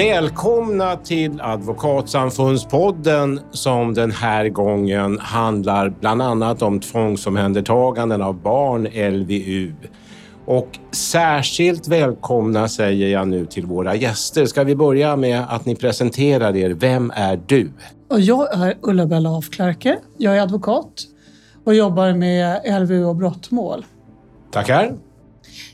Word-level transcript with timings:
Välkomna 0.00 0.96
till 0.96 1.40
Advokatsamfundspodden 1.40 3.40
som 3.50 3.94
den 3.94 4.10
här 4.10 4.48
gången 4.48 5.18
handlar 5.18 5.94
bland 6.00 6.22
annat 6.22 6.62
om 6.62 6.80
tvångsomhändertaganden 6.80 8.22
av 8.22 8.42
barn, 8.42 8.84
LVU. 9.12 9.72
Och 10.46 10.68
särskilt 10.92 11.88
välkomna 11.88 12.68
säger 12.68 13.08
jag 13.08 13.28
nu 13.28 13.46
till 13.46 13.66
våra 13.66 13.94
gäster. 13.94 14.46
Ska 14.46 14.64
vi 14.64 14.76
börja 14.76 15.16
med 15.16 15.44
att 15.48 15.66
ni 15.66 15.76
presenterar 15.76 16.56
er. 16.56 16.70
Vem 16.70 17.12
är 17.14 17.40
du? 17.46 17.72
Jag 18.08 18.54
är 18.54 18.74
Ulla-Bella 18.82 19.38
af 19.38 19.50
Klerke. 19.50 19.98
Jag 20.18 20.36
är 20.36 20.42
advokat 20.42 20.92
och 21.64 21.74
jobbar 21.74 22.12
med 22.12 22.60
LVU 22.82 23.04
och 23.04 23.16
brottmål. 23.16 23.84
Tackar. 24.50 25.09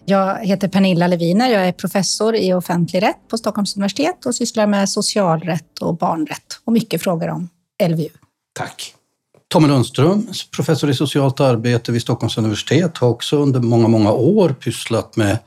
Jag 0.05 0.45
heter 0.45 0.69
Pernilla 0.69 1.07
Leviner. 1.07 1.49
Jag 1.49 1.69
är 1.69 1.73
professor 1.73 2.37
i 2.37 2.53
offentlig 2.53 3.03
rätt 3.03 3.29
på 3.29 3.39
Stockholms 3.39 3.77
universitet 3.77 4.27
och 4.27 4.35
sysslar 4.35 4.67
med 4.67 4.89
socialrätt 4.89 5.79
och 5.81 5.97
barnrätt 5.97 6.61
och 6.65 6.73
mycket 6.73 7.03
frågor 7.03 7.29
om 7.29 7.49
LVU. 7.89 8.09
Tack. 8.53 8.95
Tommy 9.49 9.69
Lundström, 9.69 10.27
professor 10.57 10.91
i 10.91 10.95
socialt 10.95 11.41
arbete 11.41 11.93
vid 11.93 12.03
Stockholms 12.03 12.39
universitet, 12.39 12.99
har 12.99 13.09
också 13.09 13.37
under 13.37 13.61
många, 13.61 13.89
många 13.89 14.13
år 14.13 14.49
pysslat 14.49 15.17
med 15.17 15.39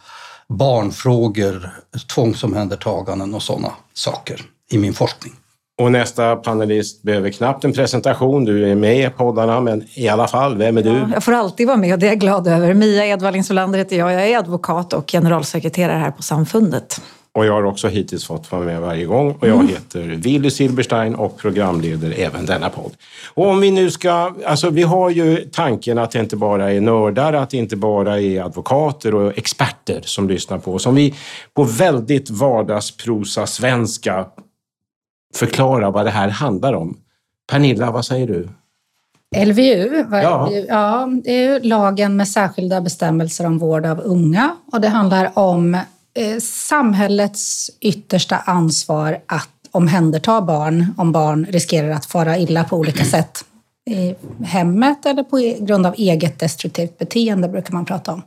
barnfrågor, 0.48 1.70
tvångsomhändertaganden 2.14 3.34
och 3.34 3.44
sådana 3.44 3.72
saker 3.94 4.42
i 4.72 4.78
min 4.78 4.94
forskning. 4.94 5.34
Och 5.80 5.92
nästa 5.92 6.36
panelist 6.36 7.02
behöver 7.02 7.30
knappt 7.30 7.66
en 7.66 7.74
presentation. 7.74 8.46
Du 8.46 8.70
är 8.72 8.76
med 8.76 9.06
i 9.06 9.10
poddarna, 9.10 9.62
men 9.62 9.84
i 9.94 10.08
alla 10.08 10.28
fall, 10.28 10.58
vem 10.58 10.78
är 10.78 10.84
du? 10.84 10.90
Ja, 10.90 11.10
jag 11.14 11.24
får 11.24 11.32
alltid 11.32 11.68
vara 11.68 11.78
med 11.78 11.94
och 11.94 12.00
det 12.00 12.06
är 12.06 12.10
jag 12.10 12.20
glad 12.20 12.48
över. 12.48 12.74
Mia 12.74 13.06
Edvallin 13.06 13.44
Solander 13.44 13.80
heter 13.80 13.98
jag. 13.98 14.14
Jag 14.14 14.30
är 14.30 14.38
advokat 14.38 14.94
och 14.94 15.12
generalsekreterare 15.12 15.98
här 15.98 16.12
på 16.12 16.24
Samfundet. 16.24 17.02
Och 17.34 17.46
jag 17.46 17.54
har 17.54 17.64
också 17.64 17.88
hittills 17.88 18.26
fått 18.26 18.52
vara 18.52 18.62
med 18.62 18.82
varje 18.82 19.06
gång. 19.06 19.32
Och 19.32 19.48
jag 19.48 19.56
mm. 19.56 19.68
heter 19.68 20.02
Willy 20.02 20.50
Silberstein 20.50 21.16
och 21.16 21.38
programleder 21.38 22.14
även 22.18 22.46
denna 22.46 22.70
podd. 22.70 22.92
Och 23.34 23.48
om 23.48 23.60
vi 23.60 23.72
nu 23.72 23.92
ska... 23.92 24.36
Alltså 24.46 24.70
vi 24.70 24.84
har 24.84 25.10
ju 25.10 25.50
tanken 25.52 25.98
att 25.98 26.12
det 26.12 26.20
inte 26.20 26.36
bara 26.36 26.72
är 26.72 26.82
nördar, 26.82 27.34
att 27.34 27.50
det 27.50 27.58
inte 27.58 27.76
bara 27.76 28.22
är 28.22 28.42
advokater 28.42 29.16
och 29.16 29.38
experter 29.38 30.02
som 30.04 30.30
lyssnar 30.30 30.58
på 30.58 30.74
oss. 30.74 30.86
Om 30.86 30.96
vi 30.96 31.16
på 31.54 31.64
väldigt 31.64 32.30
vardagsprosa 32.30 33.48
svenska 33.48 34.26
förklara 35.36 35.92
vad 35.92 36.06
det 36.06 36.12
här 36.12 36.30
handlar 36.30 36.74
om. 36.74 36.98
Pernilla, 37.52 37.92
vad 37.92 38.06
säger 38.06 38.28
du? 38.28 38.50
LVU, 39.46 40.06
ja. 40.12 40.52
ja, 40.68 41.10
det 41.24 41.32
är 41.32 41.60
lagen 41.60 42.18
med 42.18 42.28
särskilda 42.28 42.82
bestämmelser 42.82 43.46
om 43.46 43.58
vård 43.58 43.86
av 43.86 44.00
unga 44.00 44.56
och 44.72 44.82
det 44.82 44.88
handlar 44.88 45.40
om 45.40 45.76
eh, 46.14 46.38
samhällets 46.42 47.72
yttersta 47.80 48.38
ansvar 48.38 49.20
att 49.26 49.50
omhänderta 49.72 50.42
barn 50.42 50.94
om 50.98 51.12
barn 51.12 51.46
riskerar 51.50 51.90
att 51.90 52.06
fara 52.06 52.38
illa 52.38 52.64
på 52.64 52.78
olika 52.78 53.06
sätt 53.06 53.46
i 53.90 54.16
hemmet 54.44 55.06
eller 55.06 55.24
på 55.24 55.66
grund 55.66 55.86
av 55.86 55.94
eget 55.98 56.40
destruktivt 56.40 56.98
beteende 56.98 57.48
brukar 57.48 57.74
man 57.74 57.86
prata 57.86 58.14
om. 58.14 58.22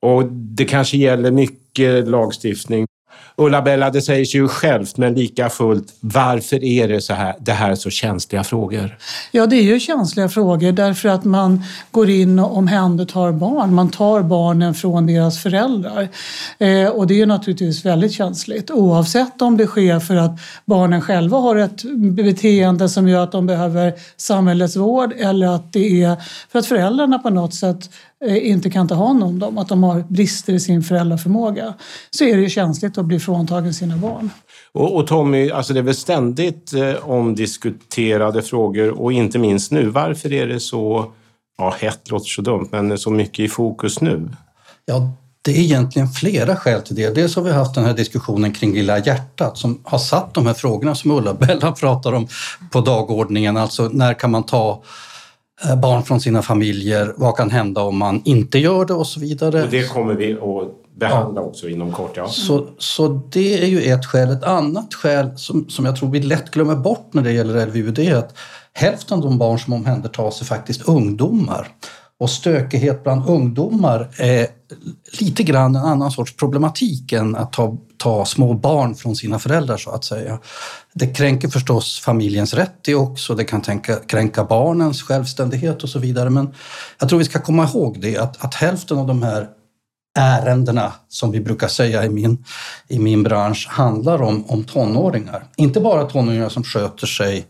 Och 0.00 0.24
det 0.32 0.64
kanske 0.64 0.96
gäller 0.96 1.30
mycket 1.30 2.08
lagstiftning 2.08 2.86
Ulla-Bella, 3.38 3.90
det 3.90 4.02
säger 4.02 4.24
sig 4.24 4.40
ju 4.40 4.48
självt, 4.48 4.96
men 4.96 5.14
lika 5.14 5.48
fullt, 5.48 5.94
varför 6.00 6.64
är 6.64 6.88
det 6.88 7.00
så 7.00 7.14
här, 7.14 7.34
det 7.40 7.52
här 7.52 7.74
så 7.74 7.90
känsliga 7.90 8.44
frågor? 8.44 8.98
Ja, 9.30 9.46
det 9.46 9.56
är 9.56 9.62
ju 9.62 9.80
känsliga 9.80 10.28
frågor 10.28 10.72
därför 10.72 11.08
att 11.08 11.24
man 11.24 11.62
går 11.90 12.10
in 12.10 12.38
och 12.38 12.56
omhändertar 12.56 13.32
barn. 13.32 13.74
Man 13.74 13.90
tar 13.90 14.22
barnen 14.22 14.74
från 14.74 15.06
deras 15.06 15.42
föräldrar. 15.42 16.08
Eh, 16.58 16.88
och 16.88 17.06
det 17.06 17.14
är 17.14 17.18
ju 17.18 17.26
naturligtvis 17.26 17.84
väldigt 17.84 18.12
känsligt 18.12 18.70
oavsett 18.70 19.42
om 19.42 19.56
det 19.56 19.66
sker 19.66 20.00
för 20.00 20.16
att 20.16 20.40
barnen 20.64 21.00
själva 21.00 21.38
har 21.38 21.56
ett 21.56 21.82
beteende 21.94 22.88
som 22.88 23.08
gör 23.08 23.22
att 23.22 23.32
de 23.32 23.46
behöver 23.46 23.92
samhällets 24.16 24.76
vård 24.76 25.12
eller 25.18 25.46
att 25.46 25.72
det 25.72 26.02
är 26.02 26.16
för 26.52 26.58
att 26.58 26.66
föräldrarna 26.66 27.18
på 27.18 27.30
något 27.30 27.54
sätt 27.54 27.90
inte 28.24 28.70
kan 28.70 28.88
ta 28.88 28.94
hand 28.94 29.22
om 29.22 29.38
dem, 29.38 29.58
att 29.58 29.68
de 29.68 29.82
har 29.82 30.04
brister 30.08 30.52
i 30.52 30.60
sin 30.60 30.82
föräldraförmåga, 30.82 31.74
så 32.10 32.24
är 32.24 32.36
det 32.36 32.42
ju 32.42 32.48
känsligt 32.48 32.98
att 32.98 33.04
bli 33.04 33.20
fråntagen 33.20 33.74
sina 33.74 33.96
barn. 33.96 34.30
Och, 34.72 34.96
och 34.96 35.06
Tommy, 35.06 35.50
alltså 35.50 35.72
det 35.72 35.80
är 35.80 35.82
väl 35.82 35.94
ständigt 35.94 36.72
eh, 36.72 37.10
omdiskuterade 37.10 38.42
frågor 38.42 38.90
och 39.00 39.12
inte 39.12 39.38
minst 39.38 39.72
nu. 39.72 39.88
Varför 39.88 40.32
är 40.32 40.46
det 40.46 40.60
så, 40.60 41.12
ja 41.58 41.74
hett 41.78 42.10
låter 42.10 42.26
så 42.26 42.42
dumt, 42.42 42.68
men 42.72 42.98
så 42.98 43.10
mycket 43.10 43.38
i 43.38 43.48
fokus 43.48 44.00
nu? 44.00 44.28
Ja, 44.84 45.12
det 45.42 45.50
är 45.50 45.60
egentligen 45.60 46.08
flera 46.08 46.56
skäl 46.56 46.82
till 46.82 46.96
det. 46.96 47.14
Dels 47.14 47.36
har 47.36 47.42
vi 47.42 47.52
haft 47.52 47.74
den 47.74 47.84
här 47.84 47.94
diskussionen 47.94 48.52
kring 48.52 48.72
Lilla 48.72 48.98
hjärtat 48.98 49.58
som 49.58 49.80
har 49.84 49.98
satt 49.98 50.34
de 50.34 50.46
här 50.46 50.54
frågorna 50.54 50.94
som 50.94 51.10
Ulla-Bella 51.10 51.72
pratar 51.72 52.12
om 52.12 52.28
på 52.70 52.80
dagordningen. 52.80 53.56
Alltså 53.56 53.88
när 53.92 54.14
kan 54.14 54.30
man 54.30 54.42
ta 54.42 54.82
Eh, 54.82 55.15
barn 55.82 56.02
från 56.02 56.20
sina 56.20 56.42
familjer, 56.42 57.14
vad 57.16 57.36
kan 57.36 57.50
hända 57.50 57.82
om 57.82 57.98
man 57.98 58.22
inte 58.24 58.58
gör 58.58 58.84
det 58.84 58.94
och 58.94 59.06
så 59.06 59.20
vidare. 59.20 59.62
Och 59.62 59.70
det 59.70 59.88
kommer 59.88 60.14
vi 60.14 60.32
att 60.32 60.98
behandla 60.98 61.40
ja. 61.40 61.46
också 61.46 61.68
inom 61.68 61.92
kort. 61.92 62.16
Ja. 62.16 62.28
Så, 62.28 62.66
så 62.78 63.08
det 63.32 63.62
är 63.62 63.66
ju 63.66 63.82
ett 63.82 64.06
skäl. 64.06 64.30
Ett 64.30 64.44
annat 64.44 64.94
skäl 64.94 65.38
som, 65.38 65.68
som 65.68 65.84
jag 65.84 65.96
tror 65.96 66.10
vi 66.10 66.20
lätt 66.20 66.50
glömmer 66.50 66.76
bort 66.76 67.14
när 67.14 67.22
det 67.22 67.32
gäller 67.32 67.66
LVU 67.66 67.90
det 67.90 68.06
är 68.06 68.16
att 68.16 68.34
hälften 68.72 69.18
av 69.18 69.24
de 69.24 69.38
barn 69.38 69.58
som 69.58 69.72
omhändertas 69.72 70.40
är 70.40 70.44
faktiskt 70.44 70.88
ungdomar. 70.88 71.68
Och 72.18 72.30
stökighet 72.30 73.02
bland 73.04 73.28
ungdomar 73.28 74.08
är 74.18 74.46
lite 75.20 75.42
grann 75.42 75.76
en 75.76 75.82
annan 75.82 76.10
sorts 76.10 76.36
problematik 76.36 77.12
än 77.12 77.36
att 77.36 77.52
ta, 77.52 77.76
ta 77.98 78.24
små 78.24 78.54
barn 78.54 78.94
från 78.94 79.16
sina 79.16 79.38
föräldrar 79.38 79.76
så 79.76 79.90
att 79.90 80.04
säga. 80.04 80.38
Det 80.94 81.06
kränker 81.06 81.48
förstås 81.48 82.00
familjens 82.00 82.54
rätt 82.54 82.74
det 82.84 82.94
också, 82.94 83.34
det 83.34 83.44
kan 83.44 83.62
tänka, 83.62 83.96
kränka 83.96 84.44
barnens 84.44 85.02
självständighet 85.02 85.82
och 85.82 85.88
så 85.88 85.98
vidare. 85.98 86.30
Men 86.30 86.54
jag 86.98 87.08
tror 87.08 87.18
vi 87.18 87.24
ska 87.24 87.40
komma 87.40 87.64
ihåg 87.64 88.00
det 88.00 88.16
att, 88.16 88.44
att 88.44 88.54
hälften 88.54 88.98
av 88.98 89.06
de 89.06 89.22
här 89.22 89.48
ärendena, 90.18 90.92
som 91.08 91.30
vi 91.30 91.40
brukar 91.40 91.68
säga 91.68 92.04
i 92.04 92.08
min, 92.08 92.44
i 92.88 92.98
min 92.98 93.22
bransch, 93.22 93.66
handlar 93.70 94.22
om, 94.22 94.44
om 94.46 94.64
tonåringar. 94.64 95.44
Inte 95.56 95.80
bara 95.80 96.04
tonåringar 96.04 96.48
som 96.48 96.64
sköter 96.64 97.06
sig 97.06 97.46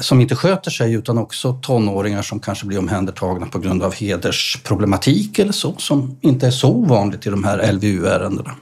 som 0.00 0.20
inte 0.20 0.36
sköter 0.36 0.70
sig 0.70 0.92
utan 0.92 1.18
också 1.18 1.52
tonåringar 1.62 2.22
som 2.22 2.40
kanske 2.40 2.66
blir 2.66 2.78
omhändertagna 2.78 3.46
på 3.46 3.58
grund 3.58 3.82
av 3.82 3.94
hedersproblematik 3.94 5.38
eller 5.38 5.52
så, 5.52 5.74
som 5.78 6.18
inte 6.20 6.46
är 6.46 6.50
så 6.50 6.68
ovanligt 6.68 7.26
i 7.26 7.30
de 7.30 7.44
här 7.44 7.72
LVU-ärendena. 7.72 8.54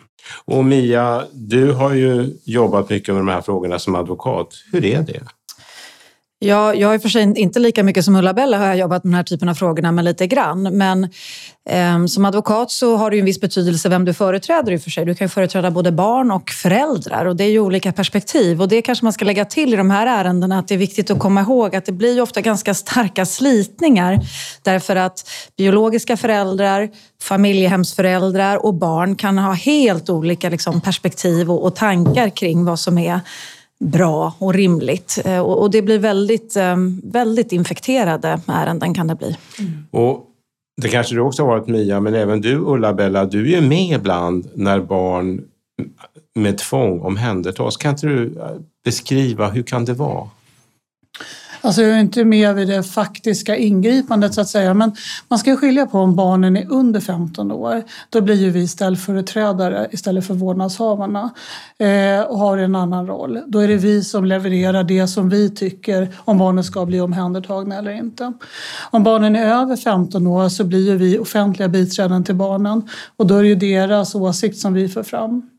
Och 0.44 0.64
Mia, 0.64 1.24
du 1.32 1.72
har 1.72 1.94
ju 1.94 2.36
jobbat 2.44 2.90
mycket 2.90 3.14
med 3.14 3.20
de 3.20 3.28
här 3.28 3.40
frågorna 3.40 3.78
som 3.78 3.94
advokat. 3.94 4.54
Hur 4.72 4.84
är 4.84 5.02
det? 5.02 5.20
Ja, 6.44 6.74
jag 6.74 6.88
har 6.88 6.94
i 6.94 6.98
och 6.98 7.02
för 7.02 7.08
sig 7.08 7.32
inte 7.36 7.58
lika 7.58 7.82
mycket 7.82 8.04
som 8.04 8.16
Ulla-Bella 8.16 8.58
har 8.58 8.66
jag 8.66 8.76
jobbat 8.76 9.04
med 9.04 9.10
den 9.10 9.16
här 9.16 9.22
typen 9.22 9.48
av 9.48 9.54
frågorna, 9.54 9.92
men 9.92 10.04
lite 10.04 10.26
grann. 10.26 10.62
Men 10.62 11.04
eh, 11.68 12.06
som 12.06 12.24
advokat 12.24 12.70
så 12.70 12.96
har 12.96 13.10
det 13.10 13.16
ju 13.16 13.20
en 13.20 13.26
viss 13.26 13.40
betydelse 13.40 13.88
vem 13.88 14.04
du 14.04 14.14
företräder 14.14 14.72
i 14.72 14.76
och 14.76 14.82
för 14.82 14.90
sig. 14.90 15.04
Du 15.04 15.14
kan 15.14 15.24
ju 15.24 15.28
företräda 15.28 15.70
både 15.70 15.92
barn 15.92 16.30
och 16.30 16.50
föräldrar 16.50 17.24
och 17.24 17.36
det 17.36 17.44
är 17.44 17.48
ju 17.48 17.58
olika 17.58 17.92
perspektiv. 17.92 18.60
Och 18.62 18.68
det 18.68 18.82
kanske 18.82 19.04
man 19.04 19.12
ska 19.12 19.24
lägga 19.24 19.44
till 19.44 19.74
i 19.74 19.76
de 19.76 19.90
här 19.90 20.06
ärendena, 20.06 20.58
att 20.58 20.68
det 20.68 20.74
är 20.74 20.78
viktigt 20.78 21.10
att 21.10 21.18
komma 21.18 21.40
ihåg 21.40 21.76
att 21.76 21.84
det 21.84 21.92
blir 21.92 22.14
ju 22.14 22.20
ofta 22.20 22.40
ganska 22.40 22.74
starka 22.74 23.26
slitningar 23.26 24.20
därför 24.62 24.96
att 24.96 25.30
biologiska 25.56 26.16
föräldrar, 26.16 26.88
familjehemsföräldrar 27.22 28.66
och 28.66 28.74
barn 28.74 29.16
kan 29.16 29.38
ha 29.38 29.52
helt 29.52 30.10
olika 30.10 30.48
liksom, 30.48 30.80
perspektiv 30.80 31.50
och, 31.50 31.64
och 31.64 31.76
tankar 31.76 32.28
kring 32.28 32.64
vad 32.64 32.80
som 32.80 32.98
är 32.98 33.20
bra 33.82 34.34
och 34.38 34.54
rimligt. 34.54 35.18
Eh, 35.24 35.38
och 35.38 35.70
det 35.70 35.82
blir 35.82 35.98
väldigt, 35.98 36.56
eh, 36.56 36.76
väldigt 37.02 37.52
infekterade 37.52 38.40
ärenden 38.46 38.94
kan 38.94 39.06
det 39.06 39.14
bli. 39.14 39.36
Mm. 39.58 39.86
Och 39.90 40.26
det 40.82 40.88
kanske 40.88 41.14
du 41.14 41.20
också 41.20 41.42
har 41.42 41.48
varit 41.48 41.68
Mia, 41.68 42.00
men 42.00 42.14
även 42.14 42.40
du 42.40 42.56
Ulla-Bella, 42.56 43.24
du 43.24 43.52
är 43.52 43.60
ju 43.60 43.68
med 43.68 43.96
ibland 43.96 44.48
när 44.54 44.80
barn 44.80 45.40
med 46.34 46.58
tvång 46.58 47.00
omhändertas. 47.00 47.76
Kan 47.76 47.90
inte 47.90 48.06
du 48.06 48.24
eh, 48.24 48.50
beskriva, 48.84 49.50
hur 49.50 49.62
kan 49.62 49.84
det 49.84 49.94
vara? 49.94 50.28
Alltså 51.64 51.82
jag 51.82 51.90
är 51.90 52.00
inte 52.00 52.24
med 52.24 52.54
vid 52.54 52.68
det 52.68 52.82
faktiska 52.82 53.56
ingripandet 53.56 54.34
så 54.34 54.40
att 54.40 54.48
säga. 54.48 54.74
Men 54.74 54.92
man 55.28 55.38
ska 55.38 55.56
skilja 55.56 55.86
på 55.86 55.98
om 55.98 56.16
barnen 56.16 56.56
är 56.56 56.72
under 56.72 57.00
15 57.00 57.52
år. 57.52 57.82
Då 58.10 58.20
blir 58.20 58.34
ju 58.34 58.50
vi 58.50 58.68
ställföreträdare 58.68 59.88
istället 59.90 60.26
för 60.26 60.34
vårdnadshavarna 60.34 61.30
eh, 61.78 62.20
och 62.20 62.38
har 62.38 62.58
en 62.58 62.74
annan 62.74 63.06
roll. 63.06 63.40
Då 63.46 63.58
är 63.58 63.68
det 63.68 63.76
vi 63.76 64.04
som 64.04 64.24
levererar 64.24 64.84
det 64.84 65.08
som 65.08 65.28
vi 65.28 65.50
tycker 65.50 66.08
om 66.18 66.38
barnen 66.38 66.64
ska 66.64 66.86
bli 66.86 67.00
omhändertagna 67.00 67.78
eller 67.78 67.90
inte. 67.90 68.32
Om 68.90 69.02
barnen 69.02 69.36
är 69.36 69.46
över 69.46 69.76
15 69.76 70.26
år 70.26 70.48
så 70.48 70.64
blir 70.64 70.90
ju 70.90 70.96
vi 70.96 71.18
offentliga 71.18 71.68
biträden 71.68 72.24
till 72.24 72.34
barnen 72.34 72.88
och 73.16 73.26
då 73.26 73.36
är 73.36 73.42
det 73.42 73.48
ju 73.48 73.54
deras 73.54 74.14
åsikt 74.14 74.58
som 74.58 74.74
vi 74.74 74.88
för 74.88 75.02
fram. 75.02 75.51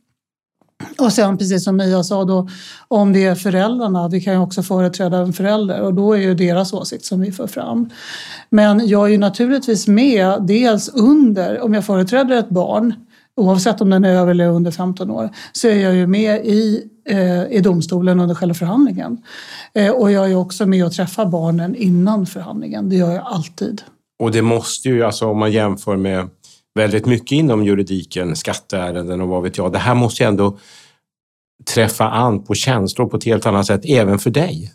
Och 0.97 1.13
sen 1.13 1.37
precis 1.37 1.63
som 1.63 1.77
Mia 1.77 2.03
sa 2.03 2.23
då, 2.23 2.49
om 2.87 3.13
det 3.13 3.25
är 3.25 3.35
föräldrarna, 3.35 4.07
vi 4.07 4.21
kan 4.21 4.33
ju 4.33 4.39
också 4.39 4.63
företräda 4.63 5.17
en 5.17 5.33
förälder 5.33 5.81
och 5.81 5.93
då 5.93 6.13
är 6.13 6.21
ju 6.21 6.35
deras 6.35 6.73
åsikt 6.73 7.05
som 7.05 7.21
vi 7.21 7.31
för 7.31 7.47
fram. 7.47 7.89
Men 8.49 8.87
jag 8.87 9.05
är 9.05 9.11
ju 9.11 9.17
naturligtvis 9.17 9.87
med 9.87 10.43
dels 10.43 10.89
under, 10.89 11.61
om 11.61 11.73
jag 11.73 11.85
företräder 11.85 12.37
ett 12.37 12.49
barn, 12.49 12.93
oavsett 13.35 13.81
om 13.81 13.89
den 13.89 14.05
är 14.05 14.15
över 14.15 14.31
eller 14.31 14.47
under 14.47 14.71
15 14.71 15.11
år, 15.11 15.29
så 15.51 15.67
är 15.67 15.75
jag 15.75 15.95
ju 15.95 16.07
med 16.07 16.45
i 16.45 16.89
eh, 17.09 17.43
i 17.51 17.59
domstolen 17.59 18.19
under 18.19 18.35
själva 18.35 18.53
förhandlingen. 18.53 19.21
Eh, 19.73 19.91
och 19.91 20.11
jag 20.11 20.31
är 20.31 20.35
också 20.35 20.65
med 20.65 20.85
och 20.85 20.91
träffar 20.91 21.25
barnen 21.25 21.75
innan 21.75 22.25
förhandlingen. 22.25 22.89
Det 22.89 22.95
gör 22.95 23.11
jag 23.11 23.23
alltid. 23.25 23.81
Och 24.19 24.31
det 24.31 24.41
måste 24.41 24.89
ju, 24.89 25.03
alltså 25.03 25.27
om 25.27 25.37
man 25.37 25.51
jämför 25.51 25.97
med 25.97 26.29
väldigt 26.75 27.05
mycket 27.05 27.31
inom 27.31 27.65
juridiken, 27.65 28.35
skatteärenden 28.35 29.21
och 29.21 29.27
vad 29.27 29.43
vet 29.43 29.57
jag, 29.57 29.71
det 29.71 29.79
här 29.79 29.95
måste 29.95 30.23
ju 30.23 30.27
ändå 30.27 30.57
träffa 31.73 32.09
an 32.09 32.43
på 32.43 32.53
känslor 32.53 33.05
på 33.07 33.17
ett 33.17 33.23
helt 33.23 33.45
annat 33.45 33.65
sätt, 33.65 33.85
även 33.85 34.19
för 34.19 34.29
dig. 34.29 34.71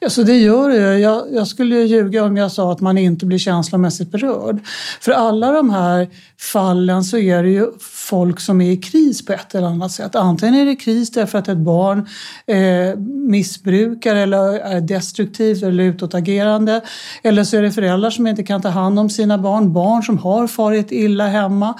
Ja, 0.00 0.10
så 0.10 0.22
det 0.22 0.36
gör 0.36 0.68
det. 0.68 0.98
Jag, 0.98 1.24
jag 1.32 1.46
skulle 1.46 1.76
ljuga 1.76 2.24
om 2.24 2.36
jag 2.36 2.52
sa 2.52 2.72
att 2.72 2.80
man 2.80 2.98
inte 2.98 3.26
blir 3.26 3.38
känslomässigt 3.38 4.10
berörd. 4.10 4.60
För 5.00 5.12
alla 5.12 5.52
de 5.52 5.70
här 5.70 6.08
fallen 6.38 7.04
så 7.04 7.18
är 7.18 7.42
det 7.42 7.50
ju 7.50 7.66
folk 7.80 8.40
som 8.40 8.60
är 8.60 8.70
i 8.70 8.76
kris 8.76 9.26
på 9.26 9.32
ett 9.32 9.54
eller 9.54 9.66
annat 9.66 9.92
sätt. 9.92 10.14
Antingen 10.14 10.54
är 10.54 10.66
det 10.66 10.76
kris 10.76 11.10
därför 11.10 11.38
att 11.38 11.48
ett 11.48 11.58
barn 11.58 12.08
eh, 12.46 12.98
missbrukar 13.30 14.14
eller 14.14 14.58
är 14.58 14.80
destruktivt 14.80 15.62
eller 15.62 15.84
utåtagerande. 15.84 16.80
Eller 17.22 17.44
så 17.44 17.56
är 17.56 17.62
det 17.62 17.72
föräldrar 17.72 18.10
som 18.10 18.26
inte 18.26 18.42
kan 18.42 18.62
ta 18.62 18.68
hand 18.68 18.98
om 18.98 19.10
sina 19.10 19.38
barn, 19.38 19.72
barn 19.72 20.02
som 20.02 20.18
har 20.18 20.46
farit 20.46 20.92
illa 20.92 21.26
hemma. 21.26 21.74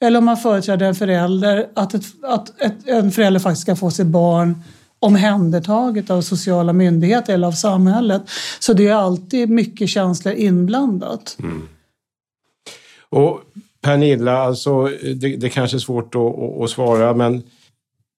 Eller 0.00 0.18
om 0.18 0.24
man 0.24 0.36
företräder 0.36 0.86
en 0.86 0.94
förälder, 0.94 1.66
att, 1.74 1.94
ett, 1.94 2.04
att 2.22 2.60
ett, 2.60 2.88
en 2.88 3.10
förälder 3.12 3.40
faktiskt 3.40 3.62
ska 3.62 3.76
få 3.76 3.90
sitt 3.90 4.06
barn 4.06 4.62
omhändertaget 5.00 6.10
av 6.10 6.20
sociala 6.20 6.72
myndigheter 6.72 7.34
eller 7.34 7.46
av 7.46 7.52
samhället. 7.52 8.22
Så 8.58 8.72
det 8.72 8.88
är 8.88 8.94
alltid 8.94 9.50
mycket 9.50 9.88
känslor 9.88 10.34
inblandat. 10.34 11.36
Mm. 11.38 11.68
Och 13.08 13.40
Pernilla, 13.82 14.38
alltså, 14.38 14.84
det, 15.14 15.36
det 15.36 15.48
kanske 15.48 15.76
är 15.76 15.78
svårt 15.78 16.14
att, 16.14 16.20
att, 16.20 16.60
att, 16.62 16.70
svara, 16.70 17.14
men 17.14 17.42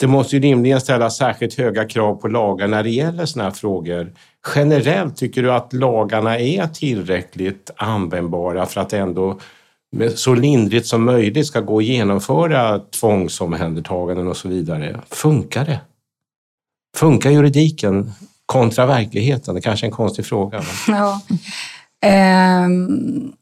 det 0.01 0.07
måste 0.07 0.37
ju 0.37 0.43
rimligen 0.43 0.81
ställas 0.81 1.17
särskilt 1.17 1.55
höga 1.55 1.85
krav 1.85 2.15
på 2.15 2.29
lagar 2.29 2.69
när 2.69 2.83
det 2.83 2.91
gäller 2.91 3.27
sådana 3.27 3.51
här 3.51 3.57
frågor. 3.57 4.13
Generellt, 4.55 5.17
tycker 5.17 5.43
du 5.43 5.53
att 5.53 5.73
lagarna 5.73 6.39
är 6.39 6.67
tillräckligt 6.67 7.71
användbara 7.77 8.67
för 8.67 8.81
att 8.81 8.93
ändå 8.93 9.41
så 10.15 10.35
lindrigt 10.35 10.87
som 10.87 11.05
möjligt 11.05 11.47
ska 11.47 11.61
gå 11.61 11.79
att 11.79 11.85
genomföra 11.85 12.79
tvångsomhändertaganden 12.79 14.29
och 14.29 14.37
så 14.37 14.49
vidare? 14.49 15.01
Funkar 15.11 15.65
det? 15.65 15.81
Funkar 16.97 17.31
juridiken 17.31 18.13
kontra 18.47 18.87
verkligheten? 18.87 19.55
Det 19.55 19.59
är 19.59 19.63
kanske 19.63 19.87
är 19.87 19.89
en 19.89 19.97
konstig 19.97 20.27
fråga. 20.27 20.63
Men... 20.89 20.97
Ja. 20.97 21.21
Um, 22.65 23.33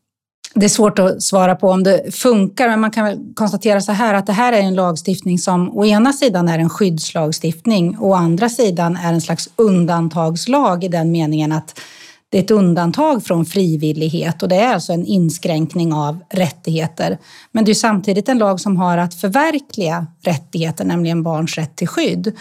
det 0.55 0.65
är 0.65 0.69
svårt 0.69 0.99
att 0.99 1.23
svara 1.23 1.55
på 1.55 1.69
om 1.69 1.83
det 1.83 2.15
funkar, 2.15 2.69
men 2.69 2.81
man 2.81 2.91
kan 2.91 3.05
väl 3.05 3.19
konstatera 3.35 3.81
så 3.81 3.93
här 3.93 4.15
att 4.15 4.27
det 4.27 4.33
här 4.33 4.53
är 4.53 4.61
en 4.61 4.75
lagstiftning 4.75 5.39
som 5.39 5.79
å 5.79 5.85
ena 5.85 6.13
sidan 6.13 6.49
är 6.49 6.59
en 6.59 6.71
skyddslagstiftning 6.71 7.99
och 7.99 8.09
å 8.09 8.15
andra 8.15 8.49
sidan 8.49 8.97
är 8.97 9.13
en 9.13 9.21
slags 9.21 9.49
undantagslag 9.57 10.85
i 10.85 10.89
den 10.89 11.11
meningen 11.11 11.53
att 11.53 11.81
det 12.29 12.39
är 12.39 12.43
ett 12.43 12.51
undantag 12.51 13.25
från 13.25 13.47
frivillighet 13.47 14.43
och 14.43 14.49
det 14.49 14.57
är 14.57 14.75
alltså 14.75 14.93
en 14.93 15.07
inskränkning 15.07 15.93
av 15.93 16.21
rättigheter. 16.31 17.19
Men 17.53 17.65
det 17.65 17.73
är 17.73 17.75
samtidigt 17.75 18.29
en 18.29 18.39
lag 18.39 18.61
som 18.61 18.77
har 18.77 18.99
att 18.99 19.15
förverkliga 19.15 20.07
rättigheter, 20.23 20.85
nämligen 20.85 21.23
barns 21.23 21.57
rätt 21.57 21.77
till 21.77 21.89
skydd. 21.89 22.33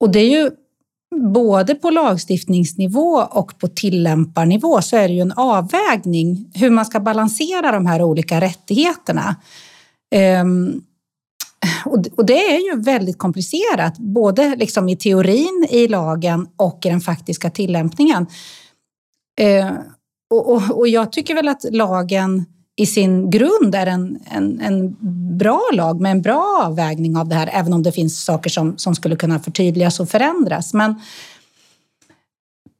Och 0.00 0.10
det 0.10 0.18
är 0.18 0.30
ju 0.30 0.50
både 1.32 1.74
på 1.74 1.90
lagstiftningsnivå 1.90 3.28
och 3.30 3.58
på 3.58 3.68
tillämparnivå 3.68 4.82
så 4.82 4.96
är 4.96 5.08
det 5.08 5.14
ju 5.14 5.20
en 5.20 5.32
avvägning 5.32 6.50
hur 6.54 6.70
man 6.70 6.86
ska 6.86 7.00
balansera 7.00 7.72
de 7.72 7.86
här 7.86 8.02
olika 8.02 8.40
rättigheterna. 8.40 9.36
Um, 10.42 10.82
och 12.16 12.26
det 12.26 12.54
är 12.54 12.74
ju 12.74 12.82
väldigt 12.82 13.18
komplicerat, 13.18 13.98
både 13.98 14.56
liksom 14.56 14.88
i 14.88 14.96
teorin 14.96 15.66
i 15.70 15.88
lagen 15.88 16.48
och 16.56 16.86
i 16.86 16.88
den 16.88 17.00
faktiska 17.00 17.50
tillämpningen. 17.50 18.26
Uh, 19.40 19.72
och, 20.30 20.52
och, 20.52 20.78
och 20.78 20.88
jag 20.88 21.12
tycker 21.12 21.34
väl 21.34 21.48
att 21.48 21.64
lagen 21.70 22.44
i 22.78 22.86
sin 22.86 23.30
grund 23.30 23.74
är 23.74 23.86
en, 23.86 24.18
en, 24.30 24.60
en, 24.60 24.96
bra 25.38 25.60
lag 25.72 26.00
med 26.00 26.12
en 26.12 26.22
bra 26.22 26.62
avvägning 26.66 27.16
av 27.16 27.28
det 27.28 27.34
här, 27.34 27.50
även 27.52 27.72
om 27.72 27.82
det 27.82 27.92
finns 27.92 28.24
saker 28.24 28.50
som, 28.50 28.78
som 28.78 28.94
skulle 28.94 29.16
kunna 29.16 29.38
förtydligas 29.38 30.00
och 30.00 30.08
förändras. 30.08 30.74
Men 30.74 30.94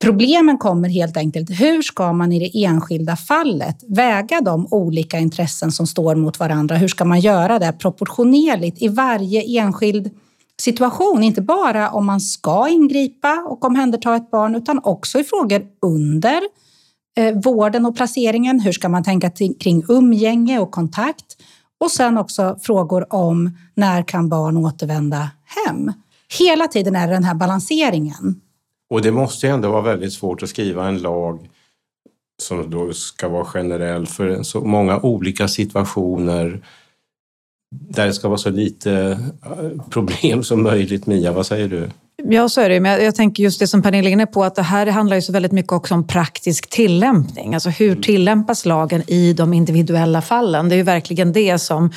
problemen 0.03 0.59
kommer 0.59 0.89
helt 0.89 1.17
enkelt, 1.17 1.51
hur 1.51 1.83
ska 1.83 2.13
man 2.13 2.33
i 2.33 2.39
det 2.39 2.65
enskilda 2.65 3.17
fallet 3.17 3.85
väga 3.89 4.41
de 4.41 4.69
olika 4.71 5.19
intressen 5.19 5.73
som 5.73 5.87
står 5.87 6.15
mot 6.15 6.39
varandra? 6.39 6.77
Hur 6.77 6.89
ska 6.89 7.05
man 7.05 7.21
göra 7.21 7.59
det 7.59 7.73
proportionerligt 7.73 8.83
i 8.83 8.89
varje 8.89 9.61
enskild 9.61 10.11
situation? 10.61 11.23
Inte 11.23 11.43
bara 11.43 11.91
om 11.91 12.07
man 12.07 12.21
ska 12.21 12.69
ingripa 12.69 13.47
och 13.49 13.65
omhänderta 13.65 14.17
ett 14.17 14.31
barn, 14.31 14.55
utan 14.55 14.81
också 14.83 15.19
i 15.19 15.25
frågor 15.25 15.67
under 15.83 16.41
Eh, 17.19 17.35
vården 17.35 17.87
och 17.87 17.97
placeringen. 17.97 18.61
Hur 18.61 18.73
ska 18.73 18.89
man 18.89 19.05
tänka 19.05 19.31
kring 19.61 19.85
umgänge 19.89 20.59
och 20.59 20.71
kontakt? 20.71 21.25
Och 21.81 21.91
sen 21.91 22.19
också 22.19 22.59
frågor 22.63 23.15
om 23.15 23.59
när 23.75 24.03
kan 24.03 24.29
barn 24.29 24.57
återvända 24.57 25.31
hem? 25.67 25.93
Hela 26.39 26.69
tiden 26.69 26.97
är 26.97 27.07
det 27.07 27.13
den 27.13 27.25
här 27.25 27.35
balanseringen. 27.35 28.41
Och 28.91 29.03
det 29.03 29.13
måste 29.13 29.47
ju 29.47 29.53
ändå 29.53 29.71
vara 29.71 29.83
väldigt 29.83 30.13
svårt 30.13 30.43
att 30.43 30.49
skriva 30.49 30.89
en 30.89 30.99
lag 30.99 31.49
som 32.43 32.71
då 32.71 32.93
ska 32.93 33.29
vara 33.29 33.45
generell 33.45 34.07
för 34.07 34.43
så 34.43 34.61
många 34.61 35.01
olika 35.01 35.49
situationer 35.49 36.65
där 37.71 38.07
det 38.07 38.13
ska 38.13 38.29
vara 38.29 38.39
så 38.39 38.51
lite 38.51 38.93
eh, 39.43 39.83
problem 39.91 40.43
som 40.43 40.63
möjligt. 40.63 41.07
Mia, 41.07 41.33
vad 41.33 41.47
säger 41.47 41.69
du? 41.69 41.91
Ja, 42.25 42.49
så 42.49 42.61
är 42.61 42.69
det. 42.69 42.81
Men 42.81 43.05
jag 43.05 43.15
tänker 43.15 43.43
just 43.43 43.61
det 43.61 43.67
som 43.67 43.83
Pernilla 43.83 44.09
är 44.09 44.13
inne 44.13 44.27
på, 44.27 44.45
att 44.45 44.55
det 44.55 44.63
här 44.63 44.87
handlar 44.87 45.17
ju 45.17 45.23
så 45.23 45.33
väldigt 45.33 45.53
mycket 45.53 45.73
också 45.73 45.95
om 45.95 46.07
praktisk 46.07 46.71
tillämpning. 46.71 47.55
Alltså 47.55 47.71
hur 47.71 47.91
mm. 47.91 48.03
tillämpas 48.03 48.65
lagen 48.65 49.03
i 49.07 49.33
de 49.33 49.55
individuella 49.55 50.23
fallen? 50.23 50.69
Det 50.69 50.75
är 50.75 50.77
ju 50.77 50.83
verkligen 50.83 51.33
det 51.33 51.59
som 51.59 51.91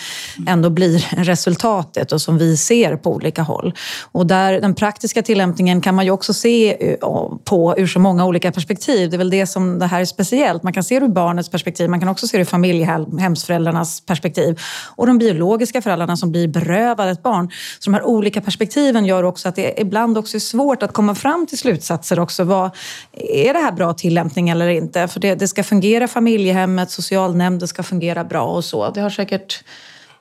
ändå 0.47 0.69
blir 0.69 1.23
resultatet 1.23 2.11
och 2.11 2.21
som 2.21 2.37
vi 2.37 2.57
ser 2.57 2.95
på 2.95 3.13
olika 3.13 3.41
håll. 3.41 3.73
Och 4.11 4.27
där 4.27 4.61
den 4.61 4.75
praktiska 4.75 5.21
tillämpningen 5.21 5.81
kan 5.81 5.95
man 5.95 6.05
ju 6.05 6.11
också 6.11 6.33
se 6.33 6.89
eh, 6.91 6.97
på 7.45 7.75
ur 7.77 7.87
så 7.87 7.99
många 7.99 8.25
olika 8.25 8.51
perspektiv. 8.51 9.09
Det 9.09 9.15
är 9.15 9.17
väl 9.17 9.29
det 9.29 9.47
som 9.47 9.79
det 9.79 9.85
här 9.85 10.01
är 10.01 10.05
speciellt. 10.05 10.63
Man 10.63 10.73
kan 10.73 10.83
se 10.83 10.99
det 10.99 11.05
ur 11.05 11.09
barnets 11.09 11.49
perspektiv, 11.49 11.89
man 11.89 11.99
kan 11.99 12.09
också 12.09 12.27
se 12.27 12.37
det 12.37 12.41
ur 12.41 12.45
familjehemsföräldrarnas 12.45 14.01
perspektiv 14.01 14.59
och 14.95 15.07
de 15.07 15.17
biologiska 15.17 15.81
föräldrarna 15.81 16.17
som 16.17 16.31
blir 16.31 16.47
berövade 16.47 17.11
ett 17.11 17.23
barn. 17.23 17.49
Så 17.79 17.89
de 17.89 17.93
här 17.93 18.03
olika 18.03 18.41
perspektiven 18.41 19.05
gör 19.05 19.23
också 19.23 19.49
att 19.49 19.55
det 19.55 19.81
ibland 19.81 20.10
ibland 20.11 20.17
också 20.17 20.37
är 20.37 20.39
svårt 20.39 20.83
att 20.83 20.93
komma 20.93 21.15
fram 21.15 21.47
till 21.47 21.57
slutsatser 21.57 22.19
också. 22.19 22.43
Vad, 22.43 22.71
är 23.13 23.53
det 23.53 23.59
här 23.59 23.71
bra 23.71 23.93
tillämpning 23.93 24.49
eller 24.49 24.67
inte? 24.67 25.07
För 25.07 25.19
det, 25.19 25.35
det 25.35 25.47
ska 25.47 25.63
fungera 25.63 26.07
familjehemmet, 26.07 26.91
socialnämnden 26.91 27.67
ska 27.67 27.83
fungera 27.83 28.23
bra 28.23 28.43
och 28.43 28.65
så. 28.65 28.91
Det 28.91 29.01
har 29.01 29.09
säkert 29.09 29.63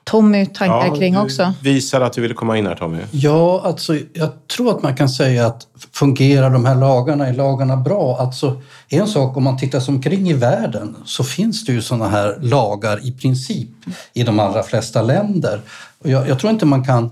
Tommy 0.03 0.45
tankar 0.45 0.87
ja, 0.87 0.95
kring 0.95 1.17
också. 1.17 1.53
visar 1.61 2.01
att 2.01 2.13
du 2.13 2.21
ville 2.21 2.33
komma 2.33 2.57
in 2.57 2.67
här 2.67 2.75
Tommy. 2.75 2.97
Ja, 3.11 3.61
alltså 3.65 3.95
jag 4.13 4.29
tror 4.47 4.71
att 4.71 4.83
man 4.83 4.95
kan 4.95 5.09
säga 5.09 5.47
att 5.47 5.67
fungerar 5.93 6.49
de 6.49 6.65
här 6.65 6.75
lagarna, 6.75 7.27
är 7.27 7.33
lagarna 7.33 7.77
bra? 7.77 8.17
Alltså 8.19 8.61
en 8.89 9.07
sak 9.07 9.37
om 9.37 9.43
man 9.43 9.57
tittar 9.57 9.79
sig 9.79 9.93
omkring 9.93 10.29
i 10.29 10.33
världen 10.33 10.95
så 11.05 11.23
finns 11.23 11.65
det 11.65 11.73
ju 11.73 11.81
sådana 11.81 12.09
här 12.09 12.37
lagar 12.41 13.07
i 13.07 13.11
princip 13.11 13.69
i 14.13 14.23
de 14.23 14.39
allra 14.39 14.63
flesta 14.63 15.01
länder. 15.01 15.61
Och 16.03 16.09
jag, 16.09 16.29
jag 16.29 16.39
tror 16.39 16.51
inte 16.51 16.65
man 16.65 16.85
kan 16.85 17.09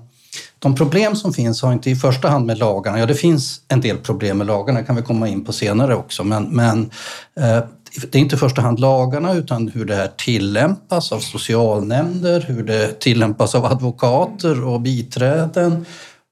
de 0.60 0.75
problem 0.75 1.16
som 1.16 1.34
finns 1.34 1.62
har 1.62 1.74
inte 1.74 1.89
i 1.89 1.96
första 1.96 2.30
hand 2.30 2.46
med 2.46 2.58
lagarna, 2.58 3.00
ja 3.00 3.06
det 3.06 3.16
finns 3.16 3.62
en 3.68 3.82
del 3.82 3.98
problem 3.98 4.38
med 4.38 4.48
lagarna, 4.48 4.84
kan 4.84 4.96
vi 4.96 5.01
komma 5.01 5.28
in 5.28 5.46
på 5.46 5.54
senare 5.54 5.96
också, 5.96 6.24
men, 6.24 6.44
men 6.44 6.89
eh, 7.39 7.60
det 8.12 8.16
är 8.18 8.22
inte 8.22 8.36
i 8.36 8.39
första 8.39 8.62
hand 8.62 8.80
lagarna 8.80 9.34
utan 9.34 9.68
hur 9.68 9.86
det 9.86 9.96
här 9.96 10.10
tillämpas 10.18 11.12
av 11.12 11.20
socialnämnder, 11.20 12.46
hur 12.48 12.63
det 12.63 13.00
tillämpas 13.00 13.56
av 13.56 13.66
advokater 13.66 14.63
och 14.63 14.82
biträden. 14.82 15.86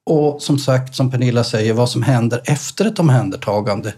Och 0.06 0.42
som 0.42 0.60
sagt, 0.60 0.96
som 0.96 1.12
Pernilla 1.12 1.44
säger, 1.44 1.74
vad 1.74 1.90
som 1.90 2.04
händer 2.04 2.42
efter 2.46 2.86
ett 2.86 3.00
omhändertagande 3.00 3.94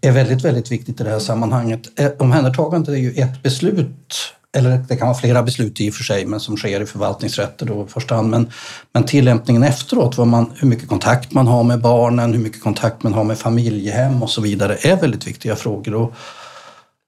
är 0.00 0.12
väldigt, 0.12 0.44
väldigt 0.44 0.72
viktigt 0.72 1.00
i 1.00 1.04
det 1.04 1.10
här 1.10 1.18
sammanhanget. 1.18 2.00
Eh, 2.00 2.10
omhändertagandet 2.18 2.94
är 2.94 2.98
ju 2.98 3.12
ett 3.12 3.42
beslut 3.42 4.14
eller 4.56 4.84
det 4.88 4.96
kan 4.96 5.08
vara 5.08 5.18
flera 5.18 5.42
beslut 5.42 5.80
i 5.80 5.90
och 5.90 5.94
för 5.94 6.04
sig, 6.04 6.26
men 6.26 6.40
som 6.40 6.56
sker 6.56 6.80
i 6.80 6.86
förvaltningsrätter 6.86 7.66
då 7.66 7.84
i 7.84 7.92
första 7.92 8.14
hand. 8.14 8.30
Men, 8.30 8.50
men 8.92 9.04
tillämpningen 9.04 9.62
efteråt, 9.62 10.18
vad 10.18 10.26
man, 10.26 10.52
hur 10.56 10.68
mycket 10.68 10.88
kontakt 10.88 11.32
man 11.32 11.46
har 11.46 11.64
med 11.64 11.80
barnen, 11.80 12.32
hur 12.32 12.40
mycket 12.40 12.62
kontakt 12.62 13.02
man 13.02 13.14
har 13.14 13.24
med 13.24 13.38
familjehem 13.38 14.22
och 14.22 14.30
så 14.30 14.40
vidare, 14.40 14.76
är 14.80 14.96
väldigt 14.96 15.26
viktiga 15.26 15.56
frågor. 15.56 15.94
Och, 15.94 16.12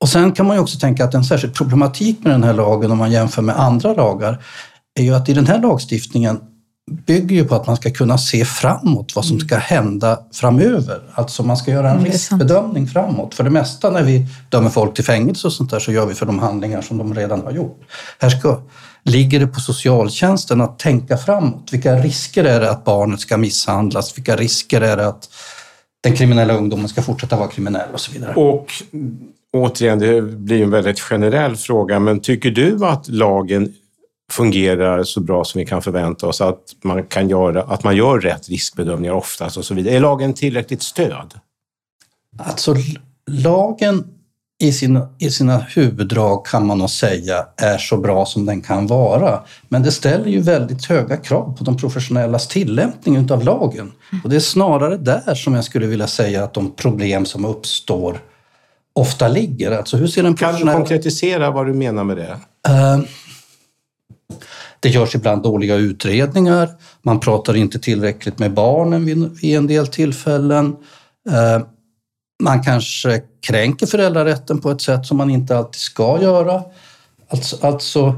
och 0.01 0.09
sen 0.09 0.33
kan 0.33 0.47
man 0.47 0.57
ju 0.57 0.63
också 0.63 0.79
tänka 0.79 1.05
att 1.05 1.15
en 1.15 1.25
särskild 1.25 1.55
problematik 1.55 2.19
med 2.25 2.33
den 2.33 2.45
här 2.45 2.55
lagen 2.55 2.91
om 2.91 2.99
man 2.99 3.13
jämför 3.13 3.43
med 3.43 3.61
andra 3.61 3.95
lagar 3.95 4.45
är 4.99 5.03
ju 5.03 5.15
att 5.15 5.29
i 5.29 5.35
den 5.35 5.47
här 5.47 5.63
lagstiftningen 5.63 6.41
bygger 6.91 7.37
ju 7.37 7.45
på 7.45 7.55
att 7.55 7.67
man 7.67 7.77
ska 7.77 7.91
kunna 7.91 8.19
se 8.19 8.45
framåt 8.45 9.17
vad 9.17 9.25
som 9.25 9.41
ska 9.41 9.57
hända 9.57 10.19
framöver. 10.33 11.01
Alltså 11.15 11.43
man 11.43 11.57
ska 11.57 11.71
göra 11.71 11.91
en 11.91 12.05
riskbedömning 12.05 12.87
framåt. 12.87 13.35
För 13.35 13.45
det 13.45 13.51
mesta 13.51 13.91
när 13.91 14.03
vi 14.03 14.27
dömer 14.49 14.71
folk 14.71 14.95
till 14.95 15.05
fängelse 15.05 15.47
och 15.47 15.53
sånt 15.53 15.71
där 15.71 15.79
så 15.79 15.93
gör 15.93 16.07
vi 16.07 16.15
för 16.15 16.27
de 16.27 16.39
handlingar 16.39 16.83
som 16.83 16.99
de 16.99 17.15
redan 17.15 17.43
har 17.43 17.53
gjort. 17.53 17.81
Här 18.19 18.31
ska, 18.31 18.61
ligger 19.05 19.41
det 19.41 19.47
på 19.47 19.61
socialtjänsten 19.61 20.61
att 20.61 20.79
tänka 20.79 21.17
framåt. 21.17 21.69
Vilka 21.73 21.97
risker 21.97 22.45
är 22.45 22.61
det 22.61 22.71
att 22.71 22.85
barnet 22.85 23.21
ska 23.21 23.37
misshandlas? 23.37 24.19
Vilka 24.19 24.37
risker 24.37 24.81
är 24.81 24.97
det 24.97 25.07
att 25.07 25.29
den 26.03 26.17
kriminella 26.17 26.55
ungdomen 26.55 26.89
ska 26.89 27.03
fortsätta 27.03 27.37
vara 27.37 27.49
kriminell 27.49 27.89
och 27.93 28.01
så 28.01 28.13
vidare. 28.13 28.35
Och 28.35 28.67
återigen, 29.53 29.99
det 29.99 30.23
blir 30.23 30.63
en 30.63 30.71
väldigt 30.71 31.01
generell 31.01 31.57
fråga, 31.57 31.99
men 31.99 32.21
tycker 32.21 32.51
du 32.51 32.87
att 32.87 33.09
lagen 33.09 33.75
fungerar 34.33 35.03
så 35.03 35.21
bra 35.21 35.45
som 35.45 35.59
vi 35.59 35.67
kan 35.67 35.83
förvänta 35.83 36.27
oss, 36.27 36.41
att 36.41 36.63
man, 36.85 37.05
kan 37.05 37.29
göra, 37.29 37.63
att 37.63 37.85
man 37.85 37.97
gör 37.97 38.21
rätt 38.21 38.49
riskbedömningar 38.49 39.15
oftast 39.15 39.57
och 39.57 39.65
så 39.65 39.75
vidare? 39.75 39.95
Är 39.95 40.01
lagen 40.01 40.35
tillräckligt 40.35 40.83
stöd? 40.83 41.35
Alltså, 42.39 42.75
lagen 43.31 44.05
i 44.63 44.73
sina, 44.73 45.09
i 45.19 45.31
sina 45.31 45.59
huvuddrag 45.59 46.47
kan 46.47 46.67
man 46.67 46.79
nog 46.79 46.91
säga 46.91 47.47
är 47.57 47.79
så 47.79 47.97
bra 47.97 48.27
som 48.27 48.47
den 48.47 48.61
kan 48.61 48.87
vara. 48.87 49.41
Men 49.69 49.83
det 49.83 49.93
ställer 49.93 50.29
ju 50.29 50.41
väldigt 50.41 50.85
höga 50.85 51.17
krav 51.17 51.57
på 51.59 51.65
de 51.65 51.77
professionellas 51.77 52.49
tillämpning 52.49 53.31
av 53.31 53.45
lagen. 53.45 53.93
Och 54.25 54.31
det 54.31 54.37
är 54.37 54.41
snarare 54.41 54.97
där 54.97 55.35
som 55.35 55.55
jag 55.55 55.65
skulle 55.65 55.87
vilja 55.87 56.07
säga 56.07 56.45
att 56.45 56.55
de 56.55 56.71
problem 56.71 57.27
som 57.27 57.45
uppstår 57.45 58.21
ofta 58.93 59.29
ligger. 59.29 59.79
Alltså 59.79 59.97
hur 59.97 60.07
ser 60.07 60.25
en 60.25 60.35
professionell... 60.35 60.75
Kan 60.75 60.83
du 60.83 60.89
konkretisera 60.89 61.51
vad 61.51 61.67
du 61.67 61.75
menar 61.75 62.05
med 62.05 62.17
det? 62.17 62.39
Uh, 62.69 63.05
det 64.83 64.89
görs 64.89 65.15
ibland 65.15 65.43
dåliga 65.43 65.77
utredningar. 65.77 66.69
Man 67.03 67.21
pratar 67.21 67.57
inte 67.57 67.79
tillräckligt 67.79 68.39
med 68.39 68.55
barnen 68.55 69.05
vid, 69.05 69.57
en 69.57 69.67
del 69.67 69.87
tillfällen. 69.87 70.67
Uh, 71.31 71.67
man 72.43 72.63
kanske 72.63 73.23
kränker 73.47 73.87
föräldrarätten 73.87 74.61
på 74.61 74.71
ett 74.71 74.81
sätt 74.81 75.07
som 75.07 75.17
man 75.17 75.31
inte 75.31 75.57
alltid 75.57 75.81
ska 75.81 76.23
göra. 76.23 76.63
Alltså, 77.29 77.67
alltså, 77.67 78.15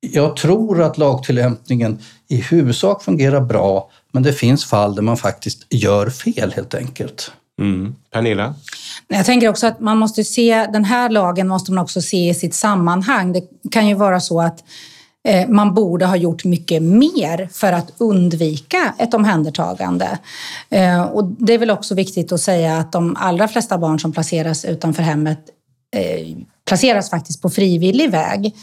jag 0.00 0.36
tror 0.36 0.82
att 0.82 0.98
lagtillämpningen 0.98 1.98
i 2.28 2.36
huvudsak 2.36 3.02
fungerar 3.02 3.40
bra, 3.40 3.90
men 4.12 4.22
det 4.22 4.32
finns 4.32 4.64
fall 4.64 4.94
där 4.94 5.02
man 5.02 5.16
faktiskt 5.16 5.66
gör 5.70 6.10
fel 6.10 6.52
helt 6.52 6.74
enkelt. 6.74 7.32
Mm. 7.60 7.94
Pernilla? 8.10 8.54
Jag 9.08 9.26
tänker 9.26 9.48
också 9.48 9.66
att 9.66 9.80
man 9.80 9.98
måste 9.98 10.24
se, 10.24 10.66
den 10.72 10.84
här 10.84 11.10
lagen 11.10 11.48
måste 11.48 11.72
man 11.72 11.84
också 11.84 12.00
se 12.00 12.28
i 12.28 12.34
sitt 12.34 12.54
sammanhang. 12.54 13.32
Det 13.32 13.42
kan 13.70 13.88
ju 13.88 13.94
vara 13.94 14.20
så 14.20 14.40
att 14.40 14.62
Eh, 14.62 15.01
Eh, 15.28 15.48
man 15.48 15.74
borde 15.74 16.06
ha 16.06 16.16
gjort 16.16 16.44
mycket 16.44 16.82
mer 16.82 17.48
för 17.52 17.72
att 17.72 17.92
undvika 17.98 18.94
ett 18.98 19.14
omhändertagande. 19.14 20.18
Eh, 20.70 21.02
och 21.02 21.24
det 21.24 21.54
är 21.54 21.58
väl 21.58 21.70
också 21.70 21.94
viktigt 21.94 22.32
att 22.32 22.40
säga 22.40 22.76
att 22.76 22.92
de 22.92 23.16
allra 23.16 23.48
flesta 23.48 23.78
barn 23.78 24.00
som 24.00 24.12
placeras 24.12 24.64
utanför 24.64 25.02
hemmet 25.02 25.38
eh, 25.96 26.36
placeras 26.68 27.10
faktiskt 27.10 27.42
på 27.42 27.50
frivillig 27.50 28.10
väg. 28.10 28.54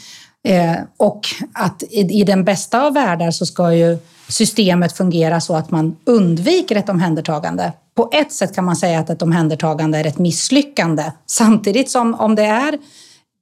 Och 0.96 1.20
att 1.52 1.82
i 1.90 2.24
den 2.24 2.44
bästa 2.44 2.86
av 2.86 2.94
världar 2.94 3.30
så 3.30 3.46
ska 3.46 3.74
ju 3.74 3.98
systemet 4.28 4.92
fungera 4.92 5.40
så 5.40 5.56
att 5.56 5.70
man 5.70 5.96
undviker 6.04 6.76
ett 6.76 6.88
omhändertagande. 6.88 7.72
På 7.94 8.10
ett 8.12 8.32
sätt 8.32 8.54
kan 8.54 8.64
man 8.64 8.76
säga 8.76 8.98
att 8.98 9.10
ett 9.10 9.22
omhändertagande 9.22 9.98
är 9.98 10.06
ett 10.06 10.18
misslyckande. 10.18 11.12
Samtidigt 11.26 11.90
som 11.90 12.14
om 12.14 12.34
det 12.34 12.44
är 12.44 12.78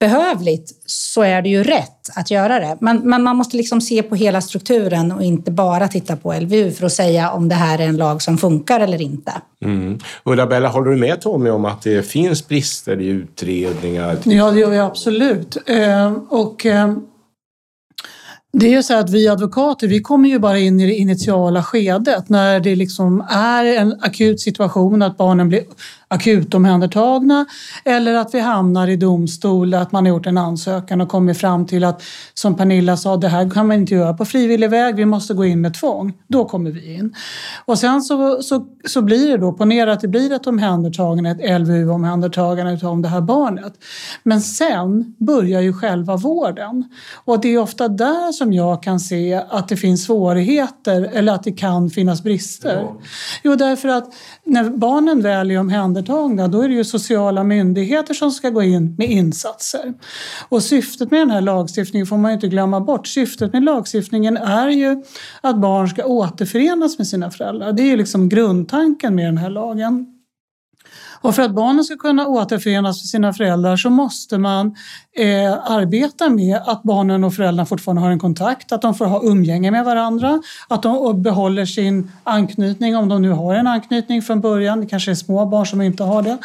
behövligt 0.01 0.83
så 0.87 1.23
är 1.23 1.43
det 1.43 1.49
ju 1.49 1.63
rätt 1.63 2.11
att 2.15 2.31
göra 2.31 2.61
det. 2.61 2.77
Men, 2.81 2.99
men 2.99 3.23
man 3.23 3.37
måste 3.37 3.57
liksom 3.57 3.81
se 3.81 4.03
på 4.03 4.15
hela 4.15 4.41
strukturen 4.41 5.13
och 5.13 5.23
inte 5.23 5.51
bara 5.51 5.89
titta 5.89 6.17
på 6.17 6.33
LVU 6.33 6.71
för 6.71 6.87
att 6.87 6.93
säga 6.93 7.31
om 7.31 7.49
det 7.49 7.55
här 7.55 7.79
är 7.79 7.87
en 7.87 7.97
lag 7.97 8.23
som 8.23 8.39
funkar 8.39 8.81
eller 8.81 9.03
inte. 9.03 9.33
Mm. 9.65 9.99
Ulla-Bella, 10.25 10.69
håller 10.69 10.91
du 10.91 10.97
med 10.97 11.21
Tommy 11.21 11.51
om 11.51 11.65
att 11.65 11.83
det 11.83 12.03
finns 12.03 12.49
brister 12.49 13.01
i 13.01 13.07
utredningar? 13.07 14.19
Ja, 14.25 14.51
det 14.51 14.61
gör 14.61 14.73
jag 14.73 14.87
absolut. 14.87 15.57
Eh, 15.67 16.13
och 16.29 16.67
eh, 16.67 16.95
det 18.53 18.75
är 18.75 18.83
så 18.83 18.95
att 18.95 19.11
vi 19.11 19.29
advokater, 19.29 19.89
vi 19.89 20.01
kommer 20.01 20.29
ju 20.29 20.39
bara 20.39 20.59
in 20.59 20.81
i 20.81 20.87
det 20.87 20.95
initiala 20.95 21.63
skedet 21.63 22.29
när 22.29 22.61
det 22.61 22.77
liksom 22.77 23.25
är 23.31 23.65
en 23.65 23.93
akut 24.01 24.41
situation 24.41 25.03
att 25.03 25.17
barnen 25.17 25.49
blir 25.49 25.63
akutomhändertagna 26.09 27.47
eller 27.85 28.15
att 28.15 28.35
vi 28.35 28.41
hamnar 28.41 28.89
i 28.89 28.97
domstol, 28.97 29.75
att 29.75 29.93
man 29.93 30.05
har 30.05 30.09
gjort 30.09 30.27
en 30.27 30.39
ansökan 30.39 31.01
och 31.01 31.09
kommit 31.09 31.39
fram 31.39 31.67
till 31.67 31.85
att, 31.85 32.03
som 32.35 32.57
Pernilla 32.57 32.97
sa, 32.97 33.17
det 33.17 33.29
här 33.29 33.51
kan 33.51 33.67
man 33.67 33.77
inte 33.77 33.95
göra 33.95 34.15
på 34.15 34.25
frivillig 34.25 34.71
väg, 34.71 34.97
vi 34.97 35.05
måste 35.05 35.35
gå 35.35 35.45
in 35.45 35.61
med 35.61 35.75
tvång. 35.75 36.13
Då 36.29 36.45
kommer 36.45 36.71
vi 36.71 36.95
in. 36.95 37.15
Och 37.65 37.79
sen 37.79 38.03
så, 38.03 38.43
så, 38.43 38.67
så 38.87 39.03
blir 39.03 39.29
det 39.29 39.37
då, 39.37 39.53
ponera 39.53 39.93
att 39.93 40.01
det 40.01 40.09
blir 40.09 40.33
ett 40.33 40.47
omhändertagande, 40.47 41.31
ett 41.31 41.61
LVU-omhändertagande 41.61 42.87
av 42.87 43.01
det 43.03 43.09
här 43.09 43.21
barnet. 43.21 43.73
Men 44.23 44.41
sen 44.41 45.15
börjar 45.19 45.61
ju 45.61 45.73
själva 45.73 46.17
vården. 46.17 46.85
Och 47.25 47.41
det 47.41 47.49
är 47.49 47.59
ofta 47.59 47.89
där 47.89 48.33
som 48.33 48.53
jag 48.53 48.83
kan 48.83 49.01
se 49.01 49.35
att 49.49 49.69
det 49.69 49.77
finns 49.77 50.05
svårigheter 50.05 51.11
eller 51.13 51.33
att 51.33 51.43
det 51.43 51.53
kan 51.53 51.91
finnas 51.91 52.23
brister. 52.23 52.77
Ja. 52.77 53.01
Jo, 53.43 53.55
därför 53.55 53.89
att 53.89 54.05
när 54.49 54.71
barnen 54.71 55.23
väl 55.23 55.51
är 55.51 55.59
omhändertagna 55.59 56.49
då 56.49 56.63
är 56.63 56.69
det 56.69 56.75
ju 56.75 56.85
sociala 56.85 57.45
myndigheter 57.45 58.15
som 58.15 58.31
ska 58.31 58.51
gå 58.51 58.63
in 58.63 58.95
med 58.99 59.11
insatser. 59.11 59.95
Och 60.49 60.63
syftet 60.63 61.11
med 61.11 61.21
den 61.21 61.31
här 61.31 61.41
lagstiftningen 61.41 62.07
får 62.07 62.17
man 62.17 62.31
ju 62.31 62.35
inte 62.35 62.49
glömma 62.49 62.81
bort. 62.81 63.07
Syftet 63.07 63.53
med 63.53 63.65
lagstiftningen 63.65 64.37
är 64.37 64.69
ju 64.69 65.03
att 65.41 65.61
barn 65.61 65.89
ska 65.89 66.05
återförenas 66.05 66.99
med 66.99 67.07
sina 67.07 67.31
föräldrar. 67.31 67.73
Det 67.73 67.83
är 67.83 67.87
ju 67.87 67.97
liksom 67.97 68.29
grundtanken 68.29 69.15
med 69.15 69.27
den 69.27 69.39
här 69.39 69.51
lagen. 69.51 70.07
Och 71.21 71.35
för 71.35 71.43
att 71.43 71.55
barnen 71.55 71.85
ska 71.85 71.97
kunna 71.97 72.27
återförenas 72.27 73.03
med 73.03 73.09
sina 73.09 73.33
föräldrar 73.33 73.77
så 73.77 73.91
måste 73.91 74.39
man 74.39 74.77
eh, 75.19 75.71
arbeta 75.71 76.29
med 76.29 76.57
att 76.67 76.83
barnen 76.83 77.25
och 77.25 77.35
föräldrarna 77.35 77.67
fortfarande 77.67 78.03
har 78.03 78.11
en 78.11 78.19
kontakt, 78.19 78.73
att 78.73 78.83
de 78.83 78.95
får 78.95 79.05
ha 79.05 79.23
umgänge 79.23 79.71
med 79.71 79.85
varandra, 79.85 80.43
att 80.69 80.83
de 80.83 81.23
behåller 81.23 81.67
sin 81.67 82.11
anknytning 82.25 82.97
om 82.97 83.09
de 83.09 83.23
nu 83.23 83.31
har 83.31 83.55
en 83.55 83.67
anknytning 83.67 84.23
från 84.23 84.41
början. 84.41 84.81
Det 84.81 84.87
kanske 84.87 85.11
är 85.11 85.15
små 85.15 85.47
barn 85.47 85.67
som 85.67 85.83
inte 85.83 86.03
har 86.03 86.23
det. 86.23 86.39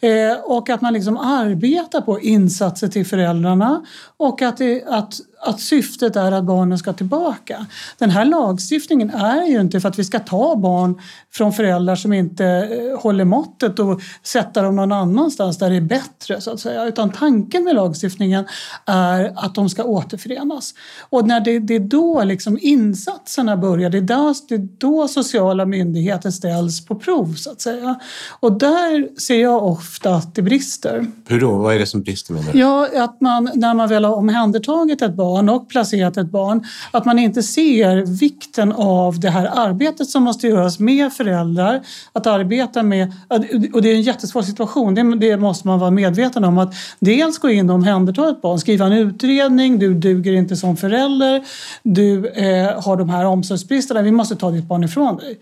Eh, 0.00 0.36
och 0.44 0.70
att 0.70 0.80
man 0.80 0.92
liksom 0.92 1.16
arbetar 1.16 2.00
på 2.00 2.20
insatser 2.20 2.88
till 2.88 3.06
föräldrarna 3.06 3.84
och 4.16 4.42
att, 4.42 4.56
det, 4.56 4.84
att, 4.86 5.14
att 5.40 5.60
syftet 5.60 6.16
är 6.16 6.32
att 6.32 6.44
barnen 6.44 6.78
ska 6.78 6.92
tillbaka. 6.92 7.66
Den 7.98 8.10
här 8.10 8.24
lagstiftningen 8.24 9.10
är 9.10 9.44
ju 9.44 9.60
inte 9.60 9.80
för 9.80 9.88
att 9.88 9.98
vi 9.98 10.04
ska 10.04 10.18
ta 10.18 10.56
barn 10.56 11.00
från 11.32 11.52
föräldrar 11.52 11.96
som 11.96 12.12
inte 12.12 12.46
eh, 12.46 13.00
håller 13.00 13.24
måttet 13.24 13.78
och 13.78 14.00
sätta 14.22 14.62
dem 14.62 14.76
någon 14.76 14.92
annanstans 14.92 15.58
där 15.58 15.70
det 15.70 15.76
är 15.76 15.80
bättre 15.80 16.40
så 16.40 16.50
att 16.50 16.60
säga. 16.60 16.84
Utan 16.84 17.12
tanken 17.12 17.64
med 17.64 17.74
lagstiftningen 17.74 18.03
är 18.86 19.32
att 19.36 19.54
de 19.54 19.68
ska 19.68 19.84
återförenas. 19.84 20.74
Och 21.10 21.26
när 21.26 21.40
det, 21.40 21.58
det 21.58 21.74
är 21.74 21.80
då 21.80 22.24
liksom 22.24 22.58
insatserna 22.60 23.56
börjar, 23.56 23.90
det 23.90 23.98
är, 23.98 24.02
där, 24.02 24.36
det 24.48 24.54
är 24.54 24.68
då 24.78 25.08
sociala 25.08 25.64
myndigheter 25.64 26.30
ställs 26.30 26.86
på 26.86 26.94
prov 26.94 27.34
så 27.34 27.50
att 27.50 27.60
säga. 27.60 28.00
Och 28.40 28.52
där 28.58 29.20
ser 29.20 29.42
jag 29.42 29.64
ofta 29.64 30.14
att 30.14 30.34
det 30.34 30.42
brister. 30.42 31.06
Hur 31.26 31.40
då? 31.40 31.52
Vad 31.52 31.74
är 31.74 31.78
det 31.78 31.86
som 31.86 32.02
brister 32.02 32.32
menar 32.32 32.52
du? 32.52 32.58
Ja, 32.58 32.88
att 33.04 33.20
man 33.20 33.50
när 33.54 33.74
man 33.74 33.88
väl 33.88 34.04
har 34.04 34.14
omhändertagit 34.14 35.02
ett 35.02 35.14
barn 35.14 35.48
och 35.48 35.68
placerat 35.68 36.16
ett 36.16 36.30
barn, 36.30 36.64
att 36.90 37.04
man 37.04 37.18
inte 37.18 37.42
ser 37.42 38.06
vikten 38.06 38.72
av 38.72 39.20
det 39.20 39.30
här 39.30 39.50
arbetet 39.54 40.08
som 40.08 40.22
måste 40.22 40.48
göras 40.48 40.78
med 40.78 41.12
föräldrar. 41.12 41.82
Att 42.12 42.26
arbeta 42.26 42.82
med, 42.82 43.12
och 43.72 43.82
det 43.82 43.88
är 43.88 43.94
en 43.94 44.02
jättesvår 44.02 44.42
situation, 44.42 44.94
det, 44.94 45.16
det 45.16 45.36
måste 45.36 45.66
man 45.66 45.78
vara 45.78 45.90
medveten 45.90 46.44
om. 46.44 46.58
Att 46.58 46.74
dels 47.00 47.38
gå 47.38 47.50
in 47.50 47.70
och 47.70 47.74
omhänderta 47.96 48.30
ett 48.30 48.42
barn, 48.42 48.58
skriva 48.58 48.86
en 48.86 48.92
utredning, 48.92 49.78
du 49.78 49.94
duger 49.94 50.32
inte 50.32 50.56
som 50.56 50.76
förälder, 50.76 51.44
du 51.82 52.28
eh, 52.28 52.82
har 52.82 52.96
de 52.96 53.08
här 53.08 53.24
omsorgsbristerna, 53.24 54.02
vi 54.02 54.12
måste 54.12 54.36
ta 54.36 54.50
ditt 54.50 54.64
barn 54.64 54.84
ifrån 54.84 55.16
dig. 55.16 55.38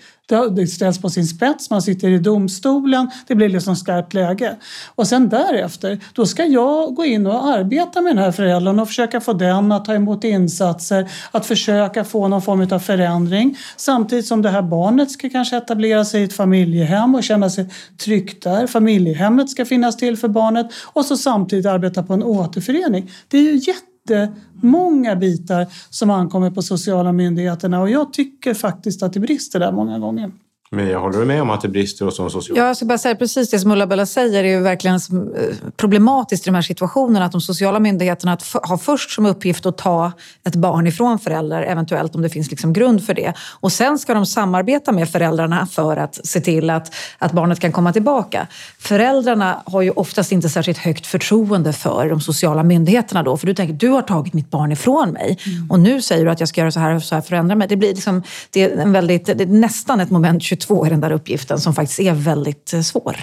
Det 0.56 0.66
ställs 0.66 1.00
på 1.00 1.10
sin 1.10 1.26
spets, 1.26 1.70
man 1.70 1.82
sitter 1.82 2.08
i 2.08 2.18
domstolen, 2.18 3.10
det 3.26 3.34
blir 3.34 3.48
liksom 3.48 3.76
skarpt 3.76 4.14
läge. 4.14 4.56
Och 4.94 5.06
sen 5.06 5.28
därefter, 5.28 5.98
då 6.12 6.26
ska 6.26 6.44
jag 6.44 6.94
gå 6.94 7.04
in 7.04 7.26
och 7.26 7.46
arbeta 7.46 8.00
med 8.00 8.16
den 8.16 8.24
här 8.24 8.32
föräldern 8.32 8.80
och 8.80 8.88
försöka 8.88 9.20
få 9.20 9.32
den 9.32 9.72
att 9.72 9.84
ta 9.84 9.94
emot 9.94 10.24
insatser, 10.24 11.10
att 11.30 11.46
försöka 11.46 12.04
få 12.04 12.28
någon 12.28 12.42
form 12.42 12.68
av 12.70 12.78
förändring. 12.78 13.56
Samtidigt 13.76 14.26
som 14.26 14.42
det 14.42 14.50
här 14.50 14.62
barnet 14.62 15.10
ska 15.10 15.30
kanske 15.30 15.56
etablera 15.56 16.04
sig 16.04 16.20
i 16.20 16.24
ett 16.24 16.32
familjehem 16.32 17.14
och 17.14 17.22
känna 17.22 17.50
sig 17.50 17.66
tryggt 18.04 18.42
där. 18.42 18.66
Familjehemmet 18.66 19.50
ska 19.50 19.64
finnas 19.64 19.96
till 19.96 20.16
för 20.16 20.28
barnet 20.28 20.66
och 20.92 21.04
så 21.04 21.16
samtidigt 21.16 21.66
arbeta 21.66 22.02
på 22.02 22.12
en 22.12 22.22
återförening. 22.32 23.10
Det 23.28 23.38
är 23.38 23.42
ju 23.42 23.60
jättemånga 23.72 25.16
bitar 25.16 25.66
som 25.90 26.10
ankommer 26.10 26.50
på 26.50 26.62
sociala 26.62 27.12
myndigheterna 27.12 27.80
och 27.80 27.90
jag 27.90 28.12
tycker 28.12 28.54
faktiskt 28.54 29.02
att 29.02 29.12
det 29.12 29.20
brister 29.20 29.60
där 29.60 29.72
många 29.72 29.98
gånger. 29.98 30.32
Mia, 30.74 30.98
håller 30.98 31.18
du 31.18 31.24
med 31.24 31.42
om 31.42 31.50
att 31.50 31.60
det 31.60 31.68
brister 31.68 32.04
hos 32.04 32.16
de 32.16 32.30
sociala? 32.30 32.60
Ja, 32.60 32.66
jag 32.66 32.76
ska 32.76 32.86
bara 32.86 32.98
säga 32.98 33.14
precis 33.14 33.50
det 33.50 33.58
som 33.58 33.70
Ulla-Bella 33.70 34.06
säger 34.06 34.44
är 34.44 34.48
ju 34.48 34.60
verkligen 34.60 34.96
eh, 34.96 35.70
problematiskt 35.76 36.46
i 36.46 36.50
de 36.50 36.54
här 36.54 36.62
situationerna. 36.62 37.24
Att 37.24 37.32
de 37.32 37.40
sociala 37.40 37.80
myndigheterna 37.80 38.38
har 38.62 38.76
först 38.76 39.10
som 39.10 39.26
uppgift 39.26 39.66
att 39.66 39.78
ta 39.78 40.12
ett 40.46 40.54
barn 40.54 40.86
ifrån 40.86 41.18
föräldrar, 41.18 41.62
eventuellt 41.62 42.14
om 42.14 42.22
det 42.22 42.28
finns 42.28 42.50
liksom 42.50 42.72
grund 42.72 43.06
för 43.06 43.14
det. 43.14 43.32
Och 43.60 43.72
sen 43.72 43.98
ska 43.98 44.14
de 44.14 44.26
samarbeta 44.26 44.92
med 44.92 45.08
föräldrarna 45.08 45.66
för 45.66 45.96
att 45.96 46.26
se 46.26 46.40
till 46.40 46.70
att, 46.70 46.94
att 47.18 47.32
barnet 47.32 47.60
kan 47.60 47.72
komma 47.72 47.92
tillbaka. 47.92 48.46
Föräldrarna 48.78 49.62
har 49.66 49.82
ju 49.82 49.90
oftast 49.90 50.32
inte 50.32 50.48
särskilt 50.48 50.78
högt 50.78 51.06
förtroende 51.06 51.72
för 51.72 52.08
de 52.08 52.20
sociala 52.20 52.62
myndigheterna 52.62 53.22
då. 53.22 53.36
För 53.36 53.46
du 53.46 53.54
tänker, 53.54 53.74
du 53.74 53.88
har 53.88 54.02
tagit 54.02 54.34
mitt 54.34 54.50
barn 54.50 54.72
ifrån 54.72 55.10
mig 55.10 55.38
mm. 55.46 55.70
och 55.70 55.80
nu 55.80 56.02
säger 56.02 56.24
du 56.24 56.30
att 56.30 56.40
jag 56.40 56.48
ska 56.48 56.60
göra 56.60 56.70
så 56.70 56.80
här 56.80 56.94
och 56.94 57.02
så 57.02 57.14
här 57.14 57.22
för 57.22 57.36
att 57.36 57.40
ändra 57.40 57.54
mig. 57.54 57.68
Det 57.68 57.76
blir 57.76 57.94
liksom, 57.94 58.22
det 58.50 58.62
är, 58.62 58.76
en 58.76 58.92
väldigt, 58.92 59.26
det 59.26 59.40
är 59.40 59.46
nästan 59.46 60.00
ett 60.00 60.10
moment 60.10 60.42
22 60.42 60.61
22 60.62 60.86
i 60.86 60.90
den 60.90 61.00
där 61.00 61.12
uppgiften 61.12 61.58
som 61.58 61.74
faktiskt 61.74 62.00
är 62.00 62.14
väldigt 62.14 62.72
eh, 62.72 62.80
svår. 62.80 63.16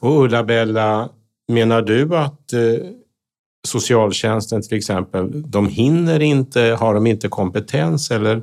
Och 0.00 0.22
Ulla-Bella, 0.22 1.08
menar 1.52 1.82
du 1.82 2.16
att 2.16 2.52
eh, 2.52 2.60
socialtjänsten 3.68 4.62
till 4.62 4.78
exempel, 4.78 5.50
de 5.50 5.68
hinner 5.68 6.20
inte, 6.20 6.60
har 6.60 6.94
de 6.94 7.06
inte 7.06 7.28
kompetens 7.28 8.10
eller 8.10 8.42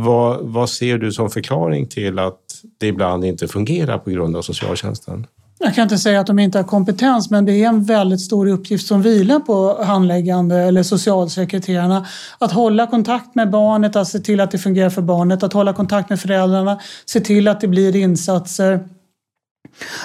vad, 0.00 0.40
vad 0.40 0.70
ser 0.70 0.98
du 0.98 1.12
som 1.12 1.30
förklaring 1.30 1.88
till 1.88 2.18
att 2.18 2.40
det 2.78 2.86
ibland 2.86 3.24
inte 3.24 3.48
fungerar 3.48 3.98
på 3.98 4.10
grund 4.10 4.36
av 4.36 4.42
socialtjänsten? 4.42 5.26
Jag 5.58 5.74
kan 5.74 5.82
inte 5.82 5.98
säga 5.98 6.20
att 6.20 6.26
de 6.26 6.38
inte 6.38 6.58
har 6.58 6.64
kompetens, 6.64 7.30
men 7.30 7.44
det 7.44 7.52
är 7.52 7.68
en 7.68 7.84
väldigt 7.84 8.20
stor 8.20 8.46
uppgift 8.46 8.86
som 8.86 9.02
vilar 9.02 9.40
på 9.40 9.82
handläggande 9.84 10.56
eller 10.56 10.82
socialsekreterarna. 10.82 12.06
Att 12.38 12.52
hålla 12.52 12.86
kontakt 12.86 13.34
med 13.34 13.50
barnet, 13.50 13.96
att 13.96 14.08
se 14.08 14.18
till 14.18 14.40
att 14.40 14.50
det 14.50 14.58
fungerar 14.58 14.90
för 14.90 15.02
barnet, 15.02 15.42
att 15.42 15.52
hålla 15.52 15.72
kontakt 15.72 16.10
med 16.10 16.20
föräldrarna, 16.20 16.80
se 17.06 17.20
till 17.20 17.48
att 17.48 17.60
det 17.60 17.68
blir 17.68 17.96
insatser. 17.96 18.88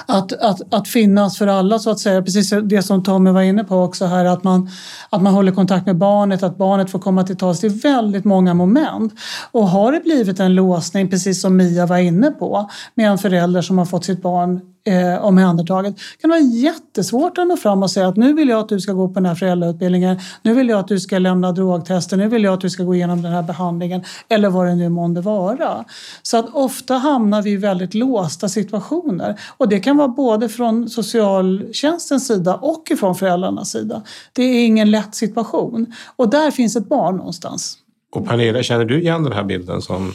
Att, 0.06 0.34
att, 0.34 0.74
att 0.74 0.88
finnas 0.88 1.38
för 1.38 1.48
alla 1.48 1.80
så 1.80 1.90
att 1.90 2.00
säga, 2.00 2.22
precis 2.22 2.54
det 2.64 2.84
som 2.84 3.04
Tommy 3.04 3.32
var 3.32 3.42
inne 3.42 3.64
på 3.64 3.76
också 3.76 4.06
här, 4.06 4.26
att 4.26 4.44
man, 4.44 4.70
att 5.10 5.22
man 5.22 5.34
håller 5.34 5.52
kontakt 5.52 5.86
med 5.86 5.98
barnet, 5.98 6.44
att 6.44 6.58
barnet 6.58 6.92
får 6.92 7.00
komma 7.00 7.24
till 7.24 7.38
tals. 7.38 7.60
Det 7.60 7.68
är 7.68 7.82
väldigt 7.82 8.26
många 8.26 8.54
moment. 8.54 9.14
Och 9.52 9.70
har 9.70 9.92
det 9.92 10.00
blivit 10.00 10.40
en 10.40 10.56
låsning, 10.56 11.10
precis 11.10 11.42
som 11.42 11.58
Mia 11.58 11.86
var 11.86 11.98
inne 11.98 12.32
på, 12.32 12.70
med 12.96 13.10
en 13.10 13.18
förälder 13.18 13.62
som 13.62 13.78
har 13.78 13.86
fått 13.86 14.06
sitt 14.06 14.22
barn 14.22 14.62
eh, 14.84 15.26
omhändertaget 15.26 15.96
kan 16.22 16.30
vara 16.30 16.40
jättesvårt 16.40 17.38
att 17.38 17.48
nå 17.48 17.58
fram 17.58 17.84
och 17.84 17.92
säga 17.92 18.08
att 18.08 18.18
nu 18.18 18.34
vill 18.34 18.50
jag 18.50 18.60
att 18.60 18.70
du 18.70 18.80
ska 18.80 18.94
gå 18.94 19.08
på 19.08 19.14
den 19.14 19.26
här 19.26 19.36
föräldrautbildningen, 19.36 20.20
nu 20.42 20.54
vill 20.54 20.70
jag 20.70 20.80
att 20.80 20.88
du 20.88 21.00
ska 21.00 21.20
lämna 21.20 21.52
drogtester, 21.52 22.18
nu 22.18 22.28
vill 22.28 22.44
jag 22.44 22.54
att 22.54 22.62
du 22.62 22.70
ska 22.70 22.84
gå 22.84 22.96
igenom 22.96 23.22
den 23.22 23.32
här 23.32 23.44
behandlingen 23.44 24.04
eller 24.30 24.50
vad 24.50 24.68
det 24.68 24.76
nu 24.76 24.90
månde 24.90 25.22
vara. 25.22 25.86
Så 26.22 26.38
att 26.38 26.50
ofta 26.54 26.94
hamnar 26.94 27.42
vi 27.42 27.52
i 27.52 27.58
väldigt 27.58 27.94
låsta 27.94 28.50
situationer 28.50 29.40
och 29.58 29.70
det 29.70 29.80
kan 29.80 29.98
vara 29.98 30.08
både 30.08 30.50
från 30.50 30.90
socialtjänstens 30.90 32.28
sida 32.28 32.56
och 32.56 32.92
från 33.00 33.16
föräldrarnas 33.16 33.72
sida. 33.72 34.02
Det 34.34 34.44
är 34.44 34.66
ingen 34.66 34.92
lätt 34.92 35.16
situation 35.16 35.94
och 36.16 36.30
där 36.30 36.52
finns 36.52 36.76
ett 36.76 36.90
barn 36.90 37.18
någonstans. 37.18 37.78
Och 38.12 38.28
Pernilla, 38.28 38.64
känner 38.64 38.86
du 38.86 39.02
igen 39.02 39.24
den 39.24 39.34
här 39.34 39.44
bilden 39.44 39.82
som 39.82 40.14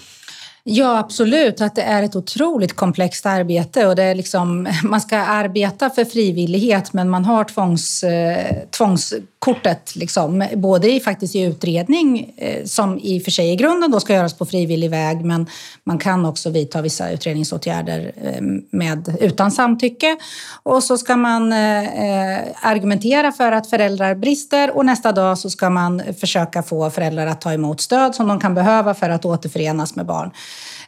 Ja, 0.68 0.98
absolut. 0.98 1.60
Att 1.60 1.74
det 1.74 1.82
är 1.82 2.02
ett 2.02 2.16
otroligt 2.16 2.76
komplext 2.76 3.26
arbete 3.26 3.86
och 3.86 3.96
det 3.96 4.02
är 4.02 4.14
liksom, 4.14 4.68
man 4.84 5.00
ska 5.00 5.18
arbeta 5.18 5.90
för 5.90 6.04
frivillighet 6.04 6.92
men 6.92 7.10
man 7.10 7.24
har 7.24 7.44
tvångs, 7.44 8.02
eh, 8.02 8.56
tvångs 8.70 9.14
kortet, 9.46 9.96
liksom, 9.96 10.48
både 10.56 10.92
i, 10.92 11.00
faktiskt 11.00 11.34
i 11.34 11.40
utredning 11.40 12.34
eh, 12.36 12.64
som 12.64 12.98
i 13.02 13.18
och 13.18 13.22
för 13.22 13.30
sig 13.30 13.52
i 13.52 13.56
grunden 13.56 13.90
då 13.90 14.00
ska 14.00 14.14
göras 14.14 14.34
på 14.34 14.46
frivillig 14.46 14.90
väg 14.90 15.24
men 15.24 15.46
man 15.84 15.98
kan 15.98 16.26
också 16.26 16.50
vidta 16.50 16.82
vissa 16.82 17.10
utredningsåtgärder 17.10 18.12
eh, 18.22 18.42
med, 18.70 19.16
utan 19.20 19.50
samtycke. 19.50 20.16
Och 20.62 20.82
så 20.82 20.98
ska 20.98 21.16
man 21.16 21.52
eh, 21.52 21.84
eh, 21.84 22.40
argumentera 22.60 23.32
för 23.32 23.52
att 23.52 23.70
föräldrar 23.70 24.14
brister 24.14 24.76
och 24.76 24.86
nästa 24.86 25.12
dag 25.12 25.38
så 25.38 25.50
ska 25.50 25.70
man 25.70 26.02
försöka 26.20 26.62
få 26.62 26.90
föräldrar 26.90 27.26
att 27.26 27.40
ta 27.40 27.52
emot 27.52 27.80
stöd 27.80 28.14
som 28.14 28.28
de 28.28 28.40
kan 28.40 28.54
behöva 28.54 28.94
för 28.94 29.10
att 29.10 29.24
återförenas 29.24 29.96
med 29.96 30.06
barn. 30.06 30.30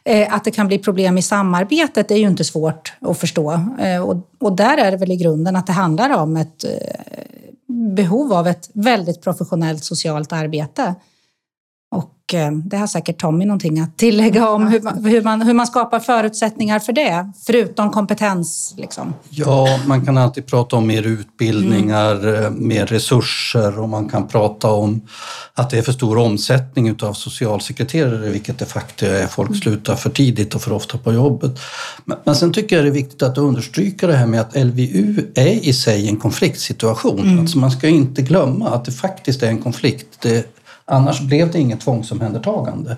Eh, 0.03 0.33
att 0.33 0.43
det 0.43 0.51
kan 0.51 0.67
bli 0.67 0.79
problem 0.79 1.17
i 1.17 1.21
samarbetet 1.21 2.11
är 2.11 2.15
ju 2.15 2.27
inte 2.27 2.43
svårt 2.43 2.93
att 3.01 3.19
förstå. 3.19 3.51
Eh, 3.79 4.09
och, 4.39 4.55
där 4.55 4.77
är 4.77 4.91
det 4.91 4.97
väl 4.97 5.11
i 5.11 5.15
grunden 5.15 5.55
att 5.55 5.67
det 5.67 5.73
handlar 5.73 6.09
om 6.09 6.37
ett 6.37 6.65
behov 7.69 8.33
av 8.33 8.47
ett 8.47 8.69
väldigt 8.73 9.21
professionellt 9.21 9.83
socialt 9.83 10.33
arbete. 10.33 10.95
Eh, 12.33 12.51
det 12.51 12.77
har 12.77 12.87
säkert 12.87 13.17
Tommy 13.21 13.45
någonting 13.45 13.79
att 13.79 13.97
tillägga 13.97 14.49
om 14.49 14.67
hur 14.67 14.81
man, 14.81 15.05
hur 15.05 15.21
man, 15.21 15.41
hur 15.41 15.53
man 15.53 15.67
skapar 15.67 15.99
förutsättningar 15.99 16.79
för 16.79 16.93
det, 16.93 17.31
förutom 17.45 17.91
kompetens. 17.91 18.73
Liksom. 18.77 19.13
Ja, 19.29 19.79
man 19.87 20.05
kan 20.05 20.17
alltid 20.17 20.45
prata 20.45 20.75
om 20.75 20.87
mer 20.87 21.03
utbildningar, 21.03 22.27
mm. 22.27 22.67
mer 22.67 22.85
resurser 22.85 23.79
och 23.79 23.89
man 23.89 24.09
kan 24.09 24.27
prata 24.27 24.71
om 24.71 25.01
att 25.53 25.69
det 25.69 25.77
är 25.77 25.81
för 25.81 25.91
stor 25.91 26.17
omsättning 26.17 26.97
av 27.01 27.13
socialsekreterare, 27.13 28.29
vilket 28.29 28.59
de 28.59 28.65
facto 28.65 29.05
är. 29.05 29.27
Folk 29.27 29.63
slutar 29.63 29.95
för 29.95 30.09
tidigt 30.09 30.55
och 30.55 30.61
för 30.61 30.71
ofta 30.71 30.97
på 30.97 31.13
jobbet. 31.13 31.59
Men, 32.05 32.17
men 32.23 32.35
sen 32.35 32.53
tycker 32.53 32.75
jag 32.75 32.85
det 32.85 32.89
är 32.89 32.93
viktigt 32.93 33.23
att 33.23 33.37
understryka 33.37 34.07
det 34.07 34.15
här 34.15 34.27
med 34.27 34.41
att 34.41 34.55
LVU 34.55 35.31
är 35.35 35.67
i 35.67 35.73
sig 35.73 36.09
en 36.09 36.17
konfliktsituation. 36.17 37.19
Mm. 37.19 37.39
Alltså 37.39 37.57
man 37.57 37.71
ska 37.71 37.87
inte 37.87 38.21
glömma 38.21 38.69
att 38.69 38.85
det 38.85 38.91
faktiskt 38.91 39.43
är 39.43 39.47
en 39.47 39.61
konflikt. 39.61 40.07
Det, 40.21 40.58
Annars 40.89 41.21
blev 41.21 41.51
det 41.51 41.59
inget 41.59 41.81
tvångsomhändertagande. 41.81 42.97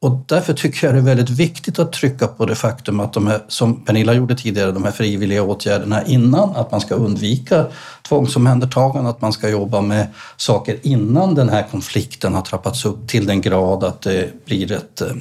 Och 0.00 0.18
därför 0.26 0.52
tycker 0.52 0.86
jag 0.86 0.94
det 0.94 0.98
är 0.98 1.02
väldigt 1.02 1.30
viktigt 1.30 1.78
att 1.78 1.92
trycka 1.92 2.26
på 2.26 2.46
det 2.46 2.54
faktum 2.54 3.00
att 3.00 3.12
de 3.12 3.26
här, 3.26 3.40
som 3.48 3.84
Pernilla 3.84 4.12
gjorde 4.12 4.36
tidigare, 4.36 4.72
de 4.72 4.84
här 4.84 4.90
frivilliga 4.90 5.42
åtgärderna 5.42 6.04
innan, 6.04 6.56
att 6.56 6.70
man 6.70 6.80
ska 6.80 6.94
undvika 6.94 7.66
tvångsomhändertagande, 8.08 9.10
att 9.10 9.20
man 9.20 9.32
ska 9.32 9.48
jobba 9.48 9.80
med 9.80 10.06
saker 10.36 10.78
innan 10.82 11.34
den 11.34 11.48
här 11.48 11.66
konflikten 11.70 12.34
har 12.34 12.42
trappats 12.42 12.84
upp 12.84 13.08
till 13.08 13.26
den 13.26 13.40
grad 13.40 13.84
att 13.84 14.02
det 14.02 14.44
blir 14.44 14.72
ett, 14.72 15.00
eh, 15.00 15.12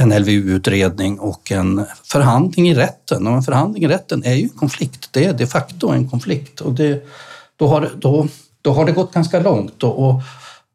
en 0.00 0.12
LVU-utredning 0.22 1.18
och 1.18 1.52
en 1.52 1.86
förhandling 2.04 2.68
i 2.68 2.74
rätten. 2.74 3.26
Och 3.26 3.32
en 3.32 3.42
förhandling 3.42 3.84
i 3.84 3.88
rätten 3.88 4.24
är 4.24 4.34
ju 4.34 4.42
en 4.42 4.48
konflikt, 4.48 5.08
det 5.10 5.24
är 5.24 5.32
de 5.32 5.46
facto 5.46 5.88
en 5.88 6.10
konflikt. 6.10 6.60
Och 6.60 6.72
det, 6.72 7.06
då, 7.56 7.66
har, 7.66 7.90
då, 7.96 8.28
då 8.62 8.72
har 8.72 8.84
det 8.84 8.92
gått 8.92 9.12
ganska 9.12 9.40
långt. 9.40 9.82
Och, 9.82 10.08
och 10.08 10.22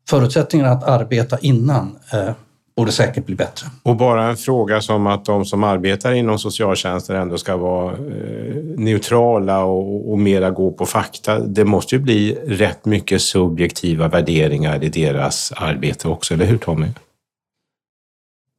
förutsättningarna 0.09 0.71
att 0.71 0.83
arbeta 0.83 1.37
innan 1.39 1.99
eh, 2.13 2.33
borde 2.75 2.91
säkert 2.91 3.25
bli 3.25 3.35
bättre. 3.35 3.67
Och 3.83 3.95
bara 3.95 4.23
en 4.23 4.37
fråga 4.37 4.81
som 4.81 5.07
att 5.07 5.25
de 5.25 5.45
som 5.45 5.63
arbetar 5.63 6.13
inom 6.13 6.39
socialtjänsten 6.39 7.15
ändå 7.15 7.37
ska 7.37 7.57
vara 7.57 7.93
eh, 7.93 8.55
neutrala 8.77 9.63
och, 9.63 10.11
och 10.11 10.19
mera 10.19 10.51
gå 10.51 10.71
på 10.71 10.85
fakta. 10.85 11.39
Det 11.39 11.65
måste 11.65 11.95
ju 11.95 12.01
bli 12.01 12.37
rätt 12.45 12.85
mycket 12.85 13.21
subjektiva 13.21 14.07
värderingar 14.07 14.83
i 14.83 14.89
deras 14.89 15.51
arbete 15.55 16.07
också, 16.07 16.33
eller 16.33 16.45
hur 16.45 16.57
Tommy? 16.57 16.87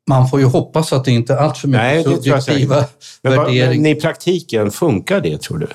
Man 0.09 0.29
får 0.29 0.41
ju 0.41 0.47
hoppas 0.47 0.93
att 0.93 1.05
det 1.05 1.11
inte 1.11 1.33
är 1.33 1.37
allt 1.37 1.59
för 1.59 1.69
mycket 1.69 1.83
Nej, 1.83 2.05
subjektiva 2.05 2.85
men, 3.23 3.37
värderingar. 3.37 3.83
Men 3.83 3.87
i 3.87 3.95
praktiken, 3.95 4.71
funkar 4.71 5.21
det 5.21 5.41
tror 5.41 5.59
du? 5.59 5.69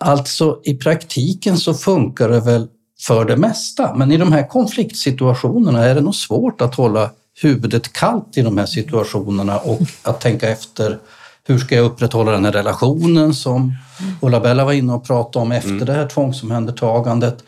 Alltså 0.00 0.60
i 0.64 0.74
praktiken 0.74 1.56
så 1.56 1.74
funkar 1.74 2.28
det 2.28 2.40
väl 2.40 2.68
för 3.06 3.24
det 3.24 3.36
mesta. 3.36 3.94
Men 3.94 4.12
i 4.12 4.16
de 4.16 4.32
här 4.32 4.48
konfliktsituationerna 4.48 5.84
är 5.84 5.94
det 5.94 6.00
nog 6.00 6.14
svårt 6.14 6.60
att 6.60 6.74
hålla 6.74 7.10
huvudet 7.40 7.92
kallt 7.92 8.38
i 8.38 8.42
de 8.42 8.58
här 8.58 8.66
situationerna 8.66 9.58
och 9.58 9.80
att 10.02 10.20
tänka 10.20 10.48
efter 10.48 10.98
hur 11.46 11.58
ska 11.58 11.74
jag 11.74 11.84
upprätthålla 11.84 12.32
den 12.32 12.44
här 12.44 12.52
relationen 12.52 13.34
som 13.34 13.76
Ulla-Bella 14.20 14.64
var 14.64 14.72
inne 14.72 14.92
och 14.92 15.04
pratade 15.04 15.42
om 15.42 15.52
efter 15.52 15.70
mm. 15.70 15.86
det 15.86 15.92
här 15.92 16.06
tvångsomhändertagandet. 16.06 17.44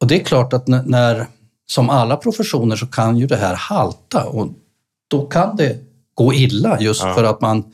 Och 0.00 0.06
det 0.06 0.20
är 0.20 0.24
klart 0.24 0.52
att 0.52 0.66
när, 0.66 1.26
som 1.66 1.90
alla 1.90 2.16
professioner 2.16 2.76
så 2.76 2.86
kan 2.86 3.16
ju 3.16 3.26
det 3.26 3.36
här 3.36 3.54
halta 3.54 4.24
och 4.24 4.48
då 5.08 5.26
kan 5.26 5.56
det 5.56 5.76
gå 6.14 6.34
illa 6.34 6.80
just 6.80 7.02
ja. 7.02 7.14
för 7.14 7.24
att 7.24 7.40
man 7.40 7.64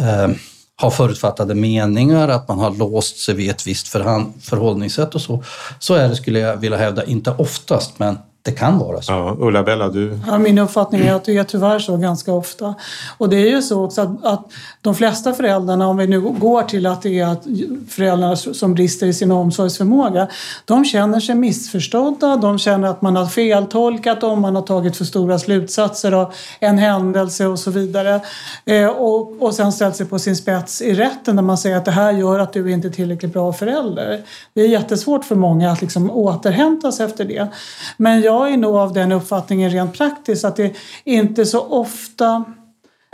eh, 0.00 0.28
har 0.76 0.90
förutfattade 0.90 1.54
meningar, 1.54 2.28
att 2.28 2.48
man 2.48 2.58
har 2.58 2.70
låst 2.70 3.16
sig 3.16 3.34
vid 3.34 3.50
ett 3.50 3.66
visst 3.66 3.88
förhållningssätt 3.88 5.14
och 5.14 5.20
så. 5.20 5.44
Så 5.78 5.94
är 5.94 6.08
det, 6.08 6.16
skulle 6.16 6.38
jag 6.38 6.56
vilja 6.56 6.78
hävda, 6.78 7.04
inte 7.04 7.30
oftast, 7.30 7.98
men 7.98 8.18
det 8.44 8.52
kan 8.52 8.78
vara 8.78 9.02
så. 9.02 9.12
Ja, 9.12 9.36
Ulla-Bella, 9.40 9.88
du? 9.88 10.18
Ja, 10.26 10.38
min 10.38 10.58
uppfattning 10.58 11.00
är 11.00 11.14
att 11.14 11.24
det 11.24 11.36
är 11.36 11.44
tyvärr 11.44 11.78
så 11.78 11.96
ganska 11.96 12.32
ofta. 12.32 12.74
Och 13.18 13.28
det 13.28 13.36
är 13.36 13.50
ju 13.50 13.62
så 13.62 13.84
också 13.84 14.00
att, 14.00 14.24
att 14.24 14.52
de 14.80 14.94
flesta 14.94 15.32
föräldrarna, 15.32 15.88
om 15.88 15.96
vi 15.96 16.06
nu 16.06 16.20
går 16.20 16.62
till 16.62 16.86
att 16.86 17.02
det 17.02 17.20
är 17.20 17.26
att 17.26 17.46
föräldrar 17.88 18.34
som 18.34 18.74
brister 18.74 19.06
i 19.06 19.12
sin 19.12 19.30
omsorgsförmåga, 19.30 20.28
de 20.64 20.84
känner 20.84 21.20
sig 21.20 21.34
missförstådda, 21.34 22.36
de 22.36 22.58
känner 22.58 22.88
att 22.88 23.02
man 23.02 23.16
har 23.16 23.26
feltolkat 23.26 24.20
dem, 24.20 24.40
man 24.40 24.54
har 24.54 24.62
tagit 24.62 24.96
för 24.96 25.04
stora 25.04 25.38
slutsatser 25.38 26.12
av 26.12 26.32
en 26.60 26.78
händelse 26.78 27.46
och 27.46 27.58
så 27.58 27.70
vidare. 27.70 28.20
Eh, 28.64 28.86
och, 28.86 29.42
och 29.42 29.54
sen 29.54 29.72
ställt 29.72 29.96
sig 29.96 30.06
på 30.06 30.18
sin 30.18 30.36
spets 30.36 30.82
i 30.82 30.94
rätten 30.94 31.36
när 31.36 31.42
man 31.42 31.58
säger 31.58 31.76
att 31.76 31.84
det 31.84 31.90
här 31.90 32.12
gör 32.12 32.38
att 32.38 32.52
du 32.52 32.72
inte 32.72 32.88
är 32.88 32.92
tillräckligt 32.92 33.32
bra 33.32 33.52
förälder. 33.52 34.22
Det 34.54 34.60
är 34.60 34.68
jättesvårt 34.68 35.24
för 35.24 35.34
många 35.34 35.72
att 35.72 35.80
liksom 35.80 36.10
återhämta 36.10 36.92
sig 36.92 37.06
efter 37.06 37.24
det. 37.24 37.48
Men 37.96 38.20
jag 38.20 38.33
jag 38.34 38.52
är 38.52 38.56
nog 38.56 38.76
av 38.76 38.92
den 38.92 39.12
uppfattningen 39.12 39.70
rent 39.70 39.98
praktiskt 39.98 40.44
att 40.44 40.56
det 40.56 40.76
inte 41.04 41.46
så 41.46 41.60
ofta 41.60 42.44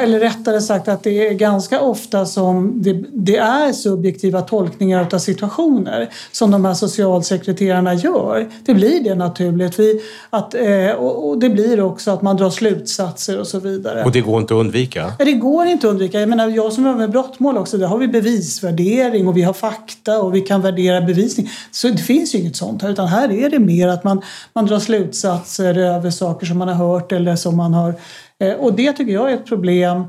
eller 0.00 0.20
rättare 0.20 0.60
sagt 0.60 0.88
att 0.88 1.02
det 1.02 1.28
är 1.28 1.34
ganska 1.34 1.80
ofta 1.80 2.26
som 2.26 2.82
det, 2.82 3.04
det, 3.12 3.36
är 3.36 3.72
subjektiva 3.72 4.40
tolkningar 4.40 5.08
av 5.12 5.18
situationer 5.18 6.08
som 6.32 6.50
de 6.50 6.64
här 6.64 6.74
socialsekreterarna 6.74 7.94
gör. 7.94 8.50
Det 8.64 8.74
blir 8.74 9.04
det 9.04 9.14
naturligt. 9.14 9.78
Vi, 9.78 10.00
att, 10.30 10.54
eh, 10.54 10.90
och, 10.90 11.38
det 11.38 11.50
blir 11.50 11.80
också 11.80 12.10
att 12.10 12.22
man 12.22 12.36
drar 12.36 12.50
slutsatser 12.50 13.40
och 13.40 13.46
så 13.46 13.58
vidare. 13.60 14.04
Och 14.04 14.12
det 14.12 14.20
går 14.20 14.40
inte 14.40 14.54
att 14.54 14.60
undvika? 14.60 15.12
Det 15.18 15.32
går 15.32 15.66
inte 15.66 15.86
att 15.86 15.90
undvika. 15.90 16.20
Jag 16.20 16.28
menar, 16.28 16.48
jag 16.48 16.72
som 16.72 16.86
jobbar 16.86 16.98
med 16.98 17.10
brottmål 17.10 17.58
också, 17.58 17.78
där 17.78 17.86
har 17.86 17.98
vi 17.98 18.08
bevisvärdering 18.08 19.28
och 19.28 19.36
vi 19.36 19.42
har 19.42 19.52
fakta 19.52 20.22
och 20.22 20.34
vi 20.34 20.40
kan 20.40 20.62
värdera 20.62 21.00
bevisning. 21.00 21.50
Så 21.70 21.88
det 21.88 21.98
finns 21.98 22.34
ju 22.34 22.38
inget 22.38 22.56
sånt 22.56 22.82
här, 22.82 22.90
utan 22.90 23.08
här 23.08 23.32
är 23.32 23.50
det 23.50 23.58
mer 23.58 23.88
att 23.88 24.04
man, 24.04 24.22
man 24.52 24.66
drar 24.66 24.78
slutsatser 24.78 25.78
över 25.78 26.10
saker 26.10 26.46
som 26.46 26.58
man 26.58 26.68
har 26.68 26.74
hört 26.74 27.12
eller 27.12 27.36
som 27.36 27.56
man 27.56 27.74
har 27.74 27.94
Eh, 28.40 28.54
och 28.54 28.72
det 28.72 28.92
tycker 28.92 29.12
jag 29.12 29.30
är 29.30 29.34
ett 29.34 29.46
problem, 29.46 30.04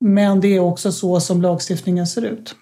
men 0.00 0.40
det 0.40 0.56
är 0.56 0.60
också 0.60 0.92
så 0.92 1.20
som 1.20 1.42
lagstiftningen 1.42 2.06
ser 2.06 2.24
ut. 2.24 2.54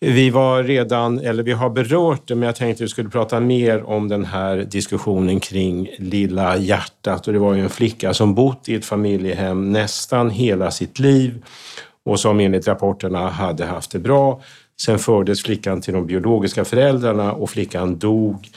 Vi 0.00 0.30
var 0.30 0.62
redan, 0.62 1.18
eller 1.18 1.42
vi 1.42 1.52
har 1.52 1.70
berört 1.70 2.28
det, 2.28 2.34
men 2.34 2.46
jag 2.46 2.56
tänkte 2.56 2.84
att 2.84 2.84
vi 2.84 2.90
skulle 2.90 3.08
prata 3.08 3.40
mer 3.40 3.82
om 3.82 4.08
den 4.08 4.24
här 4.24 4.56
diskussionen 4.56 5.40
kring 5.40 5.88
Lilla 5.98 6.56
hjärtat. 6.56 7.26
Och 7.26 7.32
det 7.32 7.38
var 7.38 7.54
ju 7.54 7.62
en 7.62 7.70
flicka 7.70 8.14
som 8.14 8.34
bott 8.34 8.68
i 8.68 8.74
ett 8.74 8.84
familjehem 8.84 9.72
nästan 9.72 10.30
hela 10.30 10.70
sitt 10.70 10.98
liv 10.98 11.44
och 12.04 12.20
som 12.20 12.40
enligt 12.40 12.68
rapporterna 12.68 13.28
hade 13.28 13.64
haft 13.64 13.90
det 13.90 13.98
bra. 13.98 14.40
Sen 14.80 14.98
fördes 14.98 15.42
flickan 15.42 15.80
till 15.80 15.94
de 15.94 16.06
biologiska 16.06 16.64
föräldrarna 16.64 17.32
och 17.32 17.50
flickan 17.50 17.98
dog 17.98 18.48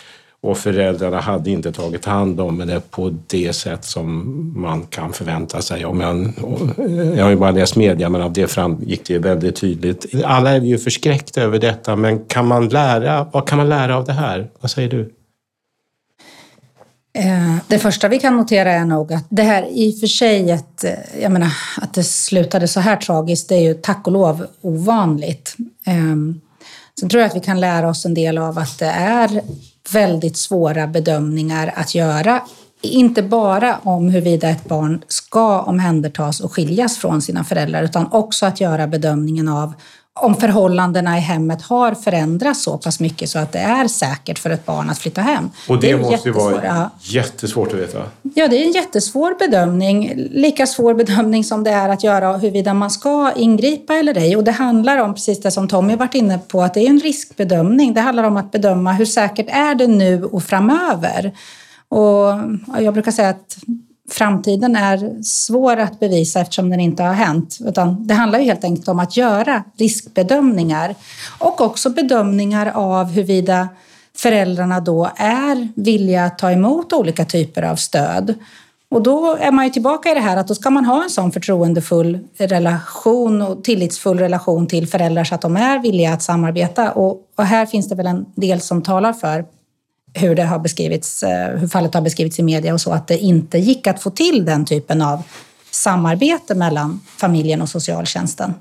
och 0.42 0.58
föräldrarna 0.58 1.20
hade 1.20 1.52
inte 1.52 1.72
tagit 1.72 2.06
hand 2.06 2.42
om 2.42 2.58
det 2.58 2.92
på 2.92 3.16
det 3.28 3.54
sätt 3.54 3.86
som 3.86 4.54
man 4.56 4.86
kan 4.86 5.14
förvänta 5.14 5.62
sig. 5.62 5.86
Om 5.86 6.02
jag, 6.02 6.34
jag 7.18 7.24
har 7.24 7.30
ju 7.30 7.36
bara 7.36 7.52
läst 7.52 7.76
media, 7.76 8.10
men 8.10 8.22
av 8.22 8.34
det 8.34 8.48
framgick 8.48 9.08
det 9.08 9.20
väldigt 9.20 9.56
tydligt. 9.56 10.24
Alla 10.26 10.52
är 10.52 10.62
ju 10.62 10.78
förskräckta 10.78 11.42
över 11.42 11.60
detta, 11.60 11.96
men 11.96 12.26
kan 12.26 12.48
man 12.48 12.70
lära, 12.70 13.28
vad 13.34 13.48
kan 13.48 13.58
man 13.58 13.70
lära 13.70 13.98
av 13.98 14.06
det 14.06 14.14
här? 14.14 14.50
Vad 14.60 14.72
säger 14.72 14.90
du? 14.90 15.14
Eh, 17.14 17.56
det 17.68 17.80
första 17.80 18.08
vi 18.08 18.20
kan 18.20 18.38
notera 18.38 18.72
är 18.72 18.86
nog 18.86 19.14
att 19.14 19.26
det 19.30 19.44
här 19.44 19.68
i 19.72 19.96
och 19.96 20.00
för 20.00 20.08
sig, 20.08 20.52
ett, 20.52 20.84
eh, 20.84 21.22
jag 21.22 21.32
menar, 21.32 21.52
att 21.78 21.94
det 21.94 22.04
slutade 22.04 22.68
så 22.68 22.80
här 22.80 22.96
tragiskt, 22.96 23.50
det 23.50 23.56
är 23.56 23.62
ju 23.62 23.74
tack 23.74 24.08
och 24.08 24.14
lov 24.14 24.48
ovanligt. 24.62 25.56
Ehm, 25.86 26.42
sen 27.00 27.10
tror 27.10 27.22
jag 27.22 27.30
att 27.30 27.36
vi 27.36 27.40
kan 27.40 27.60
lära 27.60 27.90
oss 27.90 28.06
en 28.06 28.14
del 28.14 28.38
av 28.38 28.60
att 28.60 28.80
det 28.80 28.86
är 28.86 29.42
väldigt 29.94 30.38
svåra 30.38 30.88
bedömningar 30.88 31.74
att 31.76 31.96
göra. 31.96 32.42
Inte 32.82 33.24
bara 33.24 33.78
om 33.84 34.10
huruvida 34.10 34.50
ett 34.50 34.66
barn 34.66 35.02
ska 35.08 35.62
omhändertas 35.62 36.40
och 36.40 36.54
skiljas 36.54 36.98
från 36.98 37.22
sina 37.22 37.44
föräldrar 37.44 37.84
utan 37.84 38.12
också 38.12 38.46
att 38.46 38.62
göra 38.62 38.88
bedömningen 38.88 39.48
av 39.48 39.74
om 40.22 40.36
förhållandena 40.36 41.18
i 41.18 41.22
hemmet 41.22 41.62
har 41.62 41.94
förändrats 41.94 42.64
så 42.64 42.78
pass 42.78 43.00
mycket 43.00 43.30
så 43.30 43.40
att 43.40 43.52
det 43.52 43.60
är 43.60 43.88
säkert 43.88 44.40
för 44.40 44.50
ett 44.50 44.66
barn 44.66 44.90
att 44.90 45.00
flytta 45.00 45.22
hem. 45.22 45.50
Och 45.68 45.80
det, 45.80 45.88
det 45.88 45.98
måste 45.98 46.30
ju 46.30 46.34
vara 46.34 46.92
jättesvårt 47.02 47.74
att 47.74 47.80
veta? 47.80 48.04
Ja, 48.22 48.48
det 48.48 48.64
är 48.64 48.66
en 48.66 48.72
jättesvår 48.72 49.36
bedömning. 49.40 50.14
Lika 50.32 50.68
svår 50.68 50.94
bedömning 50.94 51.44
som 51.44 51.64
det 51.64 51.72
är 51.72 51.90
att 51.90 52.04
göra 52.04 52.38
huruvida 52.38 52.74
man 52.74 52.92
ska 52.92 53.32
ingripa 53.36 53.94
eller 53.94 54.18
ej. 54.18 54.38
Och 54.38 54.44
det 54.44 54.52
handlar 54.52 54.98
om, 54.98 55.14
precis 55.14 55.42
det 55.42 55.52
som 55.52 55.68
Tommy 55.68 55.96
varit 55.96 56.16
inne 56.16 56.40
på, 56.48 56.62
att 56.62 56.74
det 56.74 56.80
är 56.80 56.90
en 56.90 57.00
riskbedömning. 57.00 57.94
Det 57.94 58.02
handlar 58.02 58.24
om 58.24 58.38
att 58.38 58.52
bedöma 58.52 58.94
hur 58.94 59.06
säkert 59.06 59.48
är 59.50 59.76
det 59.76 59.88
nu 59.88 60.24
och 60.24 60.44
framöver. 60.44 61.34
Och 61.90 62.82
jag 62.82 62.94
brukar 62.94 63.12
säga 63.12 63.30
att 63.30 63.58
framtiden 64.10 64.76
är 64.76 65.24
svår 65.24 65.78
att 65.78 66.00
bevisa 66.00 66.40
eftersom 66.40 66.70
den 66.70 66.80
inte 66.80 67.04
har 67.04 67.14
hänt. 67.14 67.58
Utan 67.66 68.08
det 68.08 68.14
handlar 68.14 68.40
ju 68.40 68.46
helt 68.46 68.64
enkelt 68.64 68.88
om 68.88 69.00
att 69.00 69.18
göra 69.18 69.64
riskbedömningar 69.78 70.96
och 71.40 71.62
också 71.62 71.90
bedömningar 71.90 72.72
av 72.76 73.06
huruvida 73.06 73.70
föräldrarna 74.16 74.80
då 74.80 75.10
är 75.16 75.68
villiga 75.76 76.26
att 76.26 76.38
ta 76.38 76.52
emot 76.52 76.94
olika 76.94 77.26
typer 77.26 77.64
av 77.64 77.76
stöd. 77.76 78.36
Och 78.92 79.04
då 79.04 79.38
är 79.40 79.52
man 79.52 79.66
ju 79.66 79.72
tillbaka 79.72 80.12
i 80.12 80.14
det 80.14 80.20
här 80.20 80.38
att 80.38 80.48
då 80.48 80.56
ska 80.56 80.70
man 80.70 80.86
ha 80.86 81.04
en 81.04 81.10
sån 81.10 81.32
förtroendefull 81.32 82.20
relation 82.38 83.42
och 83.42 83.64
tillitsfull 83.64 84.20
relation 84.20 84.68
till 84.68 84.88
föräldrar 84.88 85.24
så 85.24 85.36
att 85.36 85.42
de 85.42 85.58
är 85.58 85.80
villiga 85.80 86.14
att 86.14 86.22
samarbeta. 86.22 86.92
Och, 86.92 87.22
och 87.36 87.46
här 87.46 87.66
finns 87.66 87.90
det 87.90 87.96
väl 87.96 88.08
en 88.08 88.26
del 88.36 88.62
som 88.62 88.82
talar 88.82 89.14
för 89.14 89.46
hur 90.14 90.36
det 90.36 90.44
har 90.44 90.60
beskrivits, 90.60 91.24
eh, 91.24 91.58
hur 91.58 91.68
fallet 91.68 91.94
har 91.94 92.02
beskrivits 92.02 92.40
i 92.40 92.44
media 92.44 92.74
och 92.74 92.82
så, 92.82 92.92
att 92.92 93.08
det 93.08 93.18
inte 93.18 93.58
gick 93.58 93.88
att 93.88 94.02
få 94.02 94.10
till 94.10 94.46
den 94.46 94.66
typen 94.66 95.02
av 95.02 95.24
samarbete 95.72 96.56
mellan 96.56 97.02
familjen 97.18 97.62
och 97.62 97.70
socialtjänsten. 97.70 98.54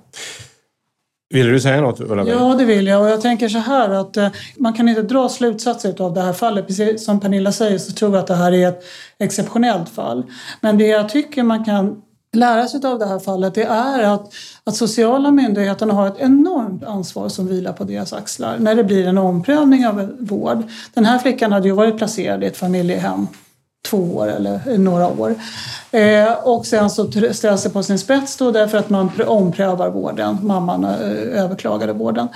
Vill 1.31 1.47
du 1.47 1.61
säga 1.61 1.81
något 1.81 2.01
Ulla 2.01 2.29
Ja, 2.29 2.55
det 2.59 2.65
vill 2.65 2.87
jag. 2.87 3.03
Och 3.03 3.11
jag 3.11 3.21
tänker 3.21 3.49
så 3.49 3.59
här 3.59 3.91
att 3.91 4.17
eh, 4.17 4.29
man 4.57 4.73
kan 4.73 4.89
inte 4.89 5.03
dra 5.03 5.29
slutsatser 5.29 6.03
av 6.03 6.15
det 6.15 6.21
här 6.21 6.33
fallet. 6.33 6.67
Precis 6.67 7.05
som 7.05 7.21
Pernilla 7.21 7.53
säger 7.53 7.79
så 7.79 7.93
tror 7.93 8.13
jag 8.13 8.21
att 8.21 8.27
det 8.27 8.35
här 8.35 8.53
är 8.53 8.69
ett 8.69 8.83
exceptionellt 9.19 9.89
fall. 9.89 10.25
Men 10.61 10.79
det 10.79 10.87
jag 10.87 11.09
tycker 11.09 11.43
man 11.43 11.65
kan 11.65 12.03
lära 12.33 12.69
sig 12.69 12.81
av 12.85 12.99
det 12.99 13.07
här 13.07 13.19
fallet 13.19 13.55
det 13.55 13.65
är 13.65 14.03
att, 14.03 14.35
att 14.65 14.77
sociala 14.77 15.31
myndigheterna 15.31 15.95
har 15.95 16.07
ett 16.07 16.19
enormt 16.19 16.85
ansvar 16.85 17.29
som 17.29 17.47
vilar 17.47 17.73
på 17.73 17.85
deras 17.85 18.13
axlar 18.13 18.59
när 18.59 18.75
det 18.75 18.85
blir 18.85 19.07
en 19.07 19.19
omprövning 19.19 19.87
av 19.87 20.17
vård. 20.21 20.63
Den 20.95 21.05
här 21.05 21.19
flickan 21.19 21.53
hade 21.53 21.69
ju 21.69 21.75
varit 21.75 21.99
placerad 21.99 22.45
i 22.45 22.47
ett 22.47 22.57
familjehem 22.57 23.27
två 23.91 24.17
år 24.17 24.29
eller 24.29 24.79
några 24.79 25.09
år. 25.09 25.35
Eh, 25.91 26.33
och 26.33 26.67
sen 26.67 26.91
så 26.91 27.11
ställs 27.33 27.63
det 27.63 27.71
på 27.71 27.83
sin 27.83 27.99
spets 27.99 28.37
då 28.37 28.51
därför 28.51 28.79
att 28.79 28.91
man 28.91 29.11
omprövar 29.27 29.91
vården. 29.91 30.39
Mamman 30.43 30.85
eh, 30.85 31.45
överklagade 31.45 31.93
vården. 31.93 32.29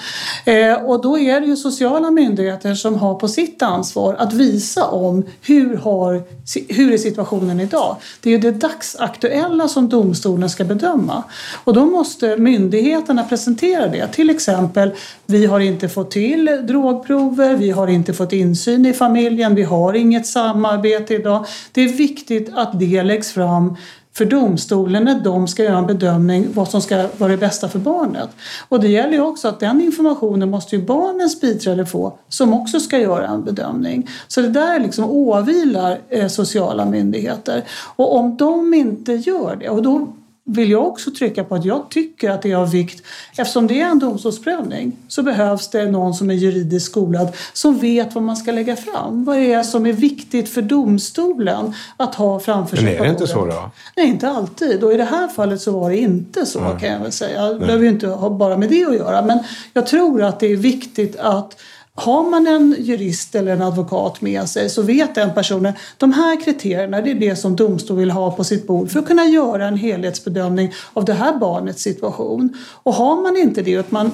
Eh, 0.44 0.74
och 0.74 1.02
då 1.02 1.18
är 1.18 1.40
det 1.40 1.46
ju 1.46 1.56
sociala 1.56 2.10
myndigheter 2.10 2.74
som 2.74 2.94
har 2.94 3.14
på 3.14 3.28
sitt 3.28 3.62
ansvar 3.62 4.14
att 4.18 4.32
visa 4.32 4.86
om 4.86 5.24
hur, 5.42 5.76
har, 5.76 6.22
hur 6.68 6.92
är 6.92 6.98
situationen 6.98 7.60
idag. 7.60 7.96
Det 8.20 8.30
är 8.30 8.32
ju 8.32 8.38
det 8.38 8.50
dagsaktuella 8.50 9.68
som 9.68 9.88
domstolen 9.88 10.50
ska 10.50 10.64
bedöma. 10.64 11.22
Och 11.64 11.74
då 11.74 11.86
måste 11.86 12.36
myndigheterna 12.36 13.24
presentera 13.24 13.88
det. 13.88 14.06
Till 14.06 14.30
exempel, 14.30 14.90
vi 15.26 15.46
har 15.46 15.60
inte 15.60 15.88
fått 15.88 16.10
till 16.10 16.60
drogprover, 16.62 17.54
vi 17.54 17.70
har 17.70 17.88
inte 17.88 18.12
fått 18.12 18.32
insyn 18.32 18.86
i 18.86 18.92
familjen, 18.92 19.54
vi 19.54 19.62
har 19.62 19.94
inget 19.94 20.26
samarbete 20.26 21.14
idag. 21.14 21.46
Det 21.72 21.80
är 21.80 21.88
viktigt 21.88 22.50
att 22.54 22.80
det 22.80 23.02
läggs 23.02 23.32
fram 23.32 23.41
fram 23.42 23.76
för 24.14 24.24
domstolen 24.24 25.04
när 25.04 25.20
de 25.20 25.48
ska 25.48 25.64
göra 25.64 25.78
en 25.78 25.86
bedömning 25.86 26.48
vad 26.54 26.68
som 26.68 26.80
ska 26.82 27.08
vara 27.18 27.30
det 27.30 27.36
bästa 27.36 27.68
för 27.68 27.78
barnet. 27.78 28.28
Och 28.68 28.80
det 28.80 28.88
gäller 28.88 29.12
ju 29.12 29.20
också 29.20 29.48
att 29.48 29.60
den 29.60 29.80
informationen 29.80 30.50
måste 30.50 30.76
ju 30.76 30.82
barnens 30.82 31.40
biträde 31.40 31.86
få 31.86 32.18
som 32.28 32.54
också 32.54 32.80
ska 32.80 32.98
göra 32.98 33.26
en 33.26 33.44
bedömning. 33.44 34.08
Så 34.28 34.40
det 34.40 34.48
där 34.48 34.80
liksom 34.80 35.04
åvilar 35.04 35.98
eh, 36.08 36.28
sociala 36.28 36.84
myndigheter. 36.84 37.64
Och 37.96 38.16
om 38.16 38.36
de 38.36 38.74
inte 38.74 39.12
gör 39.12 39.56
det, 39.60 39.68
och 39.68 39.82
då 39.82 40.08
vill 40.44 40.70
jag 40.70 40.86
också 40.86 41.10
trycka 41.10 41.44
på 41.44 41.54
att 41.54 41.64
jag 41.64 41.90
tycker 41.90 42.30
att 42.30 42.42
det 42.42 42.52
är 42.52 42.56
av 42.56 42.70
vikt, 42.70 43.02
eftersom 43.36 43.66
det 43.66 43.80
är 43.80 43.86
en 43.86 43.98
domstolsprövning, 43.98 44.96
så 45.08 45.22
behövs 45.22 45.68
det 45.68 45.90
någon 45.90 46.14
som 46.14 46.30
är 46.30 46.34
juridiskt 46.34 46.90
skolad 46.90 47.36
som 47.52 47.78
vet 47.78 48.14
vad 48.14 48.24
man 48.24 48.36
ska 48.36 48.52
lägga 48.52 48.76
fram. 48.76 49.24
Vad 49.24 49.36
är 49.36 49.56
det 49.56 49.64
som 49.64 49.86
är 49.86 49.92
viktigt 49.92 50.48
för 50.48 50.62
domstolen 50.62 51.74
att 51.96 52.14
ha 52.14 52.40
framför 52.40 52.76
sig? 52.76 52.84
Men 52.84 52.94
är 52.94 53.02
det 53.02 53.10
inte 53.10 53.26
så 53.26 53.46
då? 53.46 53.70
Nej, 53.96 54.06
inte 54.06 54.28
alltid. 54.28 54.84
Och 54.84 54.92
i 54.92 54.96
det 54.96 55.04
här 55.04 55.28
fallet 55.28 55.60
så 55.60 55.80
var 55.80 55.90
det 55.90 55.98
inte 55.98 56.46
så 56.46 56.60
Nej. 56.60 56.80
kan 56.80 56.92
jag 56.92 57.00
väl 57.00 57.12
säga. 57.12 57.48
Det 57.48 57.58
behöver 57.58 57.84
ju 57.84 57.90
inte 57.90 58.06
ha 58.06 58.30
bara 58.30 58.56
med 58.56 58.68
det 58.68 58.84
att 58.84 58.94
göra. 58.94 59.22
Men 59.22 59.38
jag 59.72 59.86
tror 59.86 60.22
att 60.22 60.40
det 60.40 60.46
är 60.46 60.56
viktigt 60.56 61.16
att 61.16 61.56
har 61.94 62.30
man 62.30 62.46
en 62.46 62.76
jurist 62.78 63.34
eller 63.34 63.52
en 63.52 63.62
advokat 63.62 64.20
med 64.20 64.48
sig 64.48 64.70
så 64.70 64.82
vet 64.82 65.14
den 65.14 65.34
personen 65.34 65.72
de 65.96 66.12
här 66.12 66.40
kriterierna 66.40 67.00
det 67.00 67.10
är 67.10 67.14
det 67.14 67.36
som 67.36 67.56
domstol 67.56 67.96
vill 67.96 68.10
ha 68.10 68.30
på 68.30 68.44
sitt 68.44 68.66
bord 68.66 68.90
för 68.90 68.98
att 68.98 69.06
kunna 69.06 69.24
göra 69.24 69.66
en 69.66 69.76
helhetsbedömning 69.76 70.72
av 70.92 71.04
det 71.04 71.12
här 71.12 71.36
barnets 71.38 71.82
situation. 71.82 72.56
Och 72.82 72.94
har 72.94 73.22
man 73.22 73.36
inte 73.36 73.62
det, 73.62 73.76
att 73.76 73.90
man 73.90 74.10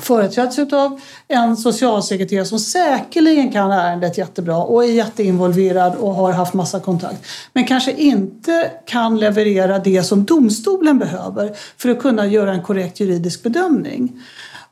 företräds 0.00 0.58
av 0.58 1.00
en 1.28 1.56
socialsekreterare 1.56 2.44
som 2.44 2.58
säkerligen 2.58 3.52
kan 3.52 3.70
ärendet 3.70 4.18
jättebra 4.18 4.56
och 4.56 4.84
är 4.84 4.88
jätteinvolverad 4.88 5.94
och 5.94 6.14
har 6.14 6.32
haft 6.32 6.54
massa 6.54 6.80
kontakt. 6.80 7.26
Men 7.52 7.64
kanske 7.64 7.92
inte 7.92 8.70
kan 8.86 9.18
leverera 9.18 9.78
det 9.78 10.02
som 10.02 10.24
domstolen 10.24 10.98
behöver 10.98 11.56
för 11.76 11.88
att 11.88 11.98
kunna 11.98 12.26
göra 12.26 12.52
en 12.52 12.62
korrekt 12.62 13.00
juridisk 13.00 13.42
bedömning. 13.42 14.22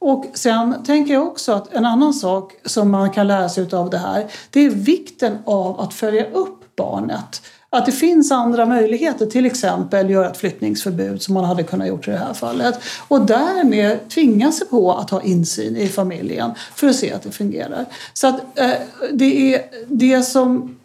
Och 0.04 0.24
sen 0.34 0.84
tänker 0.84 1.14
jag 1.14 1.26
också 1.26 1.52
att 1.52 1.72
en 1.72 1.84
annan 1.84 2.14
sak 2.14 2.52
som 2.64 2.90
man 2.90 3.10
kan 3.10 3.26
lära 3.26 3.48
sig 3.48 3.72
av 3.72 3.90
det 3.90 3.98
här, 3.98 4.26
det 4.50 4.60
är 4.60 4.70
vikten 4.70 5.38
av 5.44 5.80
att 5.80 5.94
följa 5.94 6.30
upp 6.30 6.76
barnet. 6.76 7.42
Att 7.70 7.86
det 7.86 7.92
finns 7.92 8.32
andra 8.32 8.66
möjligheter, 8.66 9.26
till 9.26 9.46
exempel 9.46 10.10
göra 10.10 10.30
ett 10.30 10.36
flyttningsförbud 10.36 11.22
som 11.22 11.34
man 11.34 11.44
hade 11.44 11.62
kunnat 11.62 11.88
gjort 11.88 12.08
i 12.08 12.10
det 12.10 12.16
här 12.16 12.34
fallet. 12.34 12.80
Och 13.08 13.20
därmed 13.20 14.08
tvinga 14.08 14.52
sig 14.52 14.66
på 14.66 14.92
att 14.92 15.10
ha 15.10 15.22
insyn 15.22 15.76
i 15.76 15.88
familjen 15.88 16.50
för 16.74 16.86
att 16.86 16.96
se 16.96 17.12
att 17.12 17.22
det 17.22 17.30
fungerar. 17.30 17.86
Så 18.12 18.26
att 18.26 18.58
eh, 18.58 18.70
det 19.12 19.54
är 19.54 19.62
det 19.88 20.22
som 20.22 20.76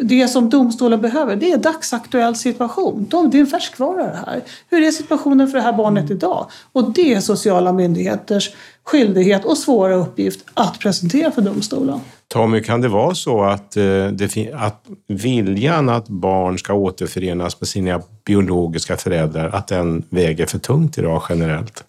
det 0.00 0.28
som 0.28 0.50
domstolen 0.50 1.00
behöver 1.00 1.36
det 1.36 1.52
är 1.52 1.58
dagsaktuell 1.58 2.36
situation. 2.36 3.06
De, 3.10 3.30
det 3.30 3.38
är 3.38 3.40
en 3.40 3.46
färskvara 3.46 4.02
det 4.02 4.18
här. 4.26 4.42
Hur 4.70 4.82
är 4.82 4.90
situationen 4.90 5.48
för 5.48 5.58
det 5.58 5.64
här 5.64 5.72
barnet 5.72 6.04
mm. 6.04 6.16
idag? 6.16 6.50
Och 6.72 6.92
det 6.92 7.14
är 7.14 7.20
sociala 7.20 7.72
myndigheters 7.72 8.50
skyldighet 8.84 9.44
och 9.44 9.58
svåra 9.58 9.94
uppgift 9.94 10.44
att 10.54 10.78
presentera 10.78 11.30
för 11.30 11.42
domstolen. 11.42 12.00
Tommy, 12.28 12.62
kan 12.62 12.80
det 12.80 12.88
vara 12.88 13.14
så 13.14 13.42
att, 13.44 13.76
eh, 13.76 14.06
det, 14.06 14.52
att 14.54 14.84
viljan 15.06 15.88
att 15.88 16.08
barn 16.08 16.58
ska 16.58 16.74
återförenas 16.74 17.60
med 17.60 17.68
sina 17.68 18.02
biologiska 18.24 18.96
föräldrar, 18.96 19.50
att 19.50 19.68
den 19.68 20.04
väger 20.10 20.46
för 20.46 20.58
tungt 20.58 20.98
idag 20.98 21.22
generellt? 21.28 21.84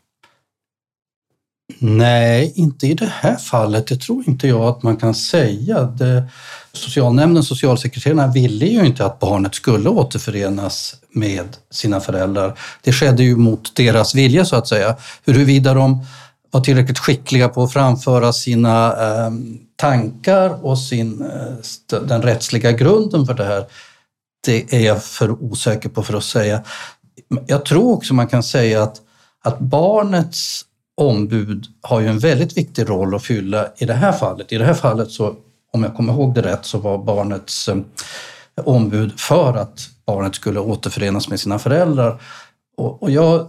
Nej, 1.78 2.54
inte 2.56 2.88
i 2.88 2.94
det 2.94 3.12
här 3.14 3.36
fallet. 3.36 3.88
Det 3.88 3.96
tror 3.96 4.24
inte 4.28 4.48
jag 4.48 4.62
att 4.62 4.84
man 4.84 4.98
kan 4.98 5.16
säga. 5.16 5.84
Det, 5.84 6.24
socialnämnden, 6.74 7.44
socialsekreterarna 7.44 8.28
ville 8.28 8.66
ju 8.66 8.86
inte 8.86 9.06
att 9.06 9.20
barnet 9.20 9.56
skulle 9.56 9.90
återförenas 9.90 10.96
med 11.12 11.58
sina 11.72 12.00
föräldrar. 12.00 12.60
Det 12.82 12.94
skedde 12.94 13.24
ju 13.24 13.36
mot 13.36 13.76
deras 13.76 14.16
vilja 14.16 14.46
så 14.46 14.56
att 14.56 14.68
säga. 14.68 14.96
Huruvida 15.26 15.74
de 15.74 16.06
var 16.52 16.62
tillräckligt 16.62 17.00
skickliga 17.00 17.50
på 17.50 17.64
att 17.64 17.74
framföra 17.74 18.34
sina 18.34 18.88
eh, 18.88 19.32
tankar 19.76 20.66
och 20.66 20.80
sin, 20.80 21.22
eh, 21.22 22.00
den 22.02 22.22
rättsliga 22.22 22.72
grunden 22.72 23.26
för 23.26 23.34
det 23.34 23.46
här, 23.46 23.66
det 24.46 24.74
är 24.74 24.80
jag 24.80 25.04
för 25.04 25.44
osäker 25.44 25.90
på 25.90 26.04
för 26.04 26.14
att 26.14 26.24
säga. 26.24 26.64
Jag 27.48 27.66
tror 27.66 27.94
också 27.94 28.14
man 28.14 28.28
kan 28.28 28.44
säga 28.44 28.84
att, 28.84 28.96
att 29.44 29.60
barnets 29.60 30.66
ombud 31.00 31.66
har 31.82 32.00
ju 32.00 32.08
en 32.08 32.20
väldigt 32.20 32.58
viktig 32.58 32.90
roll 32.90 33.16
att 33.16 33.24
fylla 33.24 33.68
i 33.78 33.86
det 33.86 33.94
här 33.94 34.12
fallet. 34.12 34.52
I 34.52 34.58
det 34.58 34.66
här 34.66 34.74
fallet 34.74 35.12
så, 35.12 35.36
om 35.74 35.84
jag 35.84 35.96
kommer 35.96 36.14
ihåg 36.14 36.34
det 36.34 36.42
rätt, 36.42 36.66
så 36.66 36.78
var 36.78 36.98
barnets 36.98 37.70
eh, 37.70 37.78
ombud 38.64 39.20
för 39.20 39.58
att 39.58 39.90
barnet 40.06 40.36
skulle 40.36 40.60
återförenas 40.60 41.30
med 41.30 41.40
sina 41.40 41.60
föräldrar. 41.60 42.22
Och, 42.78 43.04
och 43.04 43.12
jag, 43.12 43.48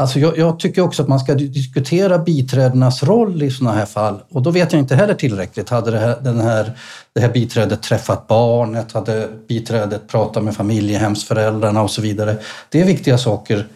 alltså 0.00 0.18
jag, 0.18 0.38
jag, 0.38 0.60
tycker 0.60 0.82
också 0.82 1.02
att 1.02 1.08
man 1.08 1.20
ska 1.20 1.34
diskutera 1.34 2.18
biträdenas 2.18 3.02
roll 3.02 3.42
i 3.42 3.50
sådana 3.50 3.76
här 3.76 3.86
fall 3.86 4.22
och 4.30 4.42
då 4.42 4.50
vet 4.50 4.72
jag 4.72 4.80
inte 4.82 4.96
heller 4.96 5.14
tillräckligt. 5.14 5.70
Hade 5.70 5.90
det 5.90 5.98
här, 5.98 6.20
den 6.20 6.40
här, 6.40 6.78
det 7.12 7.20
här 7.20 7.32
biträdet 7.32 7.82
träffat 7.82 8.26
barnet? 8.26 8.92
Hade 8.92 9.28
biträdet 9.48 10.08
pratat 10.08 10.44
med 10.44 10.56
familjehemsföräldrarna 10.56 11.82
och 11.82 11.90
så 11.90 12.02
vidare? 12.02 12.36
Det 12.68 12.80
är 12.80 12.84
viktiga 12.84 13.18
saker 13.18 13.66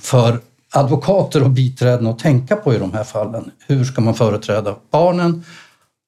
för 0.00 0.40
advokater 0.72 1.42
och 1.42 1.50
biträden 1.50 2.06
att 2.06 2.18
tänka 2.18 2.56
på 2.56 2.74
i 2.74 2.78
de 2.78 2.92
här 2.92 3.04
fallen. 3.04 3.50
Hur 3.66 3.84
ska 3.84 4.00
man 4.00 4.14
företräda 4.14 4.74
barnen 4.90 5.44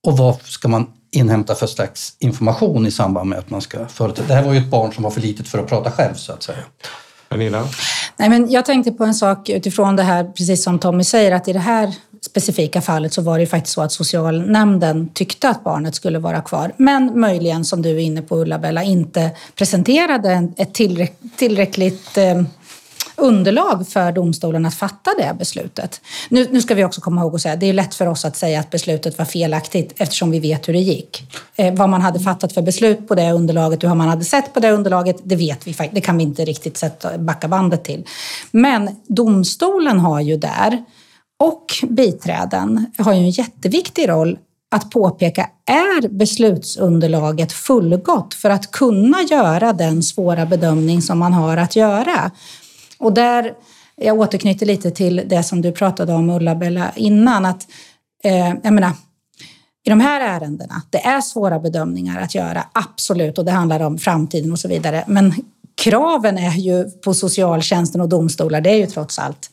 och 0.06 0.18
vad 0.18 0.42
ska 0.42 0.68
man 0.68 0.86
inhämta 1.10 1.54
för 1.54 1.66
slags 1.66 2.16
information 2.18 2.86
i 2.86 2.90
samband 2.90 3.30
med 3.30 3.38
att 3.38 3.50
man 3.50 3.60
ska 3.60 3.86
företräda? 3.86 4.28
Det 4.28 4.34
här 4.34 4.42
var 4.42 4.52
ju 4.52 4.58
ett 4.58 4.70
barn 4.70 4.92
som 4.92 5.04
var 5.04 5.10
för 5.10 5.20
litet 5.20 5.48
för 5.48 5.58
att 5.58 5.68
prata 5.68 5.90
själv 5.90 6.14
så 6.14 6.32
att 6.32 6.42
säga. 6.42 6.58
Pernilla? 7.28 7.68
Nej, 8.16 8.28
men 8.28 8.50
jag 8.50 8.64
tänkte 8.64 8.92
på 8.92 9.04
en 9.04 9.14
sak 9.14 9.48
utifrån 9.48 9.96
det 9.96 10.02
här, 10.02 10.24
precis 10.24 10.64
som 10.64 10.78
Tommy 10.78 11.04
säger, 11.04 11.32
att 11.32 11.48
i 11.48 11.52
det 11.52 11.58
här 11.58 11.94
specifika 12.22 12.80
fallet 12.80 13.12
så 13.12 13.22
var 13.22 13.38
det 13.38 13.40
ju 13.40 13.46
faktiskt 13.46 13.74
så 13.74 13.82
att 13.82 13.92
socialnämnden 13.92 15.08
tyckte 15.08 15.48
att 15.48 15.64
barnet 15.64 15.94
skulle 15.94 16.18
vara 16.18 16.40
kvar. 16.40 16.72
Men 16.76 17.20
möjligen, 17.20 17.64
som 17.64 17.82
du 17.82 17.90
är 17.90 17.98
inne 17.98 18.22
på 18.22 18.36
Ulla-Bella, 18.36 18.82
inte 18.82 19.30
presenterade 19.54 20.48
ett 20.56 20.74
tillräckligt 21.36 22.18
eh, 22.18 22.42
underlag 23.16 23.88
för 23.88 24.12
domstolen 24.12 24.66
att 24.66 24.74
fatta 24.74 25.10
det 25.18 25.34
beslutet. 25.38 26.00
Nu, 26.28 26.48
nu 26.50 26.60
ska 26.60 26.74
vi 26.74 26.84
också 26.84 27.00
komma 27.00 27.20
ihåg 27.20 27.34
att 27.34 27.40
säga, 27.40 27.56
det 27.56 27.66
är 27.66 27.72
lätt 27.72 27.94
för 27.94 28.06
oss 28.06 28.24
att 28.24 28.36
säga 28.36 28.60
att 28.60 28.70
beslutet 28.70 29.18
var 29.18 29.24
felaktigt 29.24 29.92
eftersom 29.96 30.30
vi 30.30 30.40
vet 30.40 30.68
hur 30.68 30.72
det 30.72 30.78
gick. 30.78 31.22
Eh, 31.56 31.74
vad 31.74 31.88
man 31.88 32.00
hade 32.00 32.20
fattat 32.20 32.52
för 32.52 32.62
beslut 32.62 33.08
på 33.08 33.14
det 33.14 33.32
underlaget 33.32 33.84
hur 33.84 33.94
man 33.94 34.08
hade 34.08 34.24
sett 34.24 34.54
på 34.54 34.60
det 34.60 34.70
underlaget, 34.70 35.16
det 35.24 35.36
vet 35.36 35.66
vi 35.66 35.74
faktiskt, 35.74 35.94
Det 35.94 36.00
kan 36.00 36.16
vi 36.16 36.22
inte 36.22 36.44
riktigt 36.44 36.76
sätta, 36.76 37.18
backa 37.18 37.48
bandet 37.48 37.84
till. 37.84 38.04
Men 38.50 38.90
domstolen 39.06 40.00
har 40.00 40.20
ju 40.20 40.36
där, 40.36 40.84
och 41.38 41.66
biträden 41.88 42.86
har 42.98 43.12
ju 43.12 43.18
en 43.18 43.30
jätteviktig 43.30 44.08
roll 44.08 44.38
att 44.70 44.90
påpeka, 44.90 45.50
är 45.66 46.08
beslutsunderlaget 46.08 47.52
fullgott 47.52 48.34
för 48.34 48.50
att 48.50 48.70
kunna 48.70 49.22
göra 49.22 49.72
den 49.72 50.02
svåra 50.02 50.46
bedömning 50.46 51.02
som 51.02 51.18
man 51.18 51.32
har 51.32 51.56
att 51.56 51.76
göra? 51.76 52.30
Och 53.04 53.12
där, 53.12 53.54
jag 53.96 54.18
återknyter 54.18 54.66
lite 54.66 54.90
till 54.90 55.22
det 55.26 55.42
som 55.42 55.62
du 55.62 55.72
pratade 55.72 56.12
om 56.12 56.30
Ulla-Bella 56.30 56.92
innan, 56.96 57.46
att 57.46 57.66
eh, 58.24 58.54
jag 58.62 58.72
menar, 58.72 58.92
i 59.84 59.90
de 59.90 60.00
här 60.00 60.20
ärendena, 60.20 60.82
det 60.90 61.06
är 61.06 61.20
svåra 61.20 61.58
bedömningar 61.58 62.20
att 62.20 62.34
göra, 62.34 62.64
absolut, 62.72 63.38
och 63.38 63.44
det 63.44 63.50
handlar 63.50 63.80
om 63.80 63.98
framtiden 63.98 64.52
och 64.52 64.58
så 64.58 64.68
vidare. 64.68 65.04
Men 65.06 65.34
kraven 65.74 66.38
är 66.38 66.56
ju 66.56 66.90
på 66.90 67.14
socialtjänsten 67.14 68.00
och 68.00 68.08
domstolar, 68.08 68.60
det 68.60 68.70
är 68.70 68.76
ju 68.76 68.86
trots 68.86 69.18
allt 69.18 69.50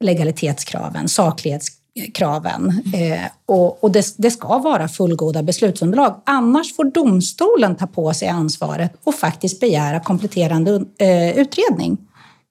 legalitetskraven, 0.00 1.08
saklighetskraven. 1.08 2.82
Eh, 2.94 3.30
och, 3.46 3.84
och 3.84 3.90
det, 3.90 4.14
det, 4.16 4.30
ska 4.30 4.58
vara 4.58 4.88
fullgoda 4.88 5.42
beslutsunderlag. 5.42 6.20
Annars 6.26 6.76
får 6.76 6.84
domstolen 6.84 7.76
ta 7.76 7.86
på 7.86 8.14
sig 8.14 8.28
ansvaret 8.28 8.92
och 9.04 9.14
faktiskt 9.14 9.60
begära 9.60 10.00
kompletterande 10.00 10.84
eh, 10.98 11.38
utredning. 11.38 11.98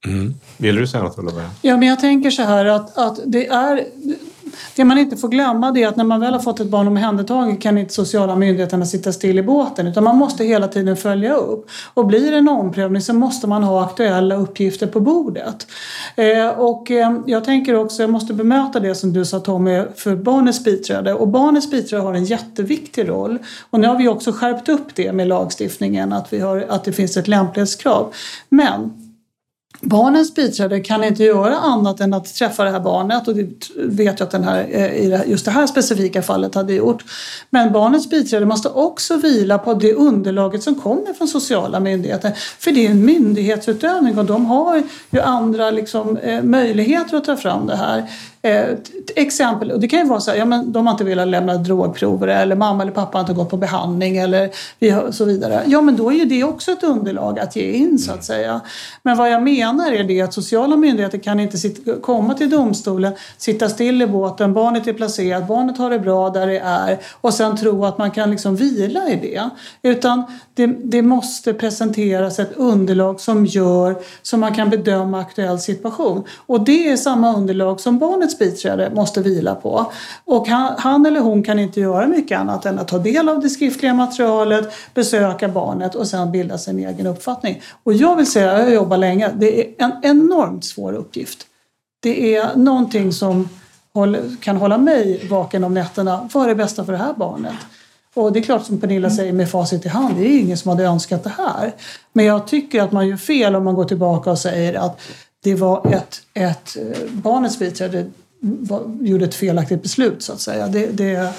Mm. 0.07 0.33
Vill 0.57 0.75
du 0.75 0.87
säga 0.87 1.03
något 1.03 1.17
Ulla? 1.17 1.31
Ja, 1.61 1.77
men 1.77 1.87
jag 1.87 1.99
tänker 1.99 2.31
så 2.31 2.41
här 2.41 2.65
att, 2.65 2.97
att 2.97 3.19
det 3.25 3.47
är 3.47 3.85
det 4.75 4.85
man 4.85 4.97
inte 4.97 5.17
får 5.17 5.27
glömma 5.27 5.71
det 5.71 5.83
är 5.83 5.87
att 5.87 5.95
när 5.95 6.03
man 6.03 6.19
väl 6.19 6.33
har 6.33 6.39
fått 6.39 6.59
ett 6.59 6.67
barn 6.67 6.87
omhändertaget 6.87 7.61
kan 7.61 7.77
inte 7.77 7.93
sociala 7.93 8.35
myndigheterna 8.35 8.85
sitta 8.85 9.11
still 9.11 9.39
i 9.39 9.43
båten 9.43 9.87
utan 9.87 10.03
man 10.03 10.17
måste 10.17 10.43
hela 10.43 10.67
tiden 10.67 10.97
följa 10.97 11.33
upp. 11.33 11.69
Och 11.93 12.05
blir 12.05 12.31
det 12.31 12.37
en 12.37 12.49
omprövning 12.49 13.01
så 13.01 13.13
måste 13.13 13.47
man 13.47 13.63
ha 13.63 13.83
aktuella 13.83 14.35
uppgifter 14.35 14.87
på 14.87 14.99
bordet. 14.99 15.67
Eh, 16.15 16.47
och 16.47 16.91
eh, 16.91 17.19
jag 17.25 17.43
tänker 17.43 17.75
också, 17.75 18.03
jag 18.03 18.09
måste 18.09 18.33
bemöta 18.33 18.79
det 18.79 18.95
som 18.95 19.13
du 19.13 19.25
sa 19.25 19.39
Tommy, 19.39 19.83
för 19.95 20.15
barnets 20.15 20.63
biträde. 20.63 21.13
Och 21.13 21.27
barnets 21.27 21.71
biträde 21.71 22.03
har 22.03 22.13
en 22.13 22.25
jätteviktig 22.25 23.09
roll. 23.09 23.37
Och 23.69 23.79
nu 23.79 23.87
har 23.87 23.97
vi 23.97 24.07
också 24.07 24.31
skärpt 24.31 24.69
upp 24.69 24.95
det 24.95 25.13
med 25.13 25.27
lagstiftningen, 25.27 26.13
att, 26.13 26.33
vi 26.33 26.39
har, 26.39 26.65
att 26.69 26.83
det 26.83 26.93
finns 26.93 27.17
ett 27.17 27.27
lämplighetskrav. 27.27 28.13
Men 28.49 29.02
Barnens 29.83 30.35
biträde 30.35 30.79
kan 30.79 31.03
inte 31.03 31.23
göra 31.23 31.57
annat 31.57 31.99
än 31.99 32.13
att 32.13 32.35
träffa 32.35 32.63
det 32.63 32.69
här 32.69 32.79
barnet 32.79 33.27
och 33.27 33.35
det 33.35 33.47
vet 33.75 34.19
jag 34.19 34.25
att 34.25 34.31
den 34.31 34.43
här, 34.43 34.67
eh, 34.71 34.85
i 34.85 35.23
just 35.27 35.45
det 35.45 35.51
här 35.51 35.67
specifika 35.67 36.21
fallet 36.21 36.55
hade 36.55 36.73
gjort. 36.73 37.03
Men 37.49 37.71
barnets 37.71 38.09
biträde 38.09 38.45
måste 38.45 38.69
också 38.69 39.17
vila 39.17 39.57
på 39.57 39.73
det 39.73 39.93
underlaget 39.93 40.63
som 40.63 40.75
kommer 40.75 41.13
från 41.13 41.27
sociala 41.27 41.79
myndigheter. 41.79 42.31
För 42.59 42.71
det 42.71 42.85
är 42.85 42.91
en 42.91 43.05
myndighetsutövning 43.05 44.17
och 44.17 44.25
de 44.25 44.45
har 44.45 44.83
ju 45.09 45.19
andra 45.21 45.71
liksom, 45.71 46.17
eh, 46.17 46.43
möjligheter 46.43 47.17
att 47.17 47.23
ta 47.23 47.37
fram 47.37 47.67
det 47.67 47.75
här. 47.75 48.09
Eh, 48.45 48.77
exempel, 49.15 49.71
och 49.71 49.79
det 49.79 49.87
kan 49.87 49.99
ju 49.99 50.05
vara 50.05 50.19
så 50.19 50.31
här, 50.31 50.37
ja, 50.37 50.45
men 50.45 50.71
de 50.71 50.87
har 50.87 50.91
inte 50.91 51.03
velat 51.03 51.27
lämna 51.27 51.57
drogprover 51.57 52.27
eller 52.27 52.55
mamma 52.55 52.83
eller 52.83 52.91
pappa 52.91 53.17
har 53.17 53.19
inte 53.19 53.33
gått 53.33 53.49
på 53.49 53.57
behandling 53.57 54.17
eller 54.17 54.49
så 55.11 55.25
vidare. 55.25 55.63
Ja 55.67 55.81
men 55.81 55.95
då 55.95 56.11
är 56.11 56.15
ju 56.15 56.25
det 56.25 56.43
också 56.43 56.71
ett 56.71 56.83
underlag 56.83 57.39
att 57.39 57.55
ge 57.55 57.71
in 57.71 57.99
så 57.99 58.11
att 58.11 58.23
säga. 58.23 58.61
Men 59.03 59.17
vad 59.17 59.31
jag 59.31 59.43
menar 59.43 59.91
är 59.91 60.03
det 60.03 60.21
att 60.21 60.33
sociala 60.33 60.75
myndigheter 60.75 61.17
kan 61.17 61.39
inte 61.39 61.57
sitta, 61.57 61.91
komma 62.01 62.33
till 62.33 62.49
domstolen, 62.49 63.13
sitta 63.37 63.69
still 63.69 64.01
i 64.01 64.07
båten, 64.07 64.53
barnet 64.53 64.87
är 64.87 64.93
placerat, 64.93 65.47
barnet 65.47 65.77
har 65.77 65.89
det 65.89 65.99
bra 65.99 66.29
där 66.29 66.47
det 66.47 66.59
är 66.59 66.99
och 67.21 67.33
sen 67.33 67.57
tro 67.57 67.85
att 67.85 67.97
man 67.97 68.11
kan 68.11 68.31
liksom 68.31 68.55
vila 68.55 69.09
i 69.09 69.15
det. 69.15 69.49
Utan 69.81 70.23
det, 70.53 70.67
det 70.67 71.01
måste 71.01 71.53
presenteras 71.53 72.39
ett 72.39 72.53
underlag 72.55 73.19
som 73.19 73.45
gör 73.45 73.95
så 74.21 74.37
man 74.37 74.55
kan 74.55 74.69
bedöma 74.69 75.19
aktuell 75.19 75.59
situation. 75.59 76.23
Och 76.45 76.65
det 76.65 76.89
är 76.89 76.97
samma 76.97 77.37
underlag 77.37 77.79
som 77.79 77.99
barnet 77.99 78.32
barnets 78.39 78.39
biträde 78.39 78.89
måste 78.95 79.21
vila 79.21 79.55
på. 79.55 79.91
Och 80.25 80.47
han, 80.47 80.73
han, 80.77 81.05
eller 81.05 81.19
hon 81.19 81.43
kan 81.43 81.59
inte 81.59 81.79
göra 81.79 82.07
mycket 82.07 82.39
annat 82.39 82.65
än 82.65 82.79
att 82.79 82.87
ta 82.87 82.97
del 82.97 83.29
av 83.29 83.41
det 83.41 83.49
skriftliga 83.49 83.93
materialet, 83.93 84.73
besöka 84.93 85.47
barnet 85.47 85.95
och 85.95 86.07
sen 86.07 86.31
bilda 86.31 86.57
sig 86.57 86.73
en 86.73 86.79
egen 86.79 87.07
uppfattning. 87.07 87.61
Och 87.83 87.93
jag 87.93 88.15
vill 88.15 88.31
säga, 88.31 88.57
jag 88.57 88.63
har 88.65 88.71
jobbat 88.71 88.99
länge, 88.99 89.31
det 89.35 89.61
är 89.61 89.73
en 89.77 89.91
enormt 90.03 90.65
svår 90.65 90.93
uppgift. 90.93 91.47
Det 92.01 92.35
är 92.35 92.55
någonting 92.55 93.11
som 93.11 93.49
kan 94.39 94.57
hålla 94.57 94.77
mig 94.77 95.27
vaken 95.29 95.63
om 95.63 95.73
nätterna. 95.73 96.29
Vad 96.33 96.43
är 96.43 96.47
det 96.47 96.55
bästa 96.55 96.85
för 96.85 96.91
det 96.91 96.97
här 96.97 97.13
barnet? 97.13 97.55
Och 98.15 98.33
det 98.33 98.39
är 98.39 98.43
klart 98.43 98.65
som 98.65 98.79
Pernilla 98.79 99.09
säger 99.09 99.33
med 99.33 99.49
facit 99.49 99.85
i 99.85 99.89
hand, 99.89 100.15
det 100.17 100.27
är 100.27 100.39
ingen 100.39 100.57
som 100.57 100.69
hade 100.69 100.83
önskat 100.83 101.23
det 101.23 101.33
här. 101.37 101.73
Men 102.13 102.25
jag 102.25 102.47
tycker 102.47 102.81
att 102.81 102.91
man 102.91 103.07
gör 103.07 103.17
fel 103.17 103.55
om 103.55 103.63
man 103.63 103.75
går 103.75 103.85
tillbaka 103.85 104.31
och 104.31 104.39
säger 104.39 104.73
att 104.73 104.99
det 105.43 105.55
var 105.55 105.93
ett, 105.93 106.21
ett 106.33 106.77
eh, 106.77 107.09
barnets 107.11 107.59
biträde 107.59 108.05
gjorde 109.01 109.25
ett 109.25 109.35
felaktigt 109.35 109.83
beslut 109.83 110.23
så 110.23 110.33
att 110.33 110.39
säga. 110.41 110.67
Det, 110.67 110.87
det, 110.87 111.33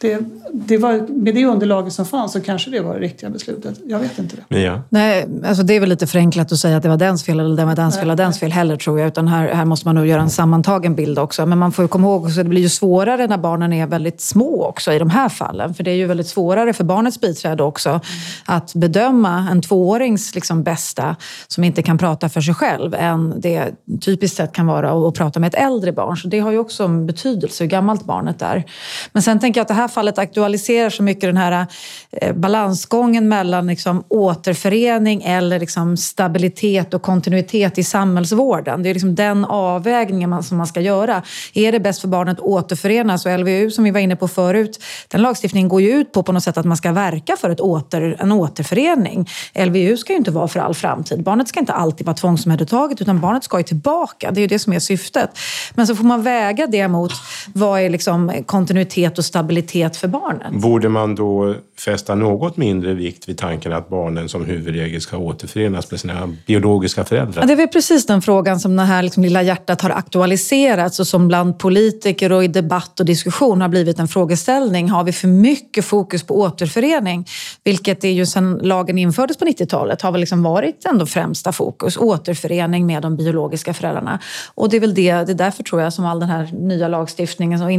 det, 0.00 0.18
det 0.52 0.78
var, 0.78 1.06
med 1.08 1.34
det 1.34 1.44
underlaget 1.44 1.92
som 1.92 2.06
fanns 2.06 2.32
så 2.32 2.40
kanske 2.40 2.70
det 2.70 2.80
var 2.80 2.94
det 2.94 3.00
riktiga 3.00 3.30
beslutet. 3.30 3.80
Jag 3.86 3.98
vet 3.98 4.18
inte 4.18 4.36
det. 4.48 4.60
Ja. 4.60 4.82
Nej, 4.88 5.28
alltså 5.46 5.62
det 5.62 5.76
är 5.76 5.80
väl 5.80 5.88
lite 5.88 6.06
förenklat 6.06 6.52
att 6.52 6.58
säga 6.58 6.76
att 6.76 6.82
det 6.82 6.88
var 6.88 6.96
dens 6.96 7.24
fel 7.24 7.40
eller 7.40 7.56
det 7.56 7.64
var 7.64 7.76
dens 7.76 7.94
fel 7.94 8.04
eller 8.04 8.16
dens 8.16 8.40
fel 8.40 8.52
heller 8.52 8.76
tror 8.76 9.00
jag. 9.00 9.08
Utan 9.08 9.28
här, 9.28 9.48
här 9.48 9.64
måste 9.64 9.88
man 9.88 9.94
nog 9.94 10.06
göra 10.06 10.22
en 10.22 10.30
sammantagen 10.30 10.94
bild 10.94 11.18
också. 11.18 11.46
Men 11.46 11.58
man 11.58 11.72
får 11.72 11.84
ju 11.84 11.88
komma 11.88 12.06
ihåg 12.06 12.26
att 12.26 12.34
det 12.34 12.44
blir 12.44 12.62
ju 12.62 12.68
svårare 12.68 13.26
när 13.26 13.38
barnen 13.38 13.72
är 13.72 13.86
väldigt 13.86 14.20
små 14.20 14.64
också 14.64 14.92
i 14.92 14.98
de 14.98 15.10
här 15.10 15.28
fallen. 15.28 15.74
För 15.74 15.84
det 15.84 15.90
är 15.90 15.94
ju 15.94 16.06
väldigt 16.06 16.28
svårare 16.28 16.72
för 16.72 16.84
barnets 16.84 17.20
biträde 17.20 17.62
också 17.62 18.00
att 18.44 18.74
bedöma 18.74 19.48
en 19.50 19.62
tvåårings 19.62 20.34
liksom 20.34 20.62
bästa 20.62 21.16
som 21.48 21.64
inte 21.64 21.82
kan 21.82 21.98
prata 21.98 22.28
för 22.28 22.40
sig 22.40 22.54
själv 22.54 22.94
än 22.94 23.40
det 23.40 23.70
typiskt 24.00 24.36
sett 24.36 24.52
kan 24.52 24.66
vara 24.66 25.08
att 25.08 25.14
prata 25.14 25.40
med 25.40 25.48
ett 25.48 25.62
äldre 25.62 25.92
barn. 25.92 26.16
Så 26.16 26.28
det 26.28 26.38
har 26.38 26.50
ju 26.50 26.58
också 26.58 26.84
en 26.84 27.06
betydelse 27.06 27.64
hur 27.64 27.68
gammalt 27.68 28.04
barnet 28.04 28.42
är. 28.42 28.64
Men 29.12 29.22
sen 29.22 29.38
tänker 29.38 29.60
jag 29.60 29.62
att 29.62 29.68
det 29.68 29.74
här 29.74 29.87
fallet 29.88 30.18
aktualiserar 30.18 30.90
så 30.90 31.02
mycket 31.02 31.22
den 31.22 31.36
här 31.36 31.66
eh, 32.12 32.34
balansgången 32.34 33.28
mellan 33.28 33.66
liksom 33.66 34.04
återförening 34.08 35.22
eller 35.22 35.60
liksom 35.60 35.96
stabilitet 35.96 36.94
och 36.94 37.02
kontinuitet 37.02 37.78
i 37.78 37.84
samhällsvården. 37.84 38.82
Det 38.82 38.88
är 38.88 38.94
liksom 38.94 39.14
den 39.14 39.44
avvägningen 39.44 40.42
som 40.42 40.56
man 40.56 40.66
ska 40.66 40.80
göra. 40.80 41.22
Är 41.54 41.72
det 41.72 41.80
bäst 41.80 42.00
för 42.00 42.08
barnet 42.08 42.38
att 42.38 42.44
återförenas? 42.44 43.26
Och 43.26 43.38
LVU, 43.38 43.70
som 43.70 43.84
vi 43.84 43.90
var 43.90 44.00
inne 44.00 44.16
på 44.16 44.28
förut, 44.28 44.82
den 45.08 45.22
lagstiftningen 45.22 45.68
går 45.68 45.80
ju 45.80 45.90
ut 45.90 46.12
på 46.12 46.22
på 46.22 46.32
något 46.32 46.42
sätt 46.42 46.58
att 46.58 46.66
man 46.66 46.76
ska 46.76 46.92
verka 46.92 47.36
för 47.36 47.50
ett 47.50 47.60
åter, 47.60 48.16
en 48.18 48.32
återförening. 48.32 49.28
LVU 49.54 49.96
ska 49.96 50.12
ju 50.12 50.18
inte 50.18 50.30
vara 50.30 50.48
för 50.48 50.60
all 50.60 50.74
framtid. 50.74 51.22
Barnet 51.22 51.48
ska 51.48 51.60
inte 51.60 51.72
alltid 51.72 52.06
vara 52.06 52.16
tvångsomhändertaget 52.16 53.00
utan 53.00 53.20
barnet 53.20 53.44
ska 53.44 53.58
ju 53.58 53.64
tillbaka. 53.64 54.30
Det 54.30 54.40
är 54.40 54.42
ju 54.42 54.46
det 54.46 54.58
som 54.58 54.72
är 54.72 54.78
syftet. 54.78 55.30
Men 55.74 55.86
så 55.86 55.94
får 55.94 56.04
man 56.04 56.22
väga 56.22 56.66
det 56.66 56.88
mot 56.88 57.12
vad 57.52 57.80
är 57.80 57.90
liksom 57.90 58.32
kontinuitet 58.46 59.18
och 59.18 59.24
stabilitet 59.24 59.77
för 59.96 60.08
barnet. 60.08 60.52
Borde 60.52 60.88
man 60.88 61.14
då 61.14 61.54
fästa 61.78 62.14
något 62.14 62.56
mindre 62.56 62.94
vikt 62.94 63.28
vid 63.28 63.38
tanken 63.38 63.72
att 63.72 63.88
barnen 63.88 64.28
som 64.28 64.44
huvudregel 64.44 65.00
ska 65.00 65.16
återförenas 65.16 65.90
med 65.90 66.00
sina 66.00 66.34
biologiska 66.46 67.04
föräldrar? 67.04 67.42
Ja, 67.42 67.46
det 67.46 67.52
är 67.52 67.56
väl 67.56 67.68
precis 67.68 68.06
den 68.06 68.22
frågan 68.22 68.60
som 68.60 68.76
det 68.76 68.82
här 68.82 69.02
liksom 69.02 69.22
lilla 69.22 69.42
hjärtat 69.42 69.80
har 69.80 69.90
aktualiserats 69.90 71.00
och 71.00 71.06
som 71.06 71.28
bland 71.28 71.58
politiker 71.58 72.32
och 72.32 72.44
i 72.44 72.48
debatt 72.48 73.00
och 73.00 73.06
diskussion 73.06 73.60
har 73.60 73.68
blivit 73.68 73.98
en 73.98 74.08
frågeställning. 74.08 74.90
Har 74.90 75.04
vi 75.04 75.12
för 75.12 75.28
mycket 75.28 75.84
fokus 75.84 76.22
på 76.22 76.38
återförening? 76.38 77.26
Vilket 77.64 78.04
är 78.04 78.08
ju 78.08 78.26
sedan 78.26 78.60
lagen 78.62 78.98
infördes 78.98 79.36
på 79.36 79.44
90-talet 79.44 80.02
har 80.02 80.12
väl 80.12 80.20
liksom 80.20 80.42
varit 80.42 80.86
ändå 80.86 81.06
främsta 81.06 81.52
fokus. 81.52 81.96
Återförening 81.96 82.86
med 82.86 83.02
de 83.02 83.16
biologiska 83.16 83.74
föräldrarna. 83.74 84.18
Och 84.54 84.68
det 84.68 84.76
är 84.76 84.80
väl 84.80 84.94
det, 84.94 85.12
det 85.12 85.32
är 85.32 85.34
därför 85.34 85.62
tror 85.62 85.82
jag 85.82 85.92
som 85.92 86.04
all 86.04 86.20
den 86.20 86.28
här 86.28 86.48
nya 86.52 86.88
lagstiftningen 86.88 87.62
och 87.62 87.70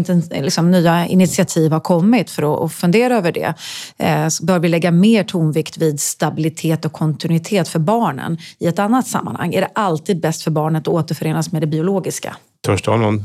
liksom 0.41 0.71
nya 0.71 1.07
initiativ 1.07 1.71
har 1.71 1.79
kommit 1.89 2.29
för 2.29 2.65
att 2.65 2.73
fundera 2.73 3.17
över 3.17 3.31
det. 3.31 3.53
Eh, 3.97 4.27
så 4.27 4.45
bör 4.45 4.59
vi 4.59 4.67
lägga 4.67 4.91
mer 4.91 5.23
tonvikt 5.23 5.77
vid 5.77 5.99
stabilitet 5.99 6.85
och 6.85 6.93
kontinuitet 6.93 7.67
för 7.67 7.79
barnen 7.79 8.37
i 8.59 8.67
ett 8.67 8.79
annat 8.79 9.07
sammanhang. 9.07 9.53
Är 9.53 9.61
det 9.61 9.69
alltid 9.75 10.21
bäst 10.21 10.43
för 10.43 10.51
barnet 10.51 10.81
att 10.81 10.87
återförenas 10.87 11.51
med 11.51 11.61
det 11.61 11.67
biologiska? 11.67 12.35
Törs 12.65 12.81
du 12.81 12.91
ha 12.91 12.97
någon 12.97 13.23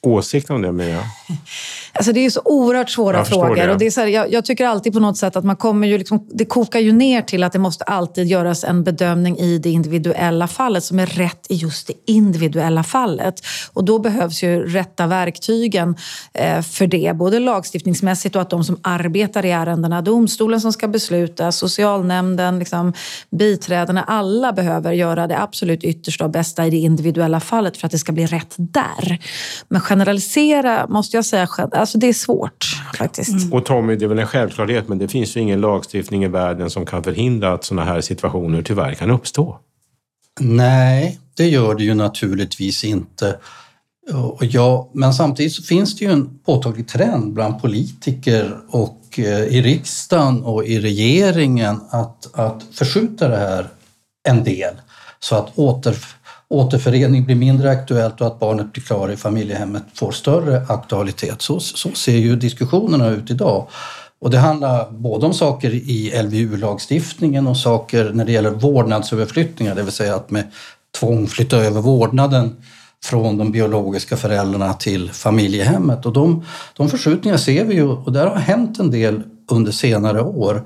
åsikt 0.00 0.50
om 0.50 0.62
det, 0.62 0.72
Mia? 0.72 1.02
Alltså 1.92 2.12
det 2.12 2.26
är 2.26 2.30
så 2.30 2.40
oerhört 2.44 2.90
svåra 2.90 3.24
frågor. 3.24 3.56
Det. 3.56 3.72
Och 3.72 3.78
det 3.78 3.86
är 3.86 3.90
så 3.90 4.00
här, 4.00 4.08
jag, 4.08 4.32
jag, 4.32 4.44
tycker 4.44 4.66
alltid 4.66 4.92
på 4.92 5.00
något 5.00 5.16
sätt 5.16 5.36
att 5.36 5.44
man 5.44 5.56
kommer 5.56 5.88
ju 5.88 5.98
liksom, 5.98 6.28
det 6.30 6.44
kokar 6.44 6.80
ju 6.80 6.92
ner 6.92 7.22
till 7.22 7.44
att 7.44 7.52
det 7.52 7.58
måste 7.58 7.84
alltid 7.84 8.26
göras 8.26 8.64
en 8.64 8.84
bedömning 8.84 9.38
i 9.38 9.58
det 9.58 9.70
individuella 9.70 10.48
fallet 10.48 10.84
som 10.84 10.98
är 10.98 11.06
rätt 11.06 11.46
i 11.48 11.54
just 11.54 11.86
det 11.86 11.94
individuella 12.06 12.82
fallet. 12.82 13.34
Och 13.72 13.84
då 13.84 13.98
behövs 13.98 14.42
ju 14.42 14.66
rätta 14.66 15.06
verktygen 15.06 15.96
eh, 16.34 16.62
för 16.62 16.86
det, 16.86 17.16
både 17.16 17.38
lagstiftningsmässigt 17.38 18.36
och 18.36 18.42
att 18.42 18.50
de 18.50 18.64
som 18.64 18.80
arbetar 18.82 19.44
i 19.46 19.50
ärendena, 19.50 20.02
domstolen 20.02 20.60
som 20.60 20.72
ska 20.72 20.88
besluta, 20.88 21.52
socialnämnden, 21.52 22.58
liksom, 22.58 22.92
biträdena, 23.30 24.04
alla 24.04 24.52
behöver 24.52 24.92
göra 24.92 25.26
det 25.26 25.38
absolut 25.38 25.84
yttersta 25.84 26.24
och 26.24 26.30
bästa 26.30 26.66
i 26.66 26.70
det 26.70 26.76
individuella 26.76 27.40
fallet 27.40 27.76
för 27.76 27.86
att 27.86 27.92
det 27.92 27.98
ska 27.98 28.12
bli 28.12 28.26
rätt 28.26 28.54
där. 28.72 29.18
Men 29.68 29.80
generalisera 29.80 30.86
måste 30.88 31.16
jag 31.16 31.24
säga, 31.24 31.48
alltså 31.72 31.98
det 31.98 32.08
är 32.08 32.12
svårt 32.12 32.66
faktiskt. 32.98 33.42
Mm. 33.42 33.52
Och 33.52 33.64
Tommy, 33.64 33.96
det 33.96 34.04
är 34.04 34.08
väl 34.08 34.18
en 34.18 34.26
självklarhet, 34.26 34.88
men 34.88 34.98
det 34.98 35.08
finns 35.08 35.36
ju 35.36 35.40
ingen 35.40 35.60
lagstiftning 35.60 36.24
i 36.24 36.28
världen 36.28 36.70
som 36.70 36.86
kan 36.86 37.04
förhindra 37.04 37.52
att 37.52 37.64
sådana 37.64 37.84
här 37.84 38.00
situationer 38.00 38.62
tyvärr 38.62 38.94
kan 38.94 39.10
uppstå. 39.10 39.58
Nej, 40.40 41.18
det 41.36 41.48
gör 41.48 41.74
det 41.74 41.84
ju 41.84 41.94
naturligtvis 41.94 42.84
inte. 42.84 43.38
Ja, 44.40 44.90
men 44.94 45.14
samtidigt 45.14 45.52
så 45.52 45.62
finns 45.62 45.96
det 45.96 46.04
ju 46.04 46.10
en 46.10 46.38
påtaglig 46.38 46.88
trend 46.88 47.32
bland 47.32 47.62
politiker 47.62 48.58
och 48.68 49.18
eh, 49.18 49.44
i 49.44 49.62
riksdagen 49.62 50.44
och 50.44 50.64
i 50.64 50.80
regeringen 50.80 51.80
att, 51.90 52.38
att 52.38 52.62
förskjuta 52.72 53.28
det 53.28 53.36
här 53.36 53.68
en 54.28 54.44
del 54.44 54.74
så 55.20 55.36
att 55.36 55.58
åter 55.58 55.96
återförening 56.50 57.24
blir 57.24 57.36
mindre 57.36 57.70
aktuellt 57.70 58.20
och 58.20 58.26
att 58.26 58.38
barnet 58.38 58.72
blir 58.72 58.82
klar 58.82 59.10
i 59.10 59.16
familjehemmet 59.16 59.82
får 59.94 60.12
större 60.12 60.66
aktualitet. 60.68 61.42
Så, 61.42 61.60
så 61.60 61.92
ser 61.92 62.16
ju 62.16 62.36
diskussionerna 62.36 63.08
ut 63.08 63.30
idag. 63.30 63.68
Och 64.20 64.30
det 64.30 64.38
handlar 64.38 64.90
både 64.90 65.26
om 65.26 65.34
saker 65.34 65.70
i 65.70 66.22
LVU-lagstiftningen 66.22 67.46
och 67.46 67.56
saker 67.56 68.10
när 68.12 68.24
det 68.24 68.32
gäller 68.32 68.50
vårdnadsöverflyttningar, 68.50 69.74
det 69.74 69.82
vill 69.82 69.92
säga 69.92 70.14
att 70.14 70.30
med 70.30 70.50
tvång 71.00 71.26
flytta 71.26 71.56
över 71.56 71.80
vårdnaden 71.80 72.56
från 73.04 73.38
de 73.38 73.52
biologiska 73.52 74.16
föräldrarna 74.16 74.74
till 74.74 75.10
familjehemmet. 75.12 76.06
Och 76.06 76.12
de, 76.12 76.44
de 76.76 76.88
förskjutningar 76.88 77.36
ser 77.36 77.64
vi 77.64 77.74
ju 77.74 77.88
och 77.88 78.12
där 78.12 78.26
har 78.26 78.36
hänt 78.36 78.78
en 78.78 78.90
del 78.90 79.22
under 79.50 79.72
senare 79.72 80.22
år. 80.22 80.64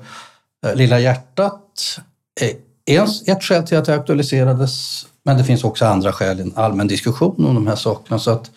Eh, 0.65 0.75
Lilla 0.75 0.99
hjärtat 0.99 1.99
eh, 2.41 2.95
är 2.95 3.31
ett 3.31 3.43
skäl 3.43 3.63
till 3.63 3.77
att 3.77 3.85
det 3.85 3.95
aktualiserades 3.95 5.05
men 5.25 5.37
det 5.37 5.43
finns 5.43 5.63
också 5.63 5.85
andra 5.85 6.13
skäl, 6.13 6.39
en 6.39 6.53
allmän 6.55 6.87
diskussion 6.87 7.45
om 7.45 7.55
de 7.55 7.67
här 7.67 7.75
sakerna. 7.75 8.19
Så 8.19 8.31
att, 8.31 8.51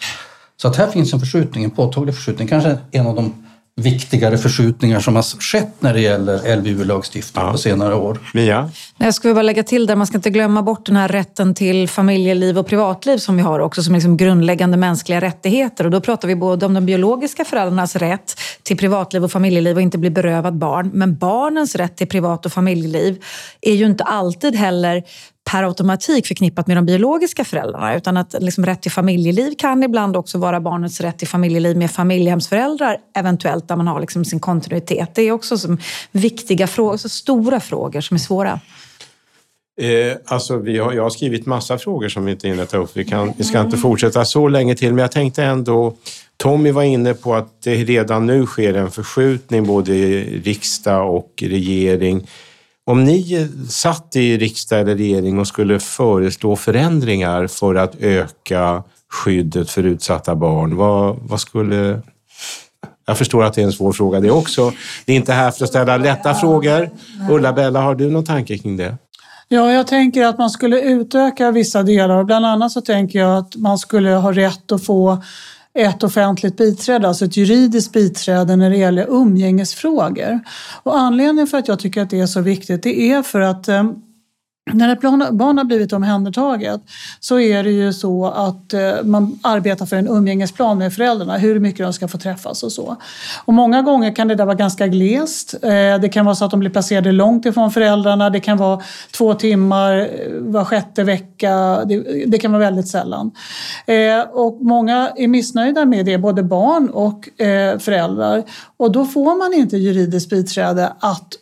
så 0.56 0.68
att 0.68 0.76
här 0.76 0.90
finns 0.90 1.12
en 1.12 1.20
förskjutning, 1.20 1.64
en 1.64 1.70
påtaglig 1.70 2.14
förskjutning. 2.14 2.48
Kanske 2.48 2.78
en 2.90 3.06
av 3.06 3.14
de 3.14 3.46
viktigare 3.80 4.38
förskjutningar 4.38 5.00
som 5.00 5.16
har 5.16 5.22
skett 5.22 5.74
när 5.80 5.94
det 5.94 6.00
gäller 6.00 6.56
LVU-lagstiftning 6.56 7.44
ja. 7.44 7.52
på 7.52 7.58
senare 7.58 7.94
år. 7.94 8.18
Mia? 8.34 8.70
Jag 8.98 9.14
skulle 9.14 9.34
bara 9.34 9.42
lägga 9.42 9.62
till 9.62 9.86
där, 9.86 9.96
man 9.96 10.06
ska 10.06 10.16
inte 10.16 10.30
glömma 10.30 10.62
bort 10.62 10.86
den 10.86 10.96
här 10.96 11.08
rätten 11.08 11.54
till 11.54 11.88
familjeliv 11.88 12.58
och 12.58 12.66
privatliv 12.66 13.18
som 13.18 13.36
vi 13.36 13.42
har 13.42 13.60
också 13.60 13.82
som 13.82 13.94
liksom 13.94 14.16
grundläggande 14.16 14.76
mänskliga 14.76 15.20
rättigheter. 15.20 15.84
Och 15.84 15.90
då 15.90 16.00
pratar 16.00 16.28
vi 16.28 16.36
både 16.36 16.66
om 16.66 16.74
de 16.74 16.86
biologiska 16.86 17.44
föräldrarnas 17.44 17.96
rätt 17.96 18.34
till 18.62 18.76
privatliv 18.76 19.24
och 19.24 19.32
familjeliv 19.32 19.76
och 19.76 19.82
inte 19.82 19.98
bli 19.98 20.10
berövad 20.10 20.58
barn. 20.58 20.90
Men 20.94 21.16
barnens 21.16 21.74
rätt 21.74 21.96
till 21.96 22.08
privat 22.08 22.46
och 22.46 22.52
familjeliv 22.52 23.24
är 23.60 23.74
ju 23.74 23.86
inte 23.86 24.04
alltid 24.04 24.56
heller 24.56 25.02
per 25.50 25.62
automatik 25.62 26.26
förknippat 26.26 26.66
med 26.66 26.76
de 26.76 26.86
biologiska 26.86 27.44
föräldrarna 27.44 27.96
utan 27.96 28.16
att 28.16 28.34
liksom 28.40 28.66
rätt 28.66 28.82
till 28.82 28.90
familjeliv 28.90 29.54
kan 29.58 29.82
ibland 29.82 30.16
också 30.16 30.38
vara 30.38 30.60
barnets 30.60 31.00
rätt 31.00 31.18
till 31.18 31.28
familjeliv 31.28 31.76
med 31.76 31.90
familjehemsföräldrar 31.90 32.98
eventuellt 33.14 33.68
där 33.68 33.76
man 33.76 33.86
har 33.86 34.00
liksom 34.00 34.24
sin 34.24 34.40
kontinuitet. 34.40 35.14
Det 35.14 35.22
är 35.22 35.32
också 35.32 35.58
som 35.58 35.78
viktiga 36.12 36.66
frågor, 36.66 36.88
så 36.88 36.92
alltså 36.92 37.08
stora 37.08 37.60
frågor 37.60 38.00
som 38.00 38.14
är 38.14 38.18
svåra. 38.18 38.60
Eh, 39.80 40.16
alltså 40.24 40.56
vi 40.56 40.78
har, 40.78 40.92
jag 40.92 41.02
har 41.02 41.10
skrivit 41.10 41.46
massa 41.46 41.78
frågor 41.78 42.08
som 42.08 42.24
vi 42.24 42.32
inte 42.32 42.48
hinner 42.48 42.66
ta 42.66 42.76
upp. 42.76 42.90
Vi, 42.94 43.04
kan, 43.04 43.32
vi 43.36 43.44
ska 43.44 43.60
inte 43.60 43.76
fortsätta 43.76 44.24
så 44.24 44.48
länge 44.48 44.74
till, 44.74 44.92
men 44.92 45.02
jag 45.02 45.12
tänkte 45.12 45.44
ändå... 45.44 45.94
Tommy 46.38 46.70
var 46.70 46.82
inne 46.82 47.14
på 47.14 47.34
att 47.34 47.62
det 47.62 47.74
redan 47.74 48.26
nu 48.26 48.46
sker 48.46 48.74
en 48.74 48.90
förskjutning 48.90 49.66
både 49.66 49.94
i 49.94 50.40
riksdag 50.40 51.14
och 51.14 51.32
regering 51.42 52.26
om 52.86 53.04
ni 53.04 53.48
satt 53.68 54.16
i 54.16 54.38
riksdag 54.38 54.80
eller 54.80 54.96
regering 54.96 55.38
och 55.38 55.46
skulle 55.46 55.80
föreslå 55.80 56.56
förändringar 56.56 57.46
för 57.46 57.74
att 57.74 57.94
öka 58.00 58.82
skyddet 59.12 59.70
för 59.70 59.82
utsatta 59.82 60.34
barn, 60.34 60.76
vad, 60.76 61.16
vad 61.20 61.40
skulle... 61.40 62.00
Jag 63.06 63.18
förstår 63.18 63.44
att 63.44 63.54
det 63.54 63.60
är 63.60 63.66
en 63.66 63.72
svår 63.72 63.92
fråga 63.92 64.20
det 64.20 64.30
också. 64.30 64.72
Det 65.04 65.12
är 65.12 65.16
inte 65.16 65.32
här 65.32 65.50
för 65.50 65.64
att 65.64 65.70
ställa 65.70 65.96
lätta 65.96 66.34
frågor. 66.34 66.90
Ulla-Bella, 67.30 67.80
har 67.80 67.94
du 67.94 68.10
någon 68.10 68.24
tanke 68.24 68.58
kring 68.58 68.76
det? 68.76 68.96
Ja, 69.48 69.72
jag 69.72 69.86
tänker 69.86 70.24
att 70.24 70.38
man 70.38 70.50
skulle 70.50 70.80
utöka 70.80 71.50
vissa 71.50 71.82
delar. 71.82 72.24
Bland 72.24 72.46
annat 72.46 72.72
så 72.72 72.80
tänker 72.80 73.18
jag 73.18 73.38
att 73.38 73.56
man 73.56 73.78
skulle 73.78 74.10
ha 74.10 74.32
rätt 74.32 74.72
att 74.72 74.84
få 74.84 75.22
ett 75.76 76.02
offentligt 76.02 76.56
biträde, 76.56 77.08
alltså 77.08 77.24
ett 77.24 77.36
juridiskt 77.36 77.92
biträde 77.92 78.56
när 78.56 78.70
det 78.70 78.76
gäller 78.76 79.06
umgängesfrågor. 79.08 80.40
Och 80.82 80.98
anledningen 80.98 81.46
för 81.46 81.58
att 81.58 81.68
jag 81.68 81.78
tycker 81.78 82.02
att 82.02 82.10
det 82.10 82.20
är 82.20 82.26
så 82.26 82.40
viktigt 82.40 82.82
det 82.82 83.00
är 83.00 83.22
för 83.22 83.40
att 83.40 83.68
eh, 83.68 83.84
när 84.72 84.92
ett 84.92 85.00
barn 85.32 85.58
har 85.58 85.64
blivit 85.64 85.92
omhändertaget 85.92 86.80
så 87.20 87.40
är 87.40 87.64
det 87.64 87.70
ju 87.70 87.92
så 87.92 88.26
att 88.26 88.74
eh, 88.74 89.02
man 89.04 89.38
arbetar 89.42 89.86
för 89.86 89.96
en 89.96 90.08
umgängesplan 90.08 90.78
med 90.78 90.92
föräldrarna, 90.92 91.38
hur 91.38 91.60
mycket 91.60 91.86
de 91.86 91.92
ska 91.92 92.08
få 92.08 92.18
träffas 92.18 92.62
och 92.62 92.72
så. 92.72 92.96
Och 93.44 93.54
många 93.54 93.82
gånger 93.82 94.14
kan 94.14 94.28
det 94.28 94.34
där 94.34 94.44
vara 94.44 94.54
ganska 94.54 94.86
glest. 94.86 95.54
Eh, 95.62 95.70
det 96.00 96.08
kan 96.12 96.24
vara 96.24 96.34
så 96.34 96.44
att 96.44 96.50
de 96.50 96.60
blir 96.60 96.70
placerade 96.70 97.12
långt 97.12 97.46
ifrån 97.46 97.70
föräldrarna. 97.70 98.30
Det 98.30 98.40
kan 98.40 98.56
vara 98.56 98.80
två 99.16 99.34
timmar 99.34 99.98
eh, 99.98 100.06
var 100.40 100.64
sjätte 100.64 101.04
vecka. 101.04 101.84
Det 102.26 102.38
kan 102.38 102.52
vara 102.52 102.60
väldigt 102.60 102.88
sällan. 102.88 103.30
Och 104.32 104.58
många 104.60 105.10
är 105.16 105.28
missnöjda 105.28 105.84
med 105.84 106.06
det, 106.06 106.18
både 106.18 106.42
barn 106.42 106.88
och 106.88 107.28
föräldrar. 107.78 108.44
Och 108.76 108.92
då 108.92 109.04
får 109.04 109.38
man 109.38 109.60
inte 109.60 109.76
juridiskt 109.76 110.30
biträde 110.30 110.92
att, 111.00 111.34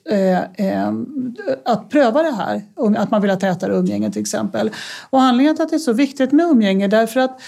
att 1.65 1.91
pröva 1.91 2.23
det 2.23 2.31
här. 2.31 2.63
Att 2.99 3.11
man 3.15 3.23
vill 3.23 3.31
ha 3.31 3.37
tätare 3.37 3.73
umgänge 3.75 4.13
till 4.13 4.23
exempel. 4.23 4.71
Och 5.11 5.23
anledningen 5.23 5.57
till 5.57 5.63
att 5.63 5.71
det 5.71 5.77
är 5.77 5.79
så 5.79 5.93
viktigt 5.93 6.33
med 6.33 6.47
umgänge 6.47 6.89
därför 6.89 7.21
att 7.21 7.41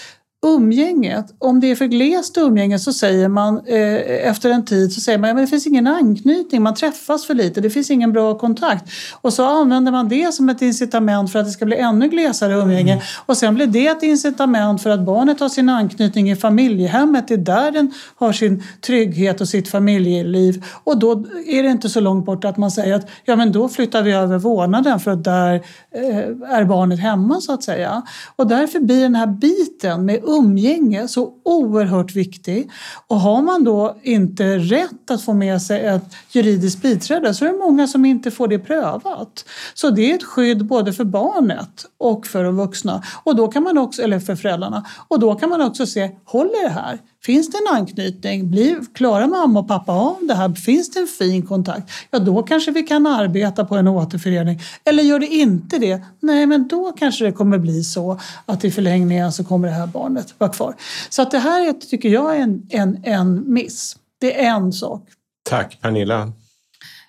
umgänget, 0.45 1.25
om 1.39 1.59
det 1.59 1.71
är 1.71 1.75
för 1.75 1.85
glest 1.85 2.37
umgänge 2.37 2.79
så 2.79 2.93
säger 2.93 3.27
man 3.27 3.61
eh, 3.67 4.27
efter 4.27 4.49
en 4.49 4.65
tid 4.65 4.93
så 4.93 5.01
säger 5.01 5.17
man 5.17 5.29
att 5.29 5.35
ja, 5.37 5.41
det 5.41 5.47
finns 5.47 5.67
ingen 5.67 5.87
anknytning, 5.87 6.61
man 6.61 6.75
träffas 6.75 7.25
för 7.25 7.33
lite, 7.33 7.61
det 7.61 7.69
finns 7.69 7.91
ingen 7.91 8.13
bra 8.13 8.37
kontakt. 8.37 8.91
Och 9.21 9.33
så 9.33 9.45
använder 9.45 9.91
man 9.91 10.09
det 10.09 10.33
som 10.33 10.49
ett 10.49 10.61
incitament 10.61 11.31
för 11.31 11.39
att 11.39 11.45
det 11.45 11.51
ska 11.51 11.65
bli 11.65 11.77
ännu 11.77 12.07
glesare 12.07 12.53
umgänge. 12.53 12.93
Mm. 12.93 13.03
Och 13.25 13.37
sen 13.37 13.55
blir 13.55 13.67
det 13.67 13.87
ett 13.87 14.03
incitament 14.03 14.81
för 14.81 14.89
att 14.89 15.05
barnet 15.05 15.39
har 15.39 15.49
sin 15.49 15.69
anknytning 15.69 16.31
i 16.31 16.35
familjehemmet, 16.35 17.27
det 17.27 17.33
är 17.33 17.37
där 17.37 17.71
den 17.71 17.93
har 18.15 18.33
sin 18.33 18.63
trygghet 18.81 19.41
och 19.41 19.47
sitt 19.47 19.69
familjeliv. 19.69 20.65
Och 20.83 20.99
då 20.99 21.11
är 21.47 21.63
det 21.63 21.69
inte 21.69 21.89
så 21.89 21.99
långt 21.99 22.25
bort 22.25 22.45
att 22.45 22.57
man 22.57 22.71
säger 22.71 22.95
att 22.95 23.09
ja 23.25 23.35
men 23.35 23.51
då 23.51 23.69
flyttar 23.69 24.03
vi 24.03 24.11
över 24.11 24.37
vårdnaden 24.37 24.99
för 24.99 25.11
att 25.11 25.23
där 25.23 25.55
eh, 25.95 26.57
är 26.57 26.65
barnet 26.65 26.99
hemma 26.99 27.41
så 27.41 27.53
att 27.53 27.63
säga. 27.63 28.01
Och 28.35 28.47
därför 28.47 28.79
blir 28.79 29.01
den 29.01 29.15
här 29.15 29.27
biten 29.27 30.05
med 30.05 30.26
umgänge 30.27 31.07
så 31.07 31.33
oerhört 31.45 32.15
viktig. 32.15 32.71
Och 33.07 33.19
har 33.19 33.41
man 33.41 33.63
då 33.63 33.97
inte 34.03 34.57
rätt 34.57 35.11
att 35.11 35.21
få 35.21 35.33
med 35.33 35.61
sig 35.61 35.85
ett 35.85 36.15
juridiskt 36.31 36.81
biträde 36.81 37.33
så 37.33 37.45
är 37.45 37.49
det 37.49 37.57
många 37.57 37.87
som 37.87 38.05
inte 38.05 38.31
får 38.31 38.47
det 38.47 38.59
prövat. 38.59 39.45
Så 39.73 39.89
det 39.89 40.11
är 40.11 40.15
ett 40.15 40.23
skydd 40.23 40.65
både 40.65 40.93
för 40.93 41.03
barnet 41.03 41.85
och 41.97 42.27
för 42.27 42.43
de 42.43 42.57
vuxna, 42.57 43.03
och 43.23 43.35
då 43.35 43.47
kan 43.47 43.63
man 43.63 43.77
också, 43.77 44.01
eller 44.01 44.19
för 44.19 44.35
föräldrarna. 44.35 44.85
Och 45.07 45.19
då 45.19 45.35
kan 45.35 45.49
man 45.49 45.61
också 45.61 45.85
se, 45.85 46.11
håller 46.25 46.63
det 46.63 46.69
här? 46.69 46.99
Finns 47.27 47.51
det 47.51 47.57
en 47.57 47.75
anknytning? 47.75 48.51
Blir, 48.51 48.93
klarar 48.93 49.27
mamma 49.27 49.59
och 49.59 49.67
pappa 49.67 49.91
av 49.91 50.17
det 50.21 50.35
här? 50.35 50.53
Finns 50.53 50.91
det 50.91 50.99
en 50.99 51.07
fin 51.07 51.45
kontakt? 51.45 51.91
Ja, 52.11 52.19
då 52.19 52.43
kanske 52.43 52.71
vi 52.71 52.83
kan 52.83 53.07
arbeta 53.07 53.65
på 53.65 53.75
en 53.75 53.87
återförening. 53.87 54.59
Eller 54.83 55.03
gör 55.03 55.19
det 55.19 55.27
inte 55.27 55.77
det? 55.77 56.01
Nej, 56.19 56.45
men 56.45 56.67
då 56.67 56.91
kanske 56.91 57.25
det 57.25 57.31
kommer 57.31 57.57
bli 57.57 57.83
så 57.83 58.19
att 58.45 58.65
i 58.65 58.71
förlängningen 58.71 59.31
så 59.31 59.43
kommer 59.43 59.67
det 59.67 59.73
här 59.73 59.87
barnet 59.87 60.33
vara 60.37 60.51
kvar. 60.51 60.75
Så 61.09 61.21
att 61.21 61.31
det 61.31 61.39
här 61.39 61.73
tycker 61.73 62.09
jag 62.09 62.37
är 62.37 62.39
en, 62.39 62.67
en, 62.69 62.99
en 63.03 63.53
miss. 63.53 63.97
Det 64.21 64.45
är 64.45 64.49
en 64.49 64.73
sak. 64.73 65.01
Tack 65.49 65.81
Pernilla. 65.81 66.31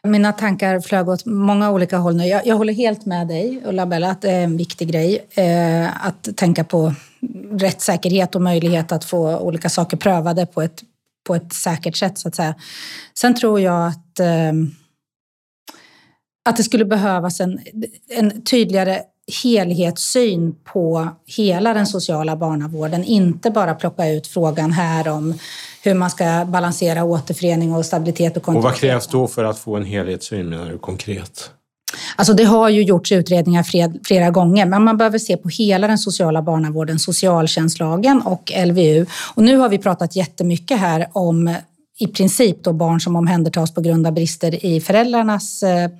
Mina 0.02 0.32
tankar 0.32 0.80
flög 0.80 1.08
åt 1.08 1.26
många 1.26 1.70
olika 1.70 1.98
håll 1.98 2.16
nu. 2.16 2.24
Jag, 2.24 2.46
jag 2.46 2.56
håller 2.56 2.72
helt 2.72 3.06
med 3.06 3.28
dig, 3.28 3.62
Ulla-Bella, 3.64 4.10
att 4.10 4.22
det 4.22 4.30
är 4.30 4.44
en 4.44 4.56
viktig 4.56 4.88
grej 4.88 5.26
eh, 5.30 6.06
att 6.06 6.36
tänka 6.36 6.64
på 6.64 6.94
rättssäkerhet 7.50 8.34
och 8.34 8.42
möjlighet 8.42 8.92
att 8.92 9.04
få 9.04 9.38
olika 9.38 9.68
saker 9.68 9.96
prövade 9.96 10.46
på 10.46 10.62
ett, 10.62 10.82
på 11.26 11.34
ett 11.34 11.52
säkert 11.52 11.96
sätt, 11.96 12.18
så 12.18 12.28
att 12.28 12.34
säga. 12.34 12.54
Sen 13.14 13.34
tror 13.34 13.60
jag 13.60 13.86
att, 13.86 14.20
eh, 14.20 14.52
att 16.48 16.56
det 16.56 16.62
skulle 16.62 16.84
behövas 16.84 17.40
en, 17.40 17.60
en 18.08 18.44
tydligare 18.44 19.00
helhetssyn 19.42 20.54
på 20.64 21.08
hela 21.26 21.74
den 21.74 21.86
sociala 21.86 22.36
barnavården. 22.36 23.04
Inte 23.04 23.50
bara 23.50 23.74
plocka 23.74 24.08
ut 24.08 24.26
frågan 24.26 24.72
här 24.72 25.08
om 25.08 25.34
hur 25.82 25.94
man 25.94 26.10
ska 26.10 26.44
balansera 26.44 27.04
återförening 27.04 27.74
och 27.74 27.86
stabilitet 27.86 28.36
och 28.36 28.42
kontinuitet. 28.42 28.76
Och 28.76 28.82
vad 28.82 28.90
krävs 28.90 29.06
då 29.06 29.26
för 29.26 29.44
att 29.44 29.58
få 29.58 29.76
en 29.76 29.84
helhetssyn 29.84 30.48
menar 30.48 30.70
du 30.70 30.78
konkret? 30.78 31.50
Alltså 32.16 32.34
det 32.34 32.44
har 32.44 32.68
ju 32.68 32.82
gjorts 32.82 33.12
utredningar 33.12 33.62
flera 34.04 34.30
gånger, 34.30 34.66
men 34.66 34.84
man 34.84 34.96
behöver 34.96 35.18
se 35.18 35.36
på 35.36 35.48
hela 35.48 35.86
den 35.86 35.98
sociala 35.98 36.42
barnavården, 36.42 36.98
socialtjänstlagen 36.98 38.20
och 38.20 38.52
LVU. 38.66 39.06
Och 39.34 39.42
nu 39.42 39.56
har 39.56 39.68
vi 39.68 39.78
pratat 39.78 40.16
jättemycket 40.16 40.78
här 40.78 41.06
om 41.12 41.54
i 42.00 42.06
princip 42.06 42.64
då 42.64 42.72
barn 42.72 43.00
som 43.00 43.16
omhändertas 43.16 43.74
på 43.74 43.80
grund 43.80 44.06
av 44.06 44.12
brister 44.12 44.64
i 44.64 44.80
föräldrarnas 44.80 45.62
eh, 45.62 45.90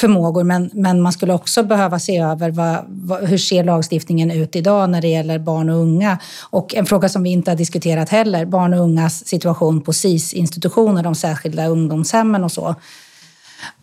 förmågor. 0.00 0.44
Men, 0.44 0.70
men 0.72 1.02
man 1.02 1.12
skulle 1.12 1.32
också 1.32 1.62
behöva 1.62 1.98
se 1.98 2.18
över 2.18 2.50
vad, 2.50 2.84
vad, 2.88 3.24
hur 3.24 3.38
ser 3.38 3.64
lagstiftningen 3.64 4.30
ut 4.30 4.56
idag 4.56 4.90
när 4.90 5.02
det 5.02 5.08
gäller 5.08 5.38
barn 5.38 5.70
och 5.70 5.76
unga? 5.76 6.18
Och 6.50 6.74
en 6.74 6.86
fråga 6.86 7.08
som 7.08 7.22
vi 7.22 7.30
inte 7.30 7.50
har 7.50 7.56
diskuterat 7.56 8.08
heller, 8.08 8.44
barn 8.44 8.74
och 8.74 8.80
ungas 8.80 9.26
situation 9.26 9.80
på 9.80 9.92
SIS-institutioner, 9.92 11.02
de 11.02 11.14
särskilda 11.14 11.66
ungdomshemmen 11.66 12.44
och 12.44 12.52
så. 12.52 12.74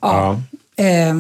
Ja. 0.02 0.38
ja. 0.76 0.84
Eh, 0.84 1.16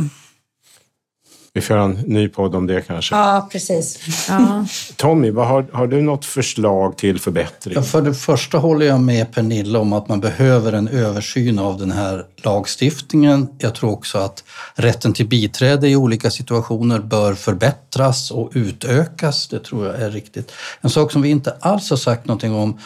vi 1.54 1.62
får 1.62 1.76
göra 1.76 1.86
en 1.86 1.91
ny 1.91 2.30
podd 2.30 2.56
om 2.56 2.68
det 2.68 2.82
kanske. 2.82 3.16
Ja, 3.16 3.47
precis. 3.52 3.99
Ja. 4.30 4.66
Tommy, 4.95 5.32
vad 5.32 5.47
har, 5.47 5.66
har 5.72 5.88
du 5.88 6.02
något 6.02 6.26
förslag 6.26 6.97
till 6.97 7.20
förbättring? 7.20 7.76
Ja, 7.76 7.82
för 7.82 8.02
det 8.02 8.14
första 8.14 8.58
håller 8.58 8.86
jag 8.86 9.02
med 9.02 9.34
Pernilla 9.34 9.80
om 9.80 9.93
att 9.93 10.08
man 10.08 10.20
behöver 10.20 10.74
en 10.74 10.88
översyn 10.88 11.60
av 11.60 11.78
den 11.78 11.91
här 11.91 12.26
lagstiftningen. 12.36 13.47
Jag 13.58 13.76
tror 13.76 13.91
också 13.91 14.18
att 14.18 14.43
rätten 14.76 15.14
till 15.14 15.28
biträde 15.28 15.89
i 15.89 15.95
olika 15.95 16.32
situationer 16.32 16.99
bör 16.99 17.34
förbättras 17.34 18.32
och 18.32 18.52
utökas. 18.54 19.47
Det 19.47 19.60
tror 19.60 19.86
jag 19.86 20.02
är 20.02 20.12
riktigt. 20.12 20.52
En 20.82 20.89
sak 20.89 21.12
som 21.12 21.22
vi 21.22 21.30
inte 21.30 21.56
alls 21.60 21.89
har 21.89 21.97
sagt 21.97 22.26
någonting 22.26 22.56
om 22.56 22.80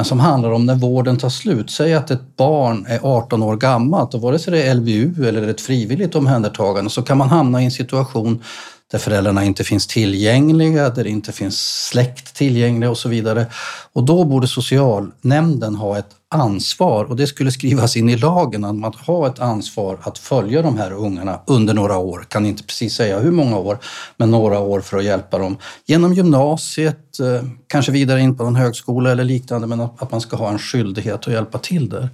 men 0.00 0.04
som 0.04 0.20
handlar 0.20 0.50
om 0.50 0.66
när 0.66 0.74
vården 0.74 1.16
tar 1.16 1.28
slut. 1.28 1.70
Säg 1.70 1.94
att 1.94 2.10
ett 2.10 2.36
barn 2.36 2.86
är 2.88 3.00
18 3.02 3.42
år 3.42 3.56
gammalt 3.56 4.14
och 4.14 4.20
vare 4.20 4.38
sig 4.38 4.52
det 4.52 4.62
är 4.62 4.74
LVU 4.74 5.28
eller 5.28 5.48
ett 5.48 5.60
frivilligt 5.60 6.14
omhändertagande 6.14 6.90
så 6.90 7.02
kan 7.02 7.18
man 7.18 7.28
hamna 7.28 7.62
i 7.62 7.64
en 7.64 7.70
situation 7.70 8.42
där 8.90 8.98
föräldrarna 8.98 9.44
inte 9.44 9.64
finns 9.64 9.86
tillgängliga, 9.86 10.90
där 10.90 11.04
det 11.04 11.10
inte 11.10 11.32
finns 11.32 11.86
släkt 11.86 12.34
tillgängliga 12.34 12.90
och 12.90 12.98
så 12.98 13.08
vidare. 13.08 13.46
Och 13.92 14.04
då 14.04 14.24
borde 14.24 14.48
socialnämnden 14.48 15.74
ha 15.74 15.98
ett 15.98 16.10
ansvar 16.28 17.04
och 17.04 17.16
det 17.16 17.26
skulle 17.26 17.52
skrivas 17.52 17.96
in 17.96 18.08
i 18.08 18.16
lagen 18.16 18.64
att 18.64 18.74
man 18.74 18.92
har 18.96 19.26
ett 19.26 19.38
ansvar 19.38 19.98
att 20.02 20.18
följa 20.18 20.62
de 20.62 20.78
här 20.78 20.92
ungarna 20.92 21.40
under 21.46 21.74
några 21.74 21.96
år. 21.98 22.26
Kan 22.28 22.46
inte 22.46 22.62
precis 22.62 22.94
säga 22.94 23.18
hur 23.18 23.30
många 23.30 23.58
år, 23.58 23.78
men 24.16 24.30
några 24.30 24.58
år 24.58 24.80
för 24.80 24.98
att 24.98 25.04
hjälpa 25.04 25.38
dem 25.38 25.56
genom 25.86 26.14
gymnasiet, 26.14 27.20
eh, 27.20 27.48
kanske 27.66 27.92
vidare 27.92 28.20
in 28.20 28.36
på 28.36 28.44
en 28.44 28.56
högskola 28.56 29.12
eller 29.12 29.24
liknande, 29.24 29.66
men 29.66 29.80
att 29.80 30.10
man 30.10 30.20
ska 30.20 30.36
ha 30.36 30.50
en 30.50 30.58
skyldighet 30.58 31.26
att 31.26 31.32
hjälpa 31.32 31.58
till 31.58 31.88
där. 31.88 32.08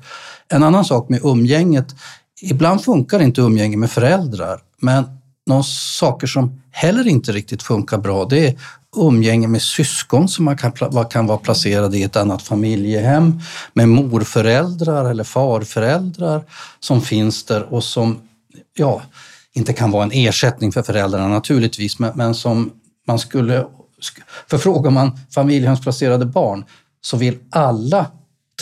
En 0.48 0.62
annan 0.62 0.84
sak 0.84 1.08
med 1.08 1.20
umgänget, 1.24 1.94
ibland 2.42 2.84
funkar 2.84 3.20
inte 3.22 3.40
umgänge 3.40 3.76
med 3.76 3.90
föräldrar, 3.90 4.60
men 4.80 5.04
någon 5.46 5.64
saker 5.64 6.26
som 6.26 6.62
heller 6.70 7.08
inte 7.08 7.32
riktigt 7.32 7.62
funkar 7.62 7.98
bra, 7.98 8.24
det 8.24 8.46
är 8.46 8.54
umgänge 8.96 9.48
med 9.48 9.62
syskon 9.62 10.28
som 10.28 10.44
man 10.44 10.56
kan, 10.56 10.72
kan 11.10 11.26
vara 11.26 11.38
placerade 11.38 11.98
i 11.98 12.02
ett 12.02 12.16
annat 12.16 12.42
familjehem, 12.42 13.40
med 13.72 13.88
morföräldrar 13.88 15.10
eller 15.10 15.24
farföräldrar 15.24 16.44
som 16.80 17.02
finns 17.02 17.44
där 17.44 17.62
och 17.74 17.84
som, 17.84 18.18
ja, 18.76 19.02
inte 19.52 19.72
kan 19.72 19.90
vara 19.90 20.04
en 20.04 20.12
ersättning 20.12 20.72
för 20.72 20.82
föräldrarna 20.82 21.28
naturligtvis, 21.28 21.98
men, 21.98 22.12
men 22.14 22.34
som 22.34 22.72
man 23.06 23.18
skulle... 23.18 23.66
För 24.50 24.58
frågar 24.58 24.90
man 24.90 25.18
familjehemsplacerade 25.34 26.26
barn 26.26 26.64
så 27.00 27.16
vill 27.16 27.38
alla 27.50 28.06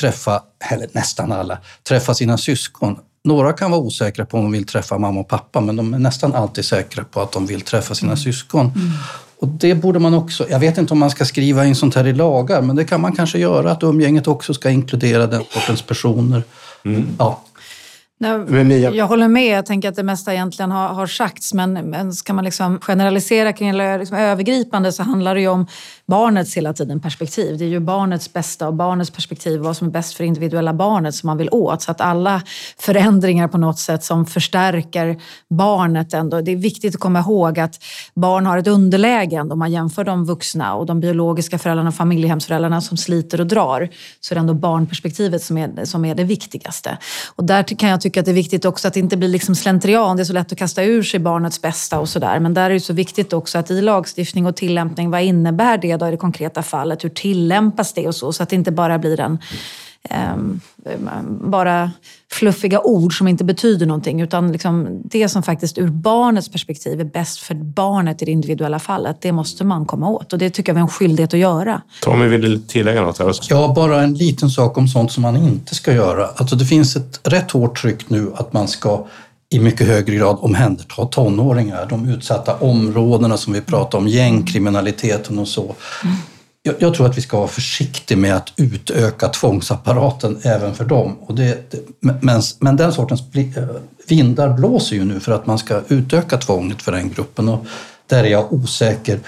träffa, 0.00 0.42
eller 0.70 0.88
nästan 0.92 1.32
alla, 1.32 1.58
träffa 1.88 2.14
sina 2.14 2.38
syskon. 2.38 2.98
Några 3.24 3.52
kan 3.52 3.70
vara 3.70 3.80
osäkra 3.80 4.24
på 4.24 4.36
om 4.36 4.44
de 4.44 4.52
vill 4.52 4.66
träffa 4.66 4.98
mamma 4.98 5.20
och 5.20 5.28
pappa, 5.28 5.60
men 5.60 5.76
de 5.76 5.94
är 5.94 5.98
nästan 5.98 6.34
alltid 6.34 6.64
säkra 6.64 7.04
på 7.04 7.20
att 7.20 7.32
de 7.32 7.46
vill 7.46 7.60
träffa 7.60 7.94
sina 7.94 8.12
mm. 8.12 8.16
syskon. 8.16 8.66
Mm. 8.66 8.90
Och 9.38 9.48
det 9.48 9.74
borde 9.74 9.98
man 9.98 10.14
också, 10.14 10.46
jag 10.50 10.58
vet 10.58 10.78
inte 10.78 10.92
om 10.92 10.98
man 10.98 11.10
ska 11.10 11.24
skriva 11.24 11.64
in 11.64 11.74
sånt 11.74 11.94
här 11.94 12.06
i 12.06 12.12
lagar, 12.12 12.62
men 12.62 12.76
det 12.76 12.84
kan 12.84 13.00
man 13.00 13.12
kanske 13.12 13.38
göra, 13.38 13.72
att 13.72 13.82
umgänget 13.82 14.28
också 14.28 14.54
ska 14.54 14.70
inkludera 14.70 15.26
den 15.26 15.42
sortens 15.50 15.82
personer. 15.82 16.42
Mm. 16.84 17.06
Ja. 17.18 17.40
Nej, 18.20 18.80
jag 18.80 19.06
håller 19.06 19.28
med. 19.28 19.56
Jag 19.56 19.66
tänker 19.66 19.88
att 19.88 19.94
det 19.94 20.02
mesta 20.02 20.32
egentligen 20.34 20.70
har, 20.70 20.88
har 20.88 21.06
sagts. 21.06 21.54
Men, 21.54 21.72
men 21.72 22.12
ska 22.12 22.32
man 22.32 22.44
liksom 22.44 22.80
generalisera 22.80 23.52
kring 23.52 23.68
eller 23.68 23.98
liksom 23.98 24.16
övergripande 24.16 24.92
så 24.92 25.02
handlar 25.02 25.34
det 25.34 25.40
ju 25.40 25.48
om 25.48 25.66
barnets 26.06 26.56
hela 26.56 26.72
tiden 26.72 27.00
perspektiv. 27.00 27.58
Det 27.58 27.64
är 27.64 27.68
ju 27.68 27.80
barnets 27.80 28.32
bästa 28.32 28.68
och 28.68 28.74
barnets 28.74 29.10
perspektiv, 29.10 29.60
vad 29.60 29.76
som 29.76 29.88
är 29.88 29.92
bäst 29.92 30.14
för 30.14 30.24
individuella 30.24 30.74
barnet 30.74 31.14
som 31.14 31.26
man 31.26 31.36
vill 31.36 31.48
åt. 31.52 31.82
Så 31.82 31.90
att 31.90 32.00
alla 32.00 32.42
förändringar 32.78 33.48
på 33.48 33.58
något 33.58 33.78
sätt 33.78 34.04
som 34.04 34.26
förstärker 34.26 35.20
barnet 35.50 36.14
ändå. 36.14 36.40
Det 36.40 36.52
är 36.52 36.56
viktigt 36.56 36.94
att 36.94 37.00
komma 37.00 37.18
ihåg 37.20 37.58
att 37.58 37.84
barn 38.14 38.46
har 38.46 38.58
ett 38.58 38.66
underläge 38.66 39.40
om 39.40 39.58
man 39.58 39.72
jämför 39.72 40.04
de 40.04 40.24
vuxna 40.24 40.74
och 40.74 40.86
de 40.86 41.00
biologiska 41.00 41.58
föräldrarna 41.58 41.88
och 41.88 41.94
familjehemsföräldrarna 41.94 42.80
som 42.80 42.96
sliter 42.96 43.40
och 43.40 43.46
drar. 43.46 43.88
Så 44.20 44.32
är 44.32 44.36
det 44.36 44.40
ändå 44.40 44.54
barnperspektivet 44.54 45.42
som 45.42 45.58
är, 45.58 45.84
som 45.84 46.04
är 46.04 46.14
det 46.14 46.24
viktigaste. 46.24 46.98
Och 47.36 47.44
där 47.44 47.62
kan 47.62 47.88
jag 47.88 48.03
tycka 48.04 48.20
att 48.20 48.26
det 48.26 48.32
är 48.32 48.34
viktigt 48.34 48.64
också 48.64 48.88
att 48.88 48.94
det 48.94 49.00
inte 49.00 49.16
blir 49.16 49.28
liksom 49.28 49.54
slentrian. 49.54 50.16
Det 50.16 50.22
är 50.22 50.24
så 50.24 50.32
lätt 50.32 50.52
att 50.52 50.58
kasta 50.58 50.84
ur 50.84 51.02
sig 51.02 51.20
barnets 51.20 51.62
bästa 51.62 52.00
och 52.00 52.08
sådär. 52.08 52.40
Men 52.40 52.54
där 52.54 52.70
är 52.70 52.74
det 52.74 52.80
så 52.80 52.92
viktigt 52.92 53.32
också 53.32 53.58
att 53.58 53.70
i 53.70 53.82
lagstiftning 53.82 54.46
och 54.46 54.56
tillämpning, 54.56 55.10
vad 55.10 55.22
innebär 55.22 55.78
det 55.78 55.96
då 55.96 56.08
i 56.08 56.10
det 56.10 56.16
konkreta 56.16 56.62
fallet? 56.62 57.04
Hur 57.04 57.08
tillämpas 57.08 57.92
det 57.92 58.06
och 58.06 58.14
så? 58.14 58.32
Så 58.32 58.42
att 58.42 58.48
det 58.48 58.56
inte 58.56 58.72
bara 58.72 58.98
blir 58.98 59.20
en 59.20 59.38
bara 61.28 61.90
fluffiga 62.32 62.80
ord 62.80 63.18
som 63.18 63.28
inte 63.28 63.44
betyder 63.44 63.86
någonting. 63.86 64.20
Utan 64.20 64.52
liksom 64.52 65.02
det 65.04 65.28
som 65.28 65.42
faktiskt 65.42 65.78
ur 65.78 65.88
barnets 65.88 66.48
perspektiv 66.48 67.00
är 67.00 67.04
bäst 67.04 67.38
för 67.38 67.54
barnet 67.54 68.22
i 68.22 68.24
det 68.24 68.30
individuella 68.30 68.78
fallet, 68.78 69.16
det 69.20 69.32
måste 69.32 69.64
man 69.64 69.86
komma 69.86 70.08
åt. 70.08 70.32
Och 70.32 70.38
det 70.38 70.50
tycker 70.50 70.70
jag 70.70 70.74
vi 70.74 70.80
har 70.80 70.88
en 70.88 70.92
skyldighet 70.92 71.34
att 71.34 71.40
göra. 71.40 71.82
Tommy, 72.02 72.26
vill 72.26 72.40
du 72.40 72.58
tillägga 72.58 73.02
något? 73.02 73.18
Här? 73.18 73.34
Ja, 73.48 73.72
bara 73.76 74.02
en 74.02 74.14
liten 74.14 74.50
sak 74.50 74.78
om 74.78 74.88
sånt 74.88 75.12
som 75.12 75.22
man 75.22 75.36
inte 75.36 75.74
ska 75.74 75.92
göra. 75.92 76.26
Alltså 76.36 76.56
det 76.56 76.64
finns 76.64 76.96
ett 76.96 77.20
rätt 77.22 77.50
hårt 77.50 77.82
tryck 77.82 78.10
nu 78.10 78.32
att 78.34 78.52
man 78.52 78.68
ska 78.68 79.06
i 79.50 79.60
mycket 79.60 79.86
högre 79.86 80.16
grad 80.16 80.38
omhänderta 80.40 81.04
tonåringar. 81.04 81.86
De 81.90 82.08
utsatta 82.08 82.54
områdena 82.54 83.36
som 83.36 83.52
vi 83.52 83.60
pratar 83.60 83.98
om, 83.98 84.08
gängkriminaliteten 84.08 85.38
och 85.38 85.48
så. 85.48 85.74
Mm. 86.04 86.16
Jag, 86.66 86.74
jag, 86.78 86.94
tror 86.94 87.06
att 87.06 87.16
vi 87.16 87.22
ska 87.22 87.38
vara 87.38 87.48
försiktiga 87.48 88.18
med 88.18 88.36
att 88.36 88.52
utöka 88.56 89.28
tvångsapparaten 89.28 90.38
även 90.42 90.74
för 90.74 90.84
dem. 90.84 91.16
Och 91.20 91.34
det, 91.34 91.70
det, 91.70 91.78
men, 92.00 92.42
men 92.60 92.76
den 92.76 92.92
sortens 92.92 93.20
eh, 93.34 93.64
vindar 94.08 94.52
blåser 94.52 94.96
ju 94.96 95.04
nu 95.04 95.20
för 95.20 95.32
att 95.32 95.46
man 95.46 95.58
ska 95.58 95.80
utöka 95.88 96.36
tvånget 96.36 96.82
för 96.82 96.92
den 96.92 97.10
gruppen 97.10 97.48
och 97.48 97.66
där 98.06 98.24
är 98.24 98.28
jag 98.28 98.52
osäker. 98.52 99.20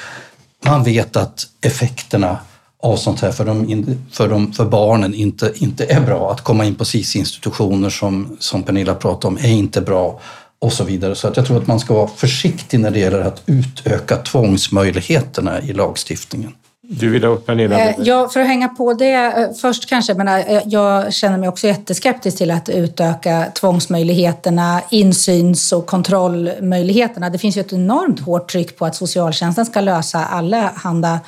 Man 0.64 0.84
vet 0.84 1.16
att 1.16 1.47
effekterna 1.61 2.39
av 2.82 2.97
sånt 2.97 3.20
här 3.20 3.32
för, 3.32 3.45
de, 3.45 3.97
för, 4.12 4.28
de, 4.28 4.53
för 4.53 4.64
barnen 4.64 5.14
inte, 5.14 5.53
inte 5.55 5.84
är 5.84 6.01
bra. 6.01 6.32
Att 6.32 6.41
komma 6.41 6.64
in 6.64 6.74
på 6.74 6.84
SIS-institutioner 6.84 7.91
som, 7.91 8.37
som 8.41 8.62
Pernilla 8.62 8.95
pratade 8.95 9.26
om 9.26 9.39
är 9.39 9.53
inte 9.53 9.80
bra 9.80 10.20
och 10.59 10.72
så 10.72 10.84
vidare. 10.84 11.14
Så 11.14 11.28
att 11.28 11.37
jag 11.37 11.47
tror 11.47 11.57
att 11.57 11.66
man 11.66 11.80
ska 11.80 11.95
vara 11.95 12.09
försiktig 12.09 12.80
när 12.80 12.91
det 12.91 12.99
gäller 12.99 13.20
att 13.20 13.43
utöka 13.47 14.16
tvångsmöjligheterna 14.16 15.62
i 15.62 15.72
lagstiftningen. 15.72 16.53
Du 16.89 17.09
vill 17.09 17.24
ha 17.24 17.30
upp 17.30 17.47
Pernilla? 17.47 17.80
Eh, 17.80 17.95
ja, 17.99 18.28
för 18.28 18.41
att 18.41 18.47
hänga 18.47 18.68
på 18.68 18.95
det 18.95 19.14
eh, 19.14 19.53
först 19.61 19.89
kanske. 19.89 20.14
Men 20.14 20.28
eh, 20.28 20.62
jag 20.66 21.12
känner 21.12 21.39
mig 21.39 21.49
också 21.49 21.66
jätteskeptisk 21.66 22.39
till 22.39 22.51
att 22.51 22.68
utöka 22.68 23.47
tvångsmöjligheterna, 23.55 24.82
insyns 24.91 25.72
och 25.72 25.87
kontrollmöjligheterna. 25.87 27.30
Det 27.30 27.39
finns 27.39 27.57
ju 27.57 27.61
ett 27.61 27.72
enormt 27.72 28.20
hårt 28.20 28.53
tryck 28.53 28.78
på 28.78 28.87
att 28.87 28.97
socialtjänsten 28.97 29.66
ska 29.66 29.80
lösa 29.80 30.24
alla 30.24 30.72
handa 30.74 31.20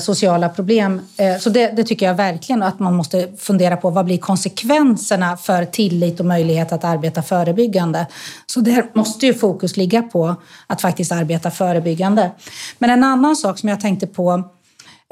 sociala 0.00 0.48
problem. 0.48 1.00
Så 1.40 1.50
det, 1.50 1.66
det, 1.76 1.84
tycker 1.84 2.06
jag 2.06 2.14
verkligen 2.14 2.62
att 2.62 2.78
man 2.78 2.94
måste 2.94 3.28
fundera 3.38 3.76
på. 3.76 3.90
Vad 3.90 4.04
blir 4.04 4.18
konsekvenserna 4.18 5.36
för 5.36 5.64
tillit 5.64 6.20
och 6.20 6.26
möjlighet 6.26 6.72
att 6.72 6.84
arbeta 6.84 7.22
förebyggande? 7.22 8.06
Så 8.46 8.60
där 8.60 8.90
måste 8.94 9.26
ju 9.26 9.34
fokus 9.34 9.76
ligga 9.76 10.02
på 10.02 10.36
att 10.66 10.80
faktiskt 10.80 11.12
arbeta 11.12 11.50
förebyggande. 11.50 12.30
Men 12.78 12.90
en 12.90 13.04
annan 13.04 13.36
sak 13.36 13.58
som 13.58 13.68
jag 13.68 13.80
tänkte 13.80 14.06
på 14.06 14.44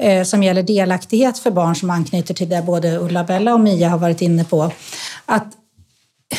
Eh, 0.03 0.23
som 0.23 0.43
gäller 0.43 0.63
delaktighet 0.63 1.39
för 1.39 1.51
barn 1.51 1.75
som 1.75 1.89
anknyter 1.89 2.33
till 2.33 2.49
det 2.49 2.61
både 2.65 2.97
Ulla-Bella 2.97 3.53
och 3.53 3.59
Mia 3.59 3.89
har 3.89 3.97
varit 3.97 4.21
inne 4.21 4.43
på. 4.43 4.71
Att 5.25 5.47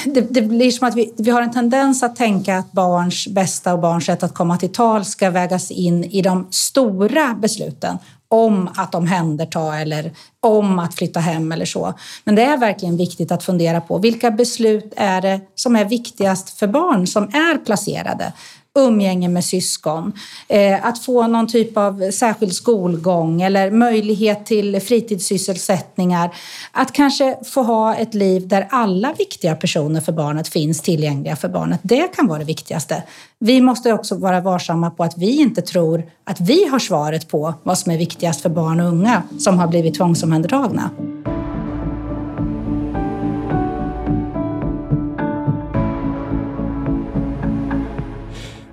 det, 0.05 0.21
det, 0.21 0.43
blir 0.43 0.71
som 0.71 0.89
att 0.89 0.95
vi, 0.95 1.15
vi 1.17 1.31
har 1.31 1.43
en 1.43 1.53
tendens 1.53 2.03
att 2.03 2.17
tänka 2.17 2.59
att 2.59 2.73
barns 2.73 3.29
bästa 3.29 3.73
och 3.73 3.79
barns 3.79 4.09
rätt 4.09 4.23
att 4.23 4.35
komma 4.35 4.57
till 4.57 4.73
tal 4.73 5.05
ska 5.05 5.31
vägas 5.31 5.71
in 5.71 6.05
i 6.05 6.23
de 6.23 6.49
stora 6.51 7.35
besluten 7.35 7.99
om 8.29 8.71
att 8.77 8.95
omhänderta 8.95 9.79
eller 9.79 10.13
om 10.41 10.79
att 10.79 10.95
flytta 10.95 11.21
hem 11.21 11.53
eller 11.53 11.65
så. 11.65 11.95
Men 12.25 12.35
det 12.35 12.43
är 12.43 12.57
verkligen 12.57 12.97
viktigt 12.97 13.33
att 13.33 13.43
fundera 13.43 13.81
på 13.81 13.99
vilka 13.99 14.31
beslut 14.31 14.93
är 14.97 15.21
det 15.21 15.41
som 15.55 15.77
är 15.77 15.85
viktigast 15.85 16.59
för 16.59 16.67
barn 16.67 17.07
som 17.07 17.25
är 17.25 17.65
placerade? 17.65 18.33
Umgänge 18.79 19.29
med 19.29 19.45
syskon, 19.45 20.13
eh, 20.49 20.87
att 20.87 20.99
få 20.99 21.27
någon 21.27 21.47
typ 21.47 21.77
av 21.77 22.11
särskild 22.11 22.53
skolgång 22.53 23.43
eller 23.43 23.71
möjlighet 23.71 24.47
till 24.47 24.81
fritidssysselsättningar. 24.81 26.35
Att 26.73 26.93
kanske 26.93 27.37
få 27.45 27.63
ha 27.63 27.95
ett 27.95 28.15
liv 28.15 28.49
där 28.49 28.67
alla 28.71 29.13
viktiga 29.19 29.55
personer 29.55 30.01
för 30.01 30.13
barnet 30.13 30.49
finns 30.49 30.81
tillgängliga 30.81 31.37
för 31.37 31.49
barnet. 31.49 31.81
Det 31.83 32.17
kan 32.17 32.27
vara 32.27 32.39
det 32.39 32.45
viktigaste. 32.45 33.03
Vi 33.39 33.61
måste 33.61 33.93
också 33.93 34.15
vara 34.15 34.41
varsamma 34.41 34.91
på 34.91 35.05
att 35.05 35.19
vi 35.19 35.41
inte 35.41 35.63
tror 35.63 36.03
att 36.25 36.41
vi 36.41 36.69
har 36.69 36.79
svaret 36.79 37.29
på 37.29 37.55
vad 37.63 37.79
som 37.79 37.93
är 37.93 37.99
viktigast 37.99 38.41
för 38.41 38.49
barn 38.49 38.81
och 38.81 38.89
unga 38.89 39.23
som 39.39 39.59
har 39.59 39.69
blivit 39.69 39.95
tvångsomhändertagna. 39.95 40.91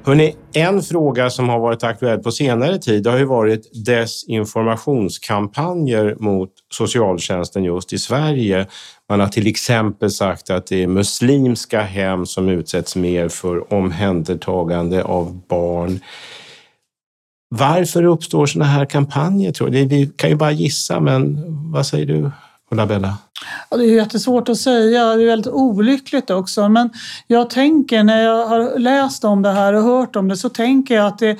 Hörrni, 0.07 0.35
en 0.53 0.81
fråga 0.81 1.29
som 1.29 1.49
har 1.49 1.59
varit 1.59 1.83
aktuell 1.83 2.19
på 2.19 2.31
senare 2.31 2.77
tid 2.77 3.07
har 3.07 3.17
ju 3.17 3.25
varit 3.25 3.85
desinformationskampanjer 3.85 6.15
mot 6.19 6.49
socialtjänsten 6.73 7.63
just 7.63 7.93
i 7.93 7.97
Sverige. 7.97 8.67
Man 9.09 9.19
har 9.19 9.27
till 9.27 9.47
exempel 9.47 10.11
sagt 10.11 10.49
att 10.49 10.67
det 10.67 10.83
är 10.83 10.87
muslimska 10.87 11.81
hem 11.81 12.25
som 12.25 12.49
utsätts 12.49 12.95
mer 12.95 13.29
för 13.29 13.73
omhändertagande 13.73 15.03
av 15.03 15.41
barn. 15.47 15.99
Varför 17.49 18.03
uppstår 18.03 18.45
sådana 18.45 18.71
här 18.71 18.85
kampanjer? 18.85 19.51
Tror 19.51 19.75
jag? 19.75 19.87
Vi 19.87 20.11
kan 20.15 20.29
ju 20.29 20.35
bara 20.35 20.51
gissa, 20.51 20.99
men 20.99 21.43
vad 21.71 21.85
säger 21.85 22.05
du, 22.05 22.31
Ulla-Bella? 22.71 23.17
Ja, 23.69 23.77
det 23.77 23.83
är 23.83 23.95
jättesvårt 23.95 24.49
att 24.49 24.57
säga. 24.57 25.15
Det 25.15 25.23
är 25.23 25.27
väldigt 25.27 25.53
olyckligt 25.53 26.29
också. 26.29 26.69
Men 26.69 26.89
jag 27.27 27.49
tänker 27.49 28.03
när 28.03 28.21
jag 28.21 28.45
har 28.45 28.79
läst 28.79 29.23
om 29.23 29.41
det 29.41 29.51
här 29.51 29.73
och 29.73 29.83
hört 29.83 30.15
om 30.15 30.27
det 30.27 30.37
så 30.37 30.49
tänker 30.49 30.95
jag 30.95 31.07
att 31.07 31.19
det 31.19 31.37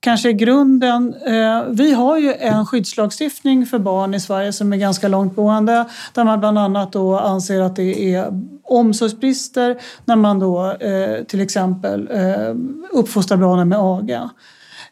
kanske 0.00 0.28
är 0.28 0.32
grunden. 0.32 1.14
Eh, 1.26 1.62
vi 1.68 1.92
har 1.92 2.18
ju 2.18 2.34
en 2.34 2.66
skyddslagstiftning 2.66 3.66
för 3.66 3.78
barn 3.78 4.14
i 4.14 4.20
Sverige 4.20 4.52
som 4.52 4.72
är 4.72 4.76
ganska 4.76 5.08
långtgående 5.08 5.84
där 6.14 6.24
man 6.24 6.40
bland 6.40 6.58
annat 6.58 6.92
då 6.92 7.18
anser 7.18 7.60
att 7.60 7.76
det 7.76 8.14
är 8.14 8.26
omsorgsbrister 8.64 9.78
när 10.04 10.16
man 10.16 10.38
då 10.38 10.72
eh, 10.72 11.24
till 11.24 11.40
exempel 11.40 12.08
eh, 12.10 12.54
uppfostrar 12.92 13.36
barnen 13.36 13.68
med 13.68 13.78
aga. 13.78 14.30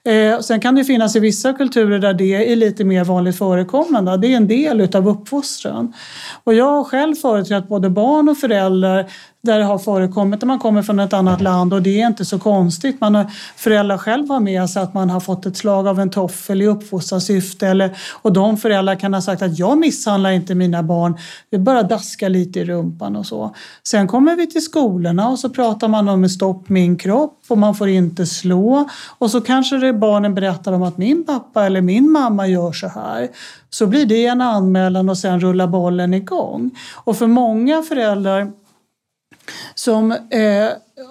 Eh, 0.05 0.41
sen 0.41 0.61
kan 0.61 0.75
det 0.75 0.85
finnas 0.85 1.17
i 1.17 1.21
vissa 1.21 1.53
kulturer 1.53 1.99
där 1.99 2.15
det 2.15 2.53
är 2.53 2.57
lite 2.57 2.85
mer 2.85 3.05
vanligt 3.05 3.39
förekommande. 3.39 4.17
Det 4.17 4.33
är 4.33 4.37
en 4.37 4.49
del 4.49 4.81
utav 4.81 5.09
uppfostran. 5.09 5.93
Och 6.45 6.55
jag 6.55 6.65
har 6.65 6.85
själv 6.85 7.15
företrätt 7.15 7.69
både 7.69 7.91
barn 7.91 8.29
och 8.29 8.39
föräldrar 8.39 9.11
där 9.49 9.59
det 9.59 9.65
har 9.65 9.79
förekommit 9.79 10.41
när 10.41 10.47
man 10.47 10.59
kommer 10.59 10.83
från 10.83 11.01
ett 11.01 11.13
annat 11.13 11.41
land 11.41 11.75
och 11.75 11.83
det 11.83 12.01
är 12.01 12.07
inte 12.07 12.25
så 12.25 12.39
konstigt. 12.39 13.01
Man 13.01 13.15
har, 13.15 13.27
föräldrar 13.57 13.99
själva 13.99 14.35
har 14.35 14.41
med 14.41 14.71
sig 14.71 14.83
att 14.83 14.95
man 14.95 15.11
har 15.11 15.21
fått 15.21 15.47
ett 15.47 15.57
slag 15.57 15.89
av 15.89 16.01
en 16.01 16.11
toffel 16.11 16.63
i 16.63 16.67
uppfostrarsyfte 16.67 17.67
eller, 17.67 17.99
och 18.23 18.33
de 18.33 18.57
föräldrar 18.57 18.95
kan 18.95 19.15
ha 19.15 19.21
sagt 19.21 19.43
att 19.43 19.59
jag 19.59 19.79
misshandlar 19.79 20.31
inte 20.31 20.55
mina 20.55 20.83
barn, 20.83 21.17
det 21.51 21.59
bara 21.59 21.83
daska 21.83 22.29
lite 22.29 22.61
i 22.61 22.65
rumpan 22.65 23.17
och 23.17 23.27
så. 23.27 23.55
Sen 23.83 24.09
kommer 24.09 24.37
vi 24.37 24.47
till 24.47 24.65
skolorna 24.65 25.29
och 25.29 25.39
så 25.39 25.49
pratar 25.49 25.89
man 25.89 26.09
om 26.09 26.29
stopp 26.29 26.69
min 26.69 26.97
kropp 26.97 27.41
och 27.49 27.59
man 27.59 27.75
får 27.75 27.89
inte 27.89 28.27
slå 28.27 28.89
och 29.19 29.31
så 29.31 29.41
kanske 29.41 29.77
det 29.77 29.93
barnen 29.93 30.35
berättar 30.35 30.73
om 30.73 30.83
att 30.83 30.99
min 30.99 31.25
pappa 31.25 31.67
eller 31.67 31.81
min 31.81 32.11
mamma 32.11 32.47
gör 32.47 32.73
så 32.73 32.89
här. 32.89 33.29
Så 33.71 33.87
blir 33.87 34.07
det 34.07 34.27
en 34.27 34.41
anmälan 34.41 35.09
och 35.09 35.19
sen 35.19 35.41
rullar 35.41 35.67
bollen 35.67 36.15
igång. 36.15 36.71
Och 36.95 37.17
för 37.17 37.27
många 37.27 37.83
föräldrar 37.83 38.53
som 39.75 40.13
eh, 40.13 40.69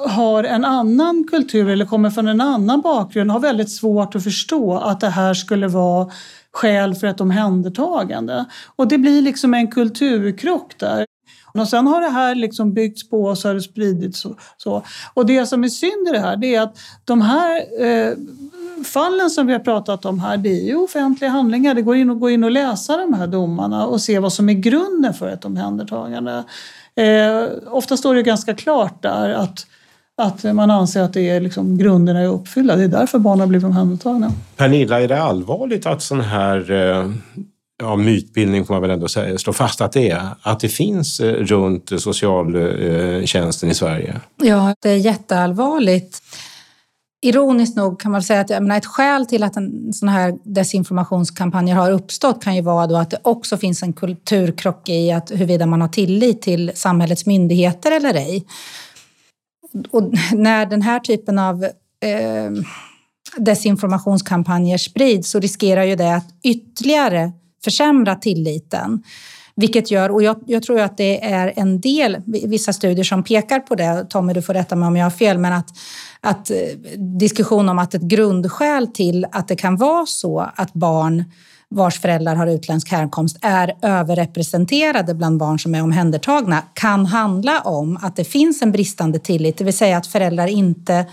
har 0.08 0.44
en 0.44 0.66
annan 0.66 1.28
kultur 1.32 1.70
eller 1.70 1.86
kommer 1.86 2.10
från 2.10 2.28
en 2.28 2.42
annan 2.42 2.82
bakgrund 2.82 3.32
har 3.32 3.40
väldigt 3.40 3.72
svårt 3.72 4.16
att 4.16 4.24
förstå 4.24 4.78
att 4.78 5.00
det 5.00 5.10
här 5.10 5.34
skulle 5.34 5.68
vara 5.68 6.12
skäl 6.52 6.96
för 6.96 7.08
ett 7.08 7.22
omhändertagande. 7.22 8.46
Och 8.76 8.88
det 8.88 8.98
blir 8.98 9.22
liksom 9.22 9.54
en 9.54 9.72
kulturkrock 9.72 10.80
där. 10.80 11.06
Och 11.62 11.68
sen 11.68 11.88
har 11.88 12.02
det 12.02 12.10
här 12.10 12.36
liksom 12.36 12.74
byggts 12.74 13.10
på 13.10 13.24
och 13.24 13.38
så 13.38 13.48
har 13.48 13.56
det 13.56 13.62
spridits. 13.62 14.26
Och, 14.26 14.40
så. 14.58 14.84
Och 15.14 15.26
det 15.26 15.46
som 15.46 15.64
är 15.64 15.68
synd 15.68 16.08
i 16.08 16.12
det 16.12 16.20
här 16.20 16.38
det 16.38 16.56
är 16.56 16.62
att 16.62 16.78
de 17.06 17.22
här 17.22 17.62
eh, 17.86 18.14
fallen 18.86 19.30
som 19.30 19.48
vi 19.48 19.54
har 19.54 19.60
pratat 19.60 20.06
om 20.06 20.20
här, 20.20 20.38
det 20.38 20.50
är 20.50 20.66
ju 20.66 20.76
offentliga 20.76 21.30
handlingar. 21.30 21.74
Det 21.74 21.82
går 21.82 21.96
in 21.96 22.10
att 22.10 22.20
gå 22.20 22.30
in 22.30 22.44
och 22.44 22.52
läsa 22.52 22.98
de 22.98 23.14
här 23.14 23.28
domarna 23.28 23.86
och 23.86 24.02
se 24.02 24.20
vad 24.20 24.34
som 24.34 24.50
är 24.50 24.54
grunden 24.54 25.14
för 25.14 25.28
ett 25.28 25.46
omhändertagande. 25.46 26.44
Eh, 26.98 27.44
ofta 27.68 27.98
står 27.98 28.16
det 28.16 28.24
ganska 28.24 28.54
klart 28.54 29.02
där 29.02 29.30
att 29.30 29.66
att 30.22 30.44
man 30.44 30.72
anser 30.72 31.02
att 31.02 31.14
det 31.14 31.30
är 31.30 31.40
liksom, 31.40 31.78
grunderna 31.78 32.20
är 32.20 32.28
uppfyllda. 32.28 32.76
Det 32.76 32.84
är 32.84 32.88
därför 32.88 33.20
barn 33.20 33.40
har 33.40 33.48
blivit 33.48 33.66
omhändertagna. 33.66 34.32
Pernilla, 34.56 35.02
är 35.02 35.08
det 35.08 35.22
allvarligt 35.22 35.86
att 35.86 36.02
sån 36.02 36.22
här 36.22 36.72
eh, 36.72 37.12
ja, 37.80 37.96
mytbildning 37.96 38.66
får 38.66 38.74
man 38.74 38.82
väl 38.82 38.92
ändå 38.92 39.08
säga, 39.08 39.38
slå 39.38 39.54
fast 39.54 39.82
att 39.82 39.92
det 39.92 40.10
är, 40.10 40.28
att 40.42 40.60
det 40.60 40.70
finns 40.70 41.20
eh, 41.20 41.34
runt 41.34 41.92
socialtjänsten 41.98 43.70
i 43.70 43.74
Sverige? 43.74 44.16
Ja, 44.42 44.76
det 44.82 44.90
är 44.90 44.96
jätteallvarligt. 44.96 46.22
Ironiskt 47.22 47.76
nog 47.76 48.00
kan 48.00 48.12
man 48.12 48.24
säga 48.24 48.42
att 48.42 48.50
menar, 48.50 48.78
ett 48.78 48.86
skäl 48.86 49.26
till 49.26 49.44
att 49.44 49.58
en 49.58 49.94
sån 49.94 50.10
här 50.10 50.38
desinformationskampanjer 50.44 51.76
har 51.76 51.92
uppstått 51.92 52.44
kan 52.44 52.56
ju 52.56 52.62
vara 52.62 52.88
då 52.88 52.96
att 52.98 53.10
det 53.10 53.20
också 53.22 53.58
finns 53.58 53.84
en 53.84 53.94
kulturkrock 53.94 54.90
i 54.90 55.12
att 55.12 55.32
huruvida 55.32 55.66
man 55.66 55.82
har 55.82 55.88
tillit 55.88 56.42
till 56.42 56.72
samhällets 56.76 57.26
myndigheter 57.26 57.92
eller 57.92 58.14
ej. 58.14 58.46
Och 59.92 60.14
när 60.34 60.66
den 60.66 60.82
här 60.82 61.00
typen 61.00 61.40
av 61.40 61.64
eh, 61.64 62.52
desinformationskampanjer 63.38 64.78
sprids 64.78 65.30
så 65.30 65.40
riskerar 65.40 65.84
ju 65.84 65.96
det 65.96 66.16
att 66.16 66.28
ytterligare 66.44 67.32
försämra 67.64 68.16
tilliten. 68.16 69.04
Vilket 69.60 69.92
gör, 69.92 70.10
och 70.12 70.24
jag, 70.24 70.38
jag, 70.46 70.64
tror 70.64 70.80
att 70.80 70.98
det 70.98 71.26
är 71.26 71.54
en 71.56 71.82
del, 71.82 72.18
vissa 72.26 72.74
studier 72.74 73.04
som 73.04 73.24
pekar 73.24 73.60
på 73.60 73.76
det, 73.76 74.06
Tommy 74.10 74.34
du 74.34 74.42
får 74.42 74.54
rätta 74.54 74.76
mig 74.76 74.88
om 74.88 74.96
jag 74.96 75.06
har 75.06 75.12
fel, 75.12 75.38
men 75.38 75.54
att, 75.54 75.70
att 76.22 76.50
eh, 76.50 76.58
diskussion 76.98 77.70
om 77.70 77.80
att 77.80 77.94
ett 77.94 78.02
grundskäl 78.02 78.88
till 78.88 79.26
att 79.32 79.48
det 79.48 79.56
kan 79.56 79.78
vara 79.78 80.06
så 80.06 80.52
att 80.56 80.74
barn 80.74 81.24
vars 81.70 82.00
föräldrar 82.00 82.36
har 82.36 82.48
utländsk 82.48 82.92
härkomst 82.92 83.38
är 83.42 83.74
överrepresenterade 83.82 85.14
bland 85.14 85.40
barn 85.40 85.60
som 85.60 85.76
är 85.76 85.84
omhändertagna 85.84 86.64
kan 86.74 87.06
handla 87.06 87.62
om 87.62 87.98
att 88.02 88.16
det 88.16 88.24
finns 88.24 88.62
en 88.62 88.72
bristande 88.72 89.20
tillit, 89.20 89.58
det 89.58 89.64
vill 89.64 89.78
säga 89.78 89.98
att 89.98 90.08
föräldrar 90.08 90.48
inte 90.48 91.06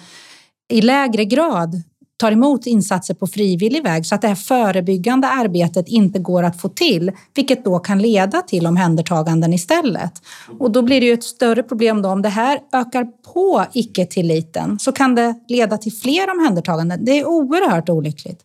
i 0.68 0.80
lägre 0.80 1.24
grad 1.24 1.82
tar 2.16 2.32
emot 2.32 2.66
insatser 2.66 3.14
på 3.14 3.26
frivillig 3.26 3.82
väg 3.82 4.06
så 4.06 4.14
att 4.14 4.22
det 4.22 4.28
här 4.28 4.34
förebyggande 4.34 5.28
arbetet 5.28 5.88
inte 5.88 6.18
går 6.18 6.42
att 6.42 6.60
få 6.60 6.68
till, 6.68 7.12
vilket 7.34 7.64
då 7.64 7.78
kan 7.78 8.02
leda 8.02 8.42
till 8.42 8.66
omhändertaganden 8.66 9.52
istället. 9.52 10.12
Och 10.58 10.70
då 10.70 10.82
blir 10.82 11.00
det 11.00 11.06
ju 11.06 11.12
ett 11.12 11.24
större 11.24 11.62
problem 11.62 12.02
då 12.02 12.08
om 12.08 12.22
det 12.22 12.28
här 12.28 12.58
ökar 12.72 13.04
på 13.04 13.64
icke-tilliten 13.72 14.78
så 14.78 14.92
kan 14.92 15.14
det 15.14 15.34
leda 15.48 15.78
till 15.78 15.92
fler 15.92 16.30
omhändertaganden. 16.30 17.04
Det 17.04 17.18
är 17.18 17.26
oerhört 17.26 17.88
olyckligt. 17.88 18.40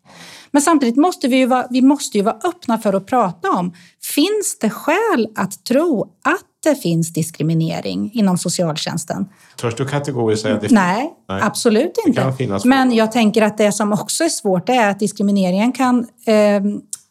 Men 0.52 0.62
samtidigt 0.62 0.98
måste 0.98 1.28
vi 1.28 1.38
ju 1.38 1.46
vara, 1.46 1.68
vi 1.70 1.82
måste 1.82 2.18
ju 2.18 2.24
vara 2.24 2.38
öppna 2.44 2.78
för 2.78 2.94
att 2.94 3.06
prata 3.06 3.52
om, 3.52 3.74
finns 4.16 4.58
det 4.62 4.70
skäl 4.70 5.28
att 5.36 5.64
tro 5.64 6.02
att 6.02 6.49
det 6.64 6.76
finns 6.76 7.14
diskriminering 7.14 8.12
inom 8.14 8.38
socialtjänsten? 8.38 9.30
Törs 9.56 9.76
du 9.76 9.86
kategoriskt 9.86 10.44
säga 10.44 10.60
det 10.60 10.72
Nej, 10.72 11.14
Nej, 11.30 11.42
absolut 11.42 11.94
inte. 12.08 12.34
Men 12.66 12.92
jag 12.92 13.12
tänker 13.12 13.42
att 13.42 13.58
det 13.58 13.72
som 13.72 13.94
också 13.94 14.24
är 14.24 14.30
svårt 14.30 14.70
är 14.70 14.90
att 14.90 15.00
diskrimineringen 15.00 15.72
kan 15.72 16.08
eh, 16.26 16.62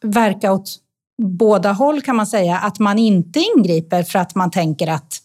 verka 0.02 0.52
åt 0.52 0.76
båda 1.22 1.72
håll 1.72 2.02
kan 2.02 2.16
man 2.16 2.26
säga. 2.26 2.58
Att 2.58 2.78
man 2.78 2.98
inte 2.98 3.40
ingriper 3.56 4.02
för 4.02 4.18
att 4.18 4.34
man 4.34 4.50
tänker 4.50 4.86
att 4.86 5.18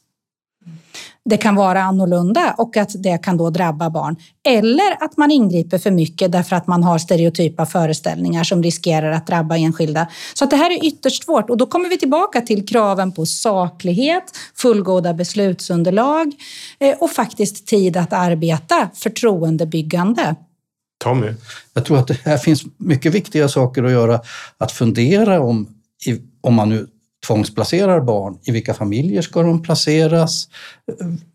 det 1.30 1.38
kan 1.38 1.56
vara 1.56 1.84
annorlunda 1.84 2.56
och 2.58 2.78
att 2.78 3.04
det 3.04 3.18
kan 3.18 3.38
då 3.38 3.50
drabba 3.50 3.90
barn. 3.90 4.16
Eller 4.48 5.04
att 5.04 5.18
man 5.18 5.32
ingriper 5.32 5.78
för 5.78 5.92
mycket 5.92 6.32
därför 6.32 6.56
att 6.56 6.68
man 6.68 6.84
har 6.84 6.98
stereotypa 6.98 7.66
föreställningar 7.66 8.44
som 8.44 8.64
riskerar 8.64 9.12
att 9.12 9.28
drabba 9.28 9.58
enskilda. 9.58 10.08
Så 10.34 10.44
att 10.44 10.50
det 10.50 10.56
här 10.56 10.72
är 10.72 10.86
ytterst 10.86 11.24
svårt 11.24 11.50
och 11.50 11.58
då 11.58 11.66
kommer 11.66 11.90
vi 11.90 11.98
tillbaka 11.98 12.42
till 12.42 12.68
kraven 12.68 13.12
på 13.12 13.26
saklighet, 13.26 14.24
fullgoda 14.56 15.14
beslutsunderlag 15.14 16.32
eh, 16.80 16.98
och 17.00 17.12
faktiskt 17.12 17.68
tid 17.68 17.98
att 17.98 18.14
arbeta 18.14 18.90
förtroendebyggande. 18.94 20.36
Tommy? 21.04 21.34
Jag 21.74 21.86
tror 21.86 22.00
att 22.00 22.08
det 22.08 22.20
här 22.26 22.38
finns 22.38 22.64
mycket 22.78 23.14
viktiga 23.14 23.48
saker 23.48 23.84
att 23.84 23.92
göra. 23.92 24.22
Att 24.58 24.72
fundera 24.72 25.42
om, 25.42 25.68
om 26.42 26.54
man 26.54 26.70
nu 26.70 26.88
tvångsplacerar 27.28 28.02
barn. 28.02 28.38
I 28.44 28.52
vilka 28.52 28.74
familjer 28.74 29.22
ska 29.22 29.42
de 29.44 29.62
placeras? 29.62 30.48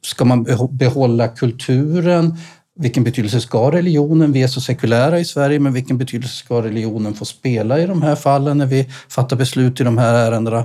Ska 0.03 0.25
man 0.25 0.47
behålla 0.71 1.29
kulturen? 1.29 2.37
Vilken 2.81 3.05
betydelse 3.05 3.41
ska 3.41 3.73
religionen, 3.73 4.33
vi 4.33 4.43
är 4.43 4.49
så 4.49 4.61
sekulära 4.61 5.21
i 5.21 5.25
Sverige, 5.25 5.59
men 5.59 5.73
vilken 5.73 5.99
betydelse 5.99 6.37
ska 6.37 6.63
religionen 6.63 7.15
få 7.15 7.25
spela 7.25 7.81
i 7.81 7.87
de 7.87 8.03
här 8.03 8.17
fallen 8.17 8.59
när 8.59 8.67
vi 8.67 8.89
fattar 9.09 9.37
beslut 9.37 9.81
i 9.81 9.85
de 9.85 9.99
här 9.99 10.15
ärendena? 10.15 10.65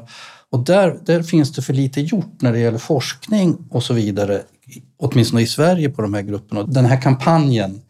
Och 0.49 0.59
där, 0.59 0.99
där 1.05 1.24
finns 1.24 1.51
det 1.51 1.61
för 1.61 1.74
lite 1.74 2.01
gjort 2.01 2.41
när 2.41 2.51
det 2.51 2.59
gäller 2.59 2.78
forskning 2.78 3.57
och 3.69 3.84
så 3.84 3.93
vidare, 3.93 4.41
åtminstone 4.97 5.41
i 5.41 5.47
Sverige 5.47 5.89
på 5.89 6.01
de 6.01 6.13
här 6.13 6.21
grupperna. 6.21 6.63
Den 6.63 6.86
här 6.86 7.01
kampanjen, 7.01 7.82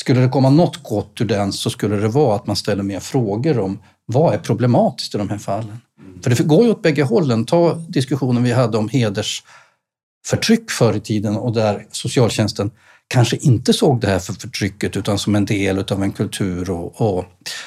skulle 0.00 0.20
det 0.20 0.28
komma 0.28 0.50
något 0.50 0.82
gott 0.82 1.20
ur 1.20 1.24
den 1.24 1.52
så 1.52 1.70
skulle 1.70 1.96
det 1.96 2.08
vara 2.08 2.36
att 2.36 2.46
man 2.46 2.56
ställer 2.56 2.82
mer 2.82 3.00
frågor 3.00 3.58
om 3.58 3.78
vad 4.06 4.34
är 4.34 4.38
problematiskt 4.38 5.14
i 5.14 5.18
de 5.18 5.28
här 5.28 5.38
fallen? 5.38 5.80
För 6.22 6.30
det 6.30 6.42
går 6.42 6.64
ju 6.64 6.70
åt 6.70 6.82
bägge 6.82 7.02
hållen. 7.02 7.44
Ta 7.44 7.74
diskussionen 7.74 8.42
vi 8.42 8.52
hade 8.52 8.78
om 8.78 8.88
hedersförtryck 8.88 10.70
förr 10.70 10.96
i 10.96 11.00
tiden 11.00 11.36
och 11.36 11.52
där 11.52 11.86
socialtjänsten 11.90 12.70
kanske 13.08 13.36
inte 13.36 13.72
såg 13.72 14.00
det 14.00 14.06
här 14.06 14.18
för 14.18 14.32
förtrycket 14.32 14.96
utan 14.96 15.18
som 15.18 15.34
en 15.34 15.44
del 15.44 15.78
av 15.78 16.02
en 16.02 16.12
kultur 16.12 16.70
och, 16.70 17.00
och, 17.00 17.24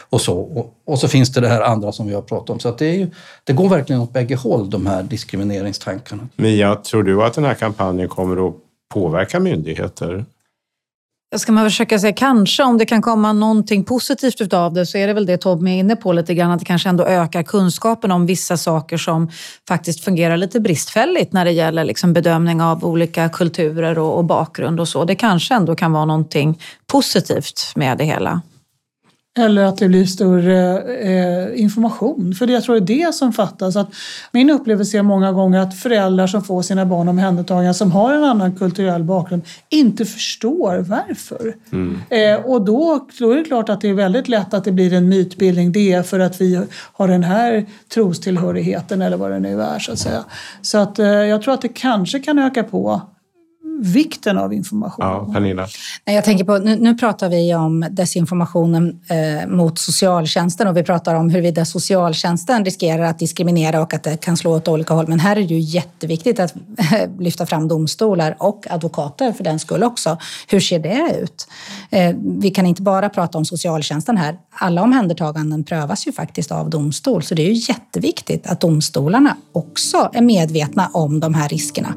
och 0.09 0.21
så. 0.21 0.39
Och, 0.39 0.73
och, 0.85 0.99
så 0.99 1.07
finns 1.07 1.33
det 1.33 1.41
det 1.41 1.47
här 1.47 1.61
andra 1.61 1.91
som 1.91 2.07
vi 2.07 2.13
har 2.13 2.21
pratat 2.21 2.49
om. 2.49 2.59
Så 2.59 2.69
att 2.69 2.77
det, 2.77 2.85
är 2.85 2.93
ju, 2.93 3.09
det 3.43 3.53
går 3.53 3.69
verkligen 3.69 4.01
åt 4.01 4.13
bägge 4.13 4.35
håll, 4.35 4.69
de 4.69 4.85
här 4.85 5.03
diskrimineringstankarna. 5.03 6.27
Mia, 6.35 6.75
tror 6.75 7.03
du 7.03 7.23
att 7.23 7.33
den 7.33 7.43
här 7.43 7.53
kampanjen 7.53 8.09
kommer 8.09 8.47
att 8.47 8.55
påverka 8.93 9.39
myndigheter? 9.39 10.25
Ska 11.37 11.51
man 11.51 11.65
försöka 11.65 11.99
säga 11.99 12.13
kanske 12.13 12.63
om 12.63 12.77
det 12.77 12.85
kan 12.85 13.01
komma 13.01 13.33
någonting 13.33 13.83
positivt 13.83 14.41
utav 14.41 14.73
det 14.73 14.85
så 14.85 14.97
är 14.97 15.07
det 15.07 15.13
väl 15.13 15.25
det 15.25 15.37
Tobbe 15.37 15.69
är 15.71 15.79
inne 15.79 15.95
på 15.95 16.13
lite 16.13 16.33
grann 16.33 16.51
att 16.51 16.59
det 16.59 16.65
kanske 16.65 16.89
ändå 16.89 17.05
ökar 17.05 17.43
kunskapen 17.43 18.11
om 18.11 18.25
vissa 18.25 18.57
saker 18.57 18.97
som 18.97 19.29
faktiskt 19.67 20.03
fungerar 20.03 20.37
lite 20.37 20.59
bristfälligt 20.59 21.33
när 21.33 21.45
det 21.45 21.51
gäller 21.51 21.83
liksom 21.83 22.13
bedömning 22.13 22.61
av 22.61 22.85
olika 22.85 23.29
kulturer 23.29 23.99
och, 23.99 24.17
och 24.17 24.25
bakgrund 24.25 24.79
och 24.79 24.87
så. 24.87 25.05
Det 25.05 25.15
kanske 25.15 25.55
ändå 25.55 25.75
kan 25.75 25.91
vara 25.91 26.05
någonting 26.05 26.61
positivt 26.87 27.71
med 27.75 27.97
det 27.97 28.03
hela. 28.03 28.41
Eller 29.37 29.63
att 29.63 29.77
det 29.77 29.87
blir 29.87 30.05
större 30.05 30.81
eh, 30.81 31.61
information. 31.61 32.35
För 32.35 32.47
jag 32.47 32.63
tror 32.63 32.79
det 32.79 32.93
är 32.93 33.05
det 33.05 33.13
som 33.13 33.33
fattas. 33.33 33.75
Att 33.75 33.87
min 34.31 34.49
upplevelse 34.49 34.97
är 34.97 35.01
många 35.01 35.31
gånger 35.31 35.59
att 35.59 35.79
föräldrar 35.79 36.27
som 36.27 36.43
får 36.43 36.61
sina 36.61 36.85
barn 36.85 37.07
omhändertagna 37.07 37.73
som 37.73 37.91
har 37.91 38.13
en 38.13 38.23
annan 38.23 38.55
kulturell 38.55 39.03
bakgrund 39.03 39.41
inte 39.69 40.05
förstår 40.05 40.77
varför. 40.77 41.55
Mm. 41.71 41.99
Eh, 42.09 42.45
och 42.45 42.65
då, 42.65 43.07
då 43.19 43.31
är 43.31 43.35
det 43.35 43.43
klart 43.43 43.69
att 43.69 43.81
det 43.81 43.89
är 43.89 43.93
väldigt 43.93 44.27
lätt 44.27 44.53
att 44.53 44.63
det 44.63 44.71
blir 44.71 44.93
en 44.93 45.09
mytbildning. 45.09 45.71
Det 45.71 45.93
är 45.93 46.03
för 46.03 46.19
att 46.19 46.41
vi 46.41 46.61
har 46.93 47.07
den 47.07 47.23
här 47.23 47.65
trostillhörigheten 47.93 49.01
eller 49.01 49.17
vad 49.17 49.31
det 49.31 49.39
nu 49.39 49.61
är. 49.61 49.79
Så 49.79 49.91
att, 49.91 49.99
säga. 49.99 50.23
Så 50.61 50.77
att 50.77 50.99
eh, 50.99 51.07
jag 51.07 51.41
tror 51.41 51.53
att 51.53 51.61
det 51.61 51.67
kanske 51.67 52.19
kan 52.19 52.39
öka 52.39 52.63
på 52.63 53.01
vikten 53.81 54.37
av 54.37 54.53
information. 54.53 55.05
Ja, 55.05 55.29
Pernilla? 55.33 55.67
Jag 56.05 56.23
tänker 56.23 56.45
på, 56.45 56.57
nu, 56.57 56.75
nu 56.75 56.95
pratar 56.95 57.29
vi 57.29 57.55
om 57.55 57.87
desinformationen 57.91 58.99
eh, 59.09 59.49
mot 59.49 59.79
socialtjänsten 59.79 60.67
och 60.67 60.77
vi 60.77 60.83
pratar 60.83 61.15
om 61.15 61.29
huruvida 61.29 61.65
socialtjänsten 61.65 62.65
riskerar 62.65 63.03
att 63.03 63.19
diskriminera 63.19 63.81
och 63.81 63.93
att 63.93 64.03
det 64.03 64.17
kan 64.17 64.37
slå 64.37 64.55
åt 64.55 64.67
olika 64.67 64.93
håll. 64.93 65.07
Men 65.07 65.19
här 65.19 65.35
är 65.35 65.41
det 65.41 65.53
ju 65.53 65.59
jätteviktigt 65.59 66.39
att 66.39 66.53
lyfta 67.19 67.45
fram 67.45 67.67
domstolar 67.67 68.35
och 68.39 68.65
advokater 68.69 69.31
för 69.31 69.43
den 69.43 69.59
skull 69.59 69.83
också. 69.83 70.17
Hur 70.47 70.59
ser 70.59 70.79
det 70.79 71.19
ut? 71.21 71.47
Eh, 71.89 72.15
vi 72.39 72.49
kan 72.49 72.65
inte 72.65 72.81
bara 72.81 73.09
prata 73.09 73.37
om 73.37 73.45
socialtjänsten 73.45 74.17
här. 74.17 74.37
Alla 74.49 74.83
omhändertaganden 74.83 75.63
prövas 75.63 76.07
ju 76.07 76.11
faktiskt 76.11 76.51
av 76.51 76.69
domstol, 76.69 77.23
så 77.23 77.35
det 77.35 77.41
är 77.41 77.53
ju 77.53 77.73
jätteviktigt 77.73 78.47
att 78.47 78.61
domstolarna 78.61 79.37
också 79.51 80.09
är 80.13 80.21
medvetna 80.21 80.89
om 80.93 81.19
de 81.19 81.33
här 81.33 81.49
riskerna. 81.49 81.93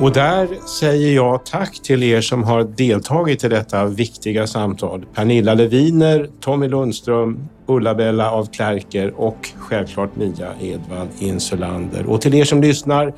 Och 0.00 0.12
där 0.12 0.48
säger 0.80 1.14
jag 1.14 1.44
tack 1.44 1.82
till 1.82 2.02
er 2.02 2.20
som 2.20 2.44
har 2.44 2.64
deltagit 2.64 3.44
i 3.44 3.48
detta 3.48 3.86
viktiga 3.86 4.46
samtal. 4.46 5.04
Pernilla 5.14 5.54
Leviner, 5.54 6.28
Tommy 6.40 6.68
Lundström, 6.68 7.38
Ulla-Bella 7.66 8.30
af 8.30 8.46
Klerker 8.52 9.14
och 9.16 9.48
självklart 9.58 10.16
Mia 10.16 10.48
Edvard 10.60 11.08
Insulander. 11.18 12.06
Och 12.06 12.20
till 12.20 12.34
er 12.34 12.44
som 12.44 12.62
lyssnar, 12.62 13.14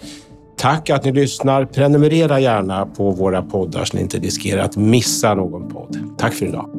tack 0.56 0.90
att 0.90 1.04
ni 1.04 1.12
lyssnar. 1.12 1.64
Prenumerera 1.64 2.40
gärna 2.40 2.86
på 2.86 3.10
våra 3.10 3.42
poddar 3.42 3.84
så 3.84 3.96
ni 3.96 4.02
inte 4.02 4.18
riskerar 4.18 4.62
att 4.62 4.76
missa 4.76 5.34
någon 5.34 5.68
podd. 5.68 5.96
Tack 6.18 6.34
för 6.34 6.46
idag. 6.46 6.70